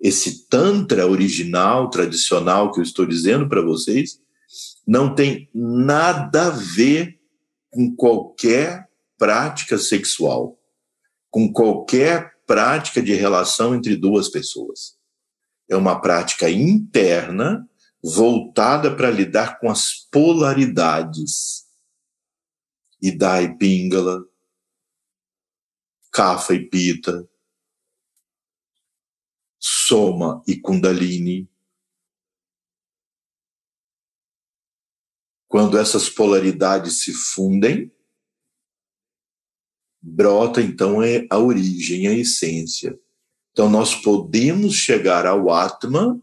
esse 0.00 0.46
Tantra 0.48 1.06
original, 1.06 1.90
tradicional 1.90 2.72
que 2.72 2.80
eu 2.80 2.84
estou 2.84 3.06
dizendo 3.06 3.48
para 3.48 3.62
vocês, 3.62 4.20
não 4.86 5.14
tem 5.14 5.48
nada 5.54 6.48
a 6.48 6.50
ver 6.50 7.20
com 7.70 7.94
qualquer 7.94 8.88
prática 9.16 9.78
sexual, 9.78 10.59
com 11.30 11.52
qualquer 11.52 12.36
prática 12.46 13.00
de 13.00 13.14
relação 13.14 13.74
entre 13.74 13.96
duas 13.96 14.28
pessoas. 14.28 14.98
É 15.68 15.76
uma 15.76 16.00
prática 16.00 16.50
interna 16.50 17.68
voltada 18.02 18.94
para 18.94 19.10
lidar 19.10 19.60
com 19.60 19.70
as 19.70 20.08
polaridades 20.10 21.68
Ida 23.00 23.42
e 23.42 23.56
Pingala, 23.56 24.26
Kafa 26.12 26.54
e 26.54 26.68
Pita, 26.68 27.26
Soma 29.58 30.42
e 30.46 30.60
Kundalini. 30.60 31.48
Quando 35.48 35.78
essas 35.78 36.08
polaridades 36.08 37.02
se 37.02 37.12
fundem, 37.12 37.92
brota 40.00 40.62
então 40.62 41.02
é 41.02 41.26
a 41.30 41.38
origem, 41.38 42.06
a 42.08 42.12
essência. 42.12 42.98
Então 43.52 43.68
nós 43.68 43.94
podemos 43.94 44.74
chegar 44.74 45.26
ao 45.26 45.50
Atma 45.50 46.20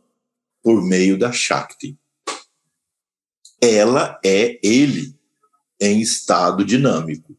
por 0.64 0.84
meio 0.84 1.18
da 1.18 1.32
Shakti. 1.32 1.98
Ela 3.62 4.20
é 4.24 4.60
ele 4.64 5.16
em 5.80 6.02
estado 6.02 6.66
dinâmico. 6.66 7.38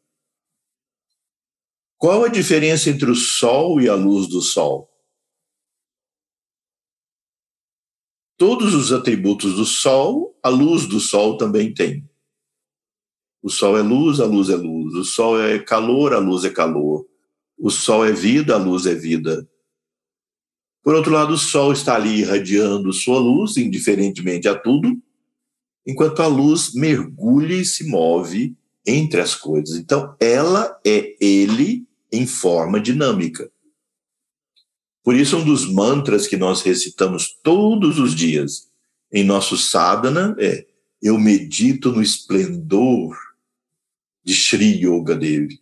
Qual 1.96 2.24
a 2.24 2.28
diferença 2.28 2.90
entre 2.90 3.10
o 3.10 3.14
sol 3.14 3.80
e 3.80 3.88
a 3.88 3.94
luz 3.94 4.28
do 4.28 4.40
sol? 4.40 4.88
Todos 8.36 8.72
os 8.72 8.92
atributos 8.92 9.56
do 9.56 9.64
sol, 9.64 10.38
a 10.40 10.48
luz 10.48 10.86
do 10.86 11.00
sol 11.00 11.36
também 11.36 11.74
tem. 11.74 12.07
O 13.42 13.48
sol 13.48 13.78
é 13.78 13.82
luz, 13.82 14.20
a 14.20 14.26
luz 14.26 14.48
é 14.48 14.56
luz. 14.56 14.94
O 14.94 15.04
sol 15.04 15.40
é 15.40 15.58
calor, 15.58 16.12
a 16.12 16.18
luz 16.18 16.44
é 16.44 16.50
calor. 16.50 17.06
O 17.56 17.70
sol 17.70 18.04
é 18.04 18.12
vida, 18.12 18.54
a 18.54 18.58
luz 18.58 18.86
é 18.86 18.94
vida. 18.94 19.48
Por 20.82 20.94
outro 20.94 21.12
lado, 21.12 21.34
o 21.34 21.38
sol 21.38 21.72
está 21.72 21.96
ali 21.96 22.20
irradiando 22.20 22.92
sua 22.92 23.18
luz, 23.18 23.56
indiferentemente 23.56 24.48
a 24.48 24.54
tudo, 24.54 24.96
enquanto 25.86 26.22
a 26.22 26.26
luz 26.26 26.72
mergulha 26.74 27.54
e 27.54 27.64
se 27.64 27.88
move 27.88 28.56
entre 28.86 29.20
as 29.20 29.34
coisas. 29.34 29.76
Então, 29.76 30.16
ela 30.18 30.80
é 30.84 31.16
ele 31.20 31.86
em 32.10 32.26
forma 32.26 32.80
dinâmica. 32.80 33.50
Por 35.04 35.14
isso, 35.14 35.36
um 35.36 35.44
dos 35.44 35.70
mantras 35.70 36.26
que 36.26 36.36
nós 36.36 36.62
recitamos 36.62 37.38
todos 37.42 37.98
os 37.98 38.14
dias 38.14 38.68
em 39.12 39.24
nosso 39.24 39.56
sadhana 39.56 40.36
é: 40.38 40.66
Eu 41.02 41.18
medito 41.18 41.92
no 41.92 42.02
esplendor 42.02 43.16
de 44.28 44.34
Sri 44.34 44.84
Yoga 44.84 45.16
Devi, 45.16 45.58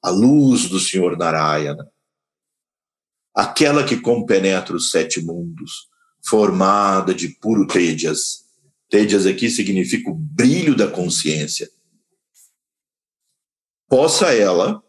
a 0.00 0.10
luz 0.10 0.68
do 0.68 0.78
Senhor 0.78 1.18
Narayana, 1.18 1.90
aquela 3.34 3.84
que 3.84 4.00
compenetra 4.00 4.76
os 4.76 4.92
sete 4.92 5.20
mundos, 5.20 5.88
formada 6.24 7.12
de 7.12 7.30
puro 7.40 7.66
Tejas. 7.66 8.44
Tejas 8.88 9.26
aqui 9.26 9.50
significa 9.50 10.08
o 10.08 10.14
brilho 10.14 10.76
da 10.76 10.88
consciência. 10.88 11.68
Possa 13.88 14.32
ela 14.32 14.80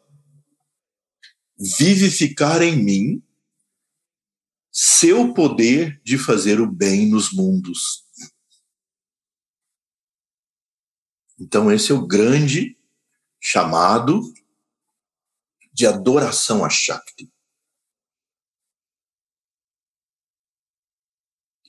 vivificar 1.57 2.61
em 2.61 2.75
mim 2.75 3.23
seu 4.71 5.33
poder 5.33 5.99
de 6.03 6.19
fazer 6.19 6.61
o 6.61 6.71
bem 6.71 7.09
nos 7.09 7.33
mundos. 7.33 8.03
Então, 11.39 11.71
esse 11.71 11.91
é 11.91 11.95
o 11.95 12.05
grande 12.05 12.77
chamado 13.39 14.21
de 15.71 15.87
adoração 15.87 16.65
a 16.65 16.69
Shakti. 16.69 17.31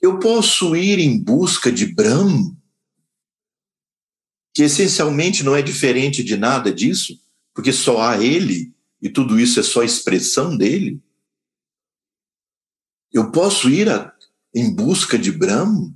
Eu 0.03 0.19
posso 0.19 0.75
ir 0.75 0.99
em 0.99 1.23
busca 1.23 1.71
de 1.71 1.87
Brahm, 1.87 2.57
que 4.55 4.63
essencialmente 4.63 5.45
não 5.45 5.55
é 5.55 5.63
diferente 5.63 6.25
de 6.25 6.37
nada 6.37 6.73
disso, 6.73 7.23
porque 7.55 7.73
só 7.73 8.01
há 8.03 8.23
ele 8.23 8.75
e 9.01 9.09
tudo 9.09 9.39
isso 9.39 9.61
é 9.61 9.63
só 9.63 9.83
expressão 9.83 10.57
dele? 10.57 11.01
Eu 13.13 13.31
posso 13.31 13.69
ir 13.69 13.89
a, 13.89 14.15
em 14.55 14.75
busca 14.75 15.19
de 15.19 15.33
Brahma? 15.33 15.93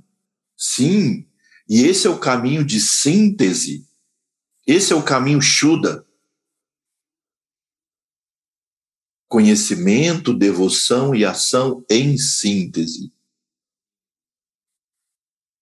Sim, 0.57 1.27
e 1.67 1.83
esse 1.83 2.05
é 2.05 2.09
o 2.09 2.19
caminho 2.19 2.63
de 2.63 2.79
síntese, 2.79 3.87
esse 4.67 4.93
é 4.93 4.95
o 4.95 5.03
caminho 5.03 5.41
Shuddha. 5.41 6.05
Conhecimento, 9.27 10.33
devoção 10.33 11.13
e 11.13 11.25
ação 11.25 11.83
em 11.89 12.17
síntese. 12.17 13.11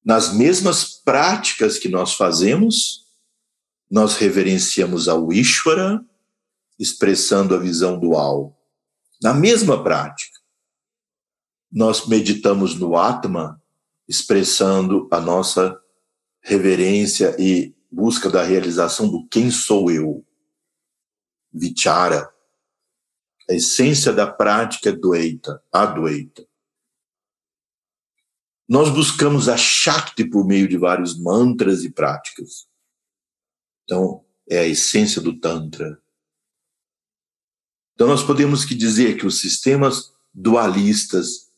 Nas 0.04 0.34
mesmas 0.34 0.90
práticas 0.90 1.78
que 1.78 1.88
nós 1.88 2.14
fazemos, 2.14 3.08
nós 3.90 4.16
reverenciamos 4.16 5.08
ao 5.08 5.32
Ishvara, 5.32 6.04
expressando 6.78 7.56
a 7.56 7.60
visão 7.60 8.00
dual. 8.00 8.60
Na 9.22 9.34
mesma 9.34 9.82
prática, 9.82 10.40
nós 11.72 12.08
meditamos 12.08 12.76
no 12.76 12.98
Atma, 12.98 13.62
expressando 14.08 15.08
a 15.10 15.20
nossa 15.20 15.83
reverência 16.44 17.36
e 17.40 17.74
busca 17.90 18.30
da 18.30 18.44
realização 18.44 19.10
do 19.10 19.26
quem 19.28 19.50
sou 19.50 19.90
eu. 19.90 20.26
Vichara. 21.52 22.30
A 23.50 23.54
essência 23.54 24.12
da 24.12 24.30
prática 24.30 24.90
é 24.90 24.94
Dwaita, 24.94 25.64
Adwaita. 25.72 26.48
Nós 28.68 28.90
buscamos 28.90 29.50
a 29.50 29.58
Shakti 29.58 30.26
por 30.26 30.46
meio 30.46 30.68
de 30.68 30.78
vários 30.78 31.20
mantras 31.20 31.84
e 31.84 31.92
práticas. 31.92 32.68
Então, 33.84 34.26
é 34.50 34.60
a 34.60 34.68
essência 34.68 35.22
do 35.22 35.38
Tantra. 35.40 36.02
Então, 37.94 38.08
nós 38.08 38.24
podemos 38.24 38.66
que 38.66 38.74
dizer 38.74 39.18
que 39.18 39.26
os 39.28 39.40
sistemas 39.40 40.14
dualistas, 40.34 41.52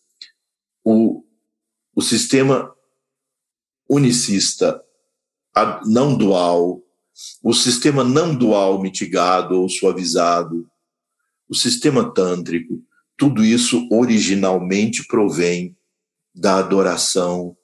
o, 0.83 1.23
o 1.95 2.01
sistema 2.01 2.74
unicista 3.89 4.81
não 5.85 6.17
dual, 6.17 6.81
o 7.41 7.53
sistema 7.53 8.03
não 8.03 8.35
dual 8.35 8.81
mitigado 8.81 9.59
ou 9.59 9.69
suavizado, 9.69 10.69
o 11.47 11.55
sistema 11.55 12.13
tântrico, 12.13 12.83
tudo 13.17 13.43
isso 13.43 13.87
originalmente 13.91 15.07
provém 15.07 15.75
da 16.33 16.57
adoração 16.57 17.55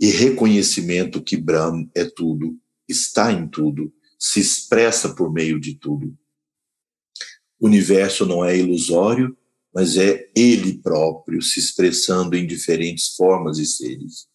e 0.00 0.10
reconhecimento 0.10 1.22
que 1.22 1.36
Brahma 1.36 1.88
é 1.94 2.04
tudo, 2.04 2.56
está 2.88 3.32
em 3.32 3.46
tudo, 3.46 3.92
se 4.18 4.40
expressa 4.40 5.14
por 5.14 5.32
meio 5.32 5.60
de 5.60 5.74
tudo. 5.74 6.16
O 7.60 7.66
universo 7.66 8.26
não 8.26 8.44
é 8.44 8.56
ilusório, 8.56 9.36
mas 9.72 9.96
é 9.96 10.30
ele 10.34 10.78
próprio 10.78 11.42
se 11.42 11.60
expressando 11.60 12.36
em 12.36 12.46
diferentes 12.46 13.14
formas 13.14 13.58
e 13.58 13.66
seres. 13.66 14.27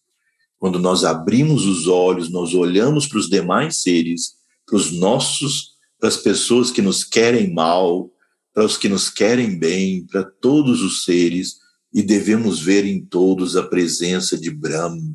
Quando 0.64 0.78
nós 0.78 1.04
abrimos 1.04 1.66
os 1.66 1.88
olhos, 1.88 2.30
nós 2.30 2.54
olhamos 2.54 3.06
para 3.06 3.18
os 3.18 3.28
demais 3.28 3.82
seres, 3.82 4.36
para 4.64 4.76
os 4.76 4.90
nossos, 4.92 5.74
para 6.00 6.08
as 6.08 6.16
pessoas 6.16 6.70
que 6.70 6.80
nos 6.80 7.04
querem 7.04 7.52
mal, 7.52 8.10
para 8.50 8.64
os 8.64 8.78
que 8.78 8.88
nos 8.88 9.10
querem 9.10 9.58
bem, 9.58 10.06
para 10.06 10.24
todos 10.24 10.80
os 10.80 11.04
seres, 11.04 11.58
e 11.92 12.02
devemos 12.02 12.60
ver 12.60 12.86
em 12.86 13.04
todos 13.04 13.58
a 13.58 13.62
presença 13.62 14.38
de 14.38 14.50
Brahma, 14.50 15.14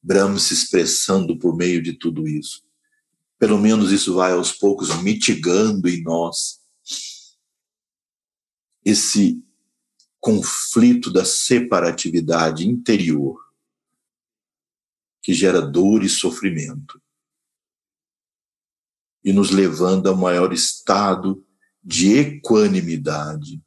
Brahma 0.00 0.38
se 0.38 0.54
expressando 0.54 1.36
por 1.36 1.56
meio 1.56 1.82
de 1.82 1.94
tudo 1.94 2.28
isso. 2.28 2.62
Pelo 3.36 3.58
menos 3.58 3.90
isso 3.90 4.14
vai 4.14 4.30
aos 4.30 4.52
poucos 4.52 5.02
mitigando 5.02 5.88
em 5.88 6.04
nós 6.04 6.60
esse 8.84 9.42
conflito 10.20 11.10
da 11.10 11.24
separatividade 11.24 12.68
interior 12.68 13.43
que 15.24 15.32
gera 15.32 15.62
dor 15.62 16.04
e 16.04 16.08
sofrimento 16.08 17.02
e 19.24 19.32
nos 19.32 19.50
levando 19.50 20.06
ao 20.06 20.14
maior 20.14 20.52
estado 20.52 21.42
de 21.82 22.12
equanimidade 22.18 23.64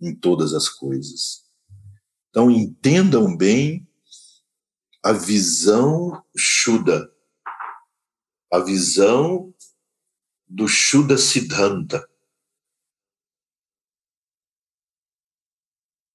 em 0.00 0.14
todas 0.14 0.54
as 0.54 0.70
coisas. 0.70 1.44
Então 2.30 2.50
entendam 2.50 3.36
bem 3.36 3.86
a 5.02 5.12
visão 5.12 6.24
Shuddha, 6.34 7.12
a 8.50 8.58
visão 8.60 9.54
do 10.48 10.66
Shuddha 10.66 11.18
Siddhanta. 11.18 12.08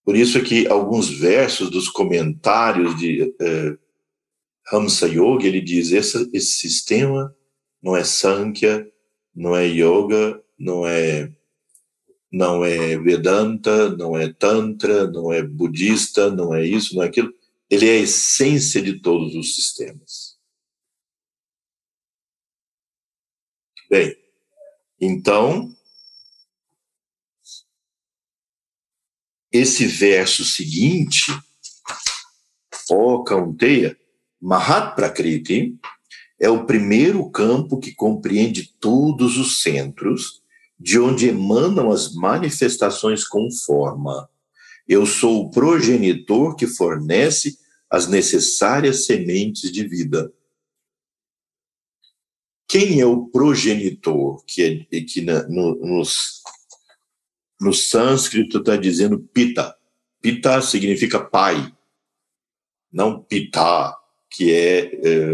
Por 0.04 0.16
isso 0.16 0.44
que 0.44 0.68
alguns 0.68 1.08
versos 1.08 1.70
dos 1.70 1.88
comentários 1.88 2.98
de 2.98 3.36
eh, 3.40 3.78
Hamsa 4.72 5.08
Yoga, 5.08 5.46
ele 5.46 5.62
diz, 5.62 5.92
esse, 5.92 6.30
esse 6.34 6.60
sistema 6.60 7.36
não 7.82 7.96
é 7.96 8.04
Sankhya, 8.04 8.92
não 9.34 9.56
é 9.56 9.68
Yoga, 9.68 10.44
não 10.58 10.88
é 10.88 11.32
não 12.32 12.66
é 12.66 12.98
Vedanta, 12.98 13.96
não 13.96 14.18
é 14.18 14.34
Tantra, 14.34 15.08
não 15.08 15.32
é 15.32 15.42
budista, 15.42 16.30
não 16.30 16.54
é 16.54 16.66
isso, 16.66 16.96
não 16.96 17.04
é 17.04 17.08
aquilo. 17.08 17.34
Ele 17.70 17.88
é 17.88 17.94
a 17.94 18.02
essência 18.02 18.82
de 18.82 19.00
todos 19.00 19.36
os 19.36 19.56
sistemas. 19.56 20.38
Bem, 23.90 24.18
então, 25.00 25.74
esse 29.50 29.86
verso 29.86 30.44
seguinte, 30.44 31.32
ó 32.92 33.24
Kaunteya, 33.24 33.98
Mahat 33.98 34.05
Prakriti 34.96 35.76
é 36.40 36.50
o 36.50 36.66
primeiro 36.66 37.30
campo 37.32 37.80
que 37.80 37.94
compreende 37.94 38.74
todos 38.80 39.38
os 39.38 39.62
centros, 39.62 40.42
de 40.80 41.00
onde 41.00 41.28
emanam 41.28 41.92
as 41.92 42.14
manifestações 42.14 43.26
com 43.26 43.50
forma. 43.52 44.30
Eu 44.88 45.06
sou 45.06 45.44
o 45.46 45.50
progenitor 45.50 46.56
que 46.56 46.68
fornece 46.68 47.58
as 47.90 48.08
necessárias 48.08 49.06
sementes 49.06 49.72
de 49.72 49.88
vida. 49.88 50.32
Quem 52.68 53.00
é 53.00 53.06
o 53.06 53.28
progenitor 53.28 54.44
que, 54.46 54.88
é, 54.92 55.02
que 55.02 55.22
na, 55.22 55.48
no, 55.48 55.76
nos 55.76 56.44
no 57.60 57.74
sânscrito 57.74 58.60
está 58.60 58.76
dizendo 58.76 59.20
pita. 59.20 59.76
Pita 60.22 60.62
significa 60.62 61.24
pai, 61.24 61.74
não 62.92 63.22
pita, 63.22 63.96
que 64.36 64.52
é, 64.52 64.96
é 64.96 65.32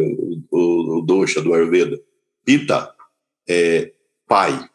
o, 0.51 0.99
o 0.99 1.01
dosha 1.01 1.41
do 1.41 1.53
Ayurveda. 1.55 1.99
Pita 2.45 2.95
é 3.49 3.95
pai. 4.27 4.69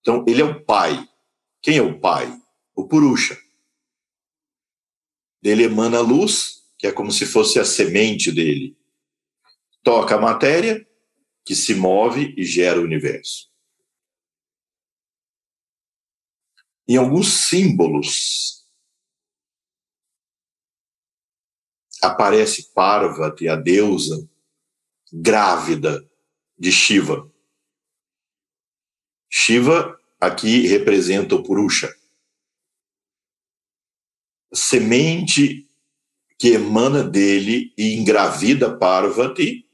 Então, 0.00 0.24
ele 0.28 0.40
é 0.40 0.44
o 0.44 0.64
pai. 0.64 1.08
Quem 1.60 1.78
é 1.78 1.82
o 1.82 1.98
pai? 1.98 2.32
O 2.72 2.86
Purusha. 2.86 3.36
Dele 5.42 5.64
emana 5.64 5.98
a 5.98 6.00
luz, 6.00 6.62
que 6.78 6.86
é 6.86 6.92
como 6.92 7.10
se 7.10 7.26
fosse 7.26 7.58
a 7.58 7.64
semente 7.64 8.30
dele. 8.30 8.76
Toca 9.82 10.14
a 10.14 10.20
matéria, 10.20 10.86
que 11.44 11.56
se 11.56 11.74
move 11.74 12.34
e 12.36 12.44
gera 12.44 12.80
o 12.80 12.84
universo. 12.84 13.50
Em 16.86 16.96
alguns 16.96 17.48
símbolos, 17.48 18.63
aparece 22.04 22.70
Parvati, 22.74 23.48
a 23.48 23.56
deusa 23.56 24.28
grávida 25.12 26.08
de 26.58 26.72
Shiva. 26.72 27.30
Shiva 29.30 29.98
aqui 30.20 30.66
representa 30.66 31.34
o 31.34 31.42
Purusha. 31.42 31.94
Semente 34.52 35.68
que 36.38 36.48
emana 36.50 37.02
dele 37.02 37.72
e 37.76 37.94
engravida 37.94 38.76
Parvati 38.76 39.68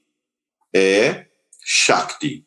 é 0.75 1.29
Shakti. 1.63 2.47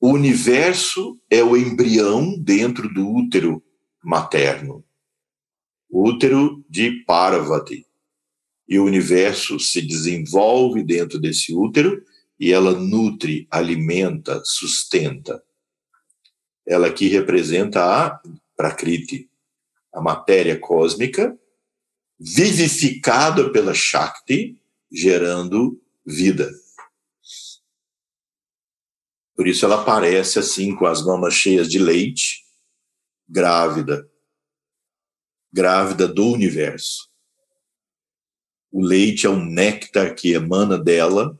O 0.00 0.10
universo 0.10 1.20
é 1.30 1.42
o 1.44 1.56
embrião 1.56 2.36
dentro 2.36 2.92
do 2.92 3.08
útero 3.08 3.62
materno, 4.02 4.84
útero 5.92 6.64
de 6.68 7.04
Parvati. 7.04 7.86
E 8.66 8.78
o 8.78 8.84
universo 8.84 9.60
se 9.60 9.82
desenvolve 9.82 10.82
dentro 10.82 11.20
desse 11.20 11.54
útero 11.54 12.02
e 12.40 12.50
ela 12.50 12.72
nutre, 12.72 13.46
alimenta, 13.50 14.42
sustenta. 14.44 15.42
Ela 16.66 16.86
aqui 16.86 17.08
representa 17.08 17.84
a 17.84 18.20
Prakriti, 18.56 19.28
a 19.92 20.00
matéria 20.00 20.58
cósmica, 20.58 21.38
vivificada 22.18 23.50
pela 23.52 23.74
Shakti, 23.74 24.58
gerando 24.90 25.80
vida. 26.06 26.50
Por 29.34 29.48
isso 29.48 29.64
ela 29.64 29.82
aparece 29.82 30.38
assim, 30.38 30.74
com 30.74 30.86
as 30.86 31.04
mamas 31.04 31.34
cheias 31.34 31.68
de 31.68 31.78
leite, 31.78 32.44
grávida. 33.28 34.08
Grávida 35.52 36.08
do 36.08 36.26
universo. 36.32 37.10
O 38.70 38.82
leite 38.82 39.26
é 39.26 39.30
um 39.30 39.44
néctar 39.44 40.14
que 40.14 40.32
emana 40.32 40.78
dela, 40.78 41.38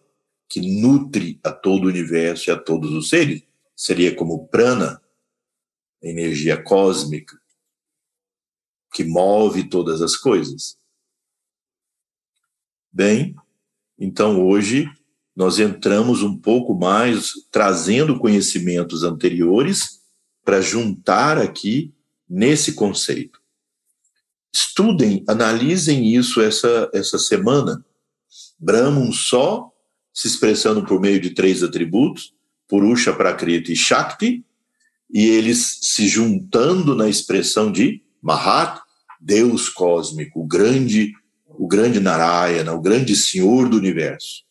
que 0.49 0.61
nutre 0.61 1.41
a 1.43 1.51
todo 1.51 1.85
o 1.85 1.89
universo 1.89 2.51
e 2.51 2.53
a 2.53 2.59
todos 2.59 2.93
os 2.93 3.09
seres. 3.09 3.43
Seria 3.75 4.15
como 4.15 4.47
prana, 4.49 5.03
energia 6.03 6.63
cósmica, 6.63 7.41
que 8.93 9.03
move 9.03 9.69
todas 9.69 10.03
as 10.03 10.15
coisas. 10.15 10.77
Bem, 12.93 13.35
então 13.99 14.47
hoje 14.47 14.87
nós 15.35 15.59
entramos 15.59 16.23
um 16.23 16.37
pouco 16.37 16.75
mais 16.75 17.33
trazendo 17.51 18.19
conhecimentos 18.19 19.03
anteriores 19.03 20.03
para 20.45 20.61
juntar 20.61 21.39
aqui 21.39 21.95
nesse 22.29 22.75
conceito. 22.75 23.42
Estudem, 24.53 25.25
analisem 25.29 26.15
isso 26.15 26.41
essa, 26.41 26.91
essa 26.93 27.19
semana. 27.19 27.85
Brahman 28.59 29.13
só 29.13 29.71
se 30.13 30.29
expressando 30.29 30.85
por 30.85 31.01
meio 31.01 31.21
de 31.21 31.31
três 31.31 31.63
atributos, 31.63 32.35
Purusha, 32.69 33.13
Prakriti 33.13 33.73
e 33.73 33.77
Shakti, 33.77 34.45
e 35.11 35.27
eles 35.27 35.79
se 35.83 36.07
juntando 36.07 36.95
na 36.95 37.09
expressão 37.09 37.71
de 37.71 38.03
Mahat, 38.21 38.81
Deus 39.21 39.69
cósmico, 39.69 40.41
o 40.41 40.47
grande, 40.47 41.13
o 41.47 41.67
grande 41.67 42.01
Narayana, 42.01 42.73
o 42.73 42.81
grande 42.81 43.15
Senhor 43.15 43.69
do 43.69 43.77
universo 43.77 44.43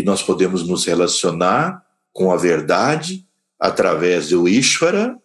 e 0.00 0.02
nós 0.02 0.22
podemos 0.22 0.66
nos 0.66 0.86
relacionar 0.86 1.84
com 2.12 2.32
a 2.32 2.36
verdade 2.36 3.26
através 3.58 4.30
do 4.30 4.48
Ishvara, 4.48 5.16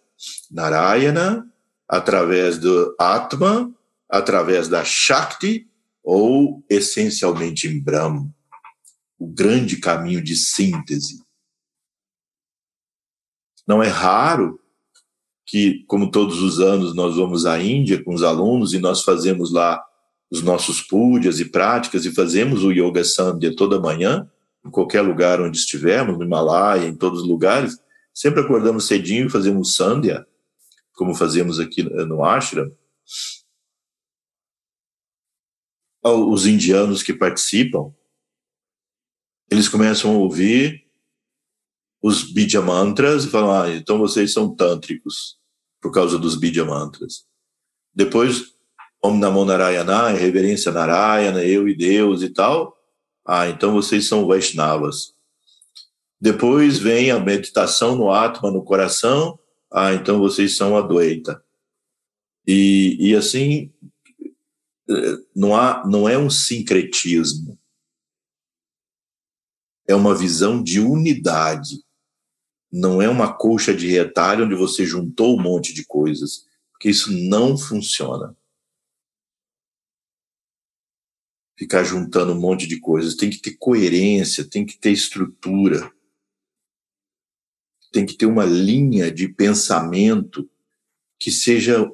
Narayana, 0.52 1.50
através 1.88 2.58
do 2.58 2.96
Atma, 3.00 3.74
através 4.10 4.68
da 4.68 4.84
Shakti 4.84 5.68
ou 6.04 6.64
essencialmente 6.70 7.68
em 7.68 7.80
Brahma, 7.80 8.30
o 9.18 9.28
grande 9.28 9.78
caminho 9.78 10.24
de 10.24 10.36
síntese. 10.36 11.24
Não 13.68 13.82
é 13.82 13.88
raro 13.88 14.60
que, 15.46 15.84
como 15.88 16.12
todos 16.12 16.42
os 16.42 16.60
anos, 16.60 16.96
nós 16.96 17.16
vamos 17.16 17.46
à 17.46 17.62
Índia 17.62 18.04
com 18.04 18.14
os 18.14 18.24
alunos 18.24 18.74
e 18.74 18.80
nós 18.80 19.04
fazemos 19.04 19.52
lá 19.52 19.84
os 20.30 20.42
nossos 20.42 20.82
pujas 20.82 21.40
e 21.40 21.46
práticas 21.46 22.06
e 22.06 22.14
fazemos 22.14 22.64
o 22.64 22.72
Yoga 22.72 23.04
Sandhya 23.04 23.56
toda 23.56 23.80
manhã 23.80 24.30
em 24.66 24.72
qualquer 24.72 25.02
lugar 25.02 25.40
onde 25.40 25.58
estivermos, 25.58 26.18
no 26.18 26.24
Himalaia, 26.24 26.88
em 26.88 26.96
todos 26.96 27.22
os 27.22 27.28
lugares, 27.28 27.78
sempre 28.12 28.42
acordamos 28.42 28.88
cedinho 28.88 29.28
e 29.28 29.30
fazemos 29.30 29.76
sandhya, 29.76 30.26
como 30.96 31.14
fazemos 31.14 31.60
aqui 31.60 31.84
no 31.84 32.24
ashram. 32.24 32.76
Os 36.04 36.46
indianos 36.46 37.04
que 37.04 37.14
participam, 37.14 37.94
eles 39.50 39.68
começam 39.68 40.12
a 40.12 40.18
ouvir 40.18 40.86
os 42.02 42.32
Bija 42.32 42.62
Mantras 42.62 43.26
e 43.26 43.30
falam, 43.30 43.52
ah, 43.52 43.70
então 43.72 43.98
vocês 43.98 44.32
são 44.32 44.56
tântricos, 44.56 45.40
por 45.82 45.92
causa 45.92 46.20
dos 46.20 46.36
Bija 46.36 46.64
Mantras. 46.64 47.26
Depois, 47.94 48.56
Om 49.04 49.18
Namo 49.18 49.44
Narayana, 49.46 50.10
reverência 50.10 50.72
Narayana, 50.72 51.44
eu 51.44 51.68
e 51.68 51.76
Deus 51.76 52.22
e 52.22 52.30
tal, 52.30 52.78
ah, 53.26 53.50
então 53.50 53.74
vocês 53.74 54.08
são 54.08 54.28
Vaishnavas. 54.28 55.16
Depois 56.22 56.78
vem 56.78 57.10
a 57.10 57.20
meditação 57.20 57.96
no 57.96 58.12
Atma, 58.12 58.52
no 58.52 58.64
coração. 58.64 59.40
Ah, 59.72 59.94
então 59.94 60.20
vocês 60.20 60.56
são 60.56 60.78
Advaita. 60.78 61.44
E, 62.48 62.98
e 63.00 63.16
assim, 63.16 63.74
não, 65.36 65.56
há, 65.56 65.86
não 65.88 66.08
é 66.08 66.18
um 66.18 66.30
sincretismo. 66.30 67.60
É 69.88 69.96
uma 69.96 70.16
visão 70.16 70.62
de 70.62 70.80
unidade. 70.80 71.84
Não 72.72 73.02
é 73.02 73.10
uma 73.10 73.34
colcha 73.34 73.74
de 73.74 73.88
retalho 73.88 74.46
onde 74.46 74.56
você 74.56 74.86
juntou 74.86 75.38
um 75.38 75.42
monte 75.42 75.74
de 75.74 75.86
coisas. 75.86 76.46
Porque 76.72 76.90
isso 76.90 77.12
não 77.12 77.58
funciona. 77.58 78.36
ficar 81.58 81.84
juntando 81.84 82.34
um 82.34 82.40
monte 82.40 82.68
de 82.68 82.80
coisas. 82.80 83.16
Tem 83.16 83.30
que 83.30 83.40
ter 83.40 83.56
coerência, 83.58 84.48
tem 84.48 84.66
que 84.66 84.78
ter 84.78 84.92
estrutura, 84.92 85.92
tem 87.92 88.06
que 88.06 88.16
ter 88.16 88.26
uma 88.26 88.46
linha 88.46 89.12
de 89.12 89.28
pensamento 89.28 90.50
que 91.20 91.32
seja 91.32 91.90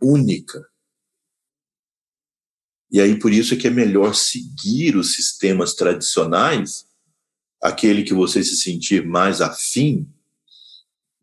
única. 0.00 0.66
E 2.90 3.00
aí 3.00 3.18
por 3.18 3.32
isso 3.32 3.54
é 3.54 3.56
que 3.56 3.66
é 3.66 3.70
melhor 3.70 4.14
seguir 4.14 4.96
os 4.96 5.14
sistemas 5.14 5.74
tradicionais, 5.74 6.86
aquele 7.60 8.04
que 8.04 8.14
você 8.14 8.42
se 8.42 8.56
sentir 8.56 9.04
mais 9.04 9.40
afim. 9.40 10.08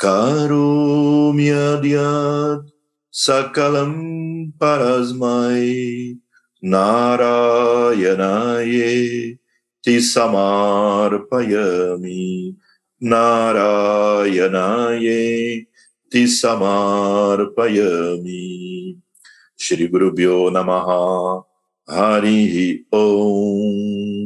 Karomi 0.00 1.52
Adyat 1.52 2.64
Sakalam 3.12 4.48
Parasmai 4.56 6.16
Narayanaye 6.64 9.36
Tisamarpayami 9.84 12.56
Narayanaye 13.02 15.18
Tisamarpayami 16.08 18.96
Shri 19.60 19.88
Guru 19.88 20.10
Bhyo 20.16 20.48
Namaha. 20.48 21.44
Harihi 21.84 22.88
Om 22.88 24.23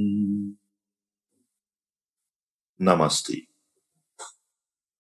Namastê 2.79 3.49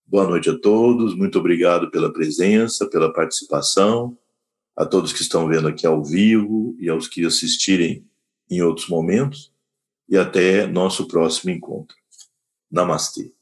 Boa 0.05 0.27
noite 0.27 0.51
a 0.51 0.59
todos, 0.59 1.15
muito 1.15 1.39
obrigado 1.39 1.91
pela 1.93 2.13
presença, 2.13 2.89
pela 2.91 3.13
participação, 3.13 4.19
a 4.75 4.85
todos 4.85 5.13
que 5.13 5.23
estão 5.23 5.47
vendo 5.47 5.69
aqui 5.69 5.87
ao 5.87 6.03
vivo 6.03 6.75
e 6.81 6.89
aos 6.89 7.07
que 7.07 7.25
assistirem 7.25 8.05
em 8.51 8.63
outros 8.63 8.89
momentos, 8.89 9.53
e 10.09 10.17
até 10.17 10.67
nosso 10.67 11.07
próximo 11.07 11.51
encontro. 11.53 11.95
Namastê. 12.69 13.33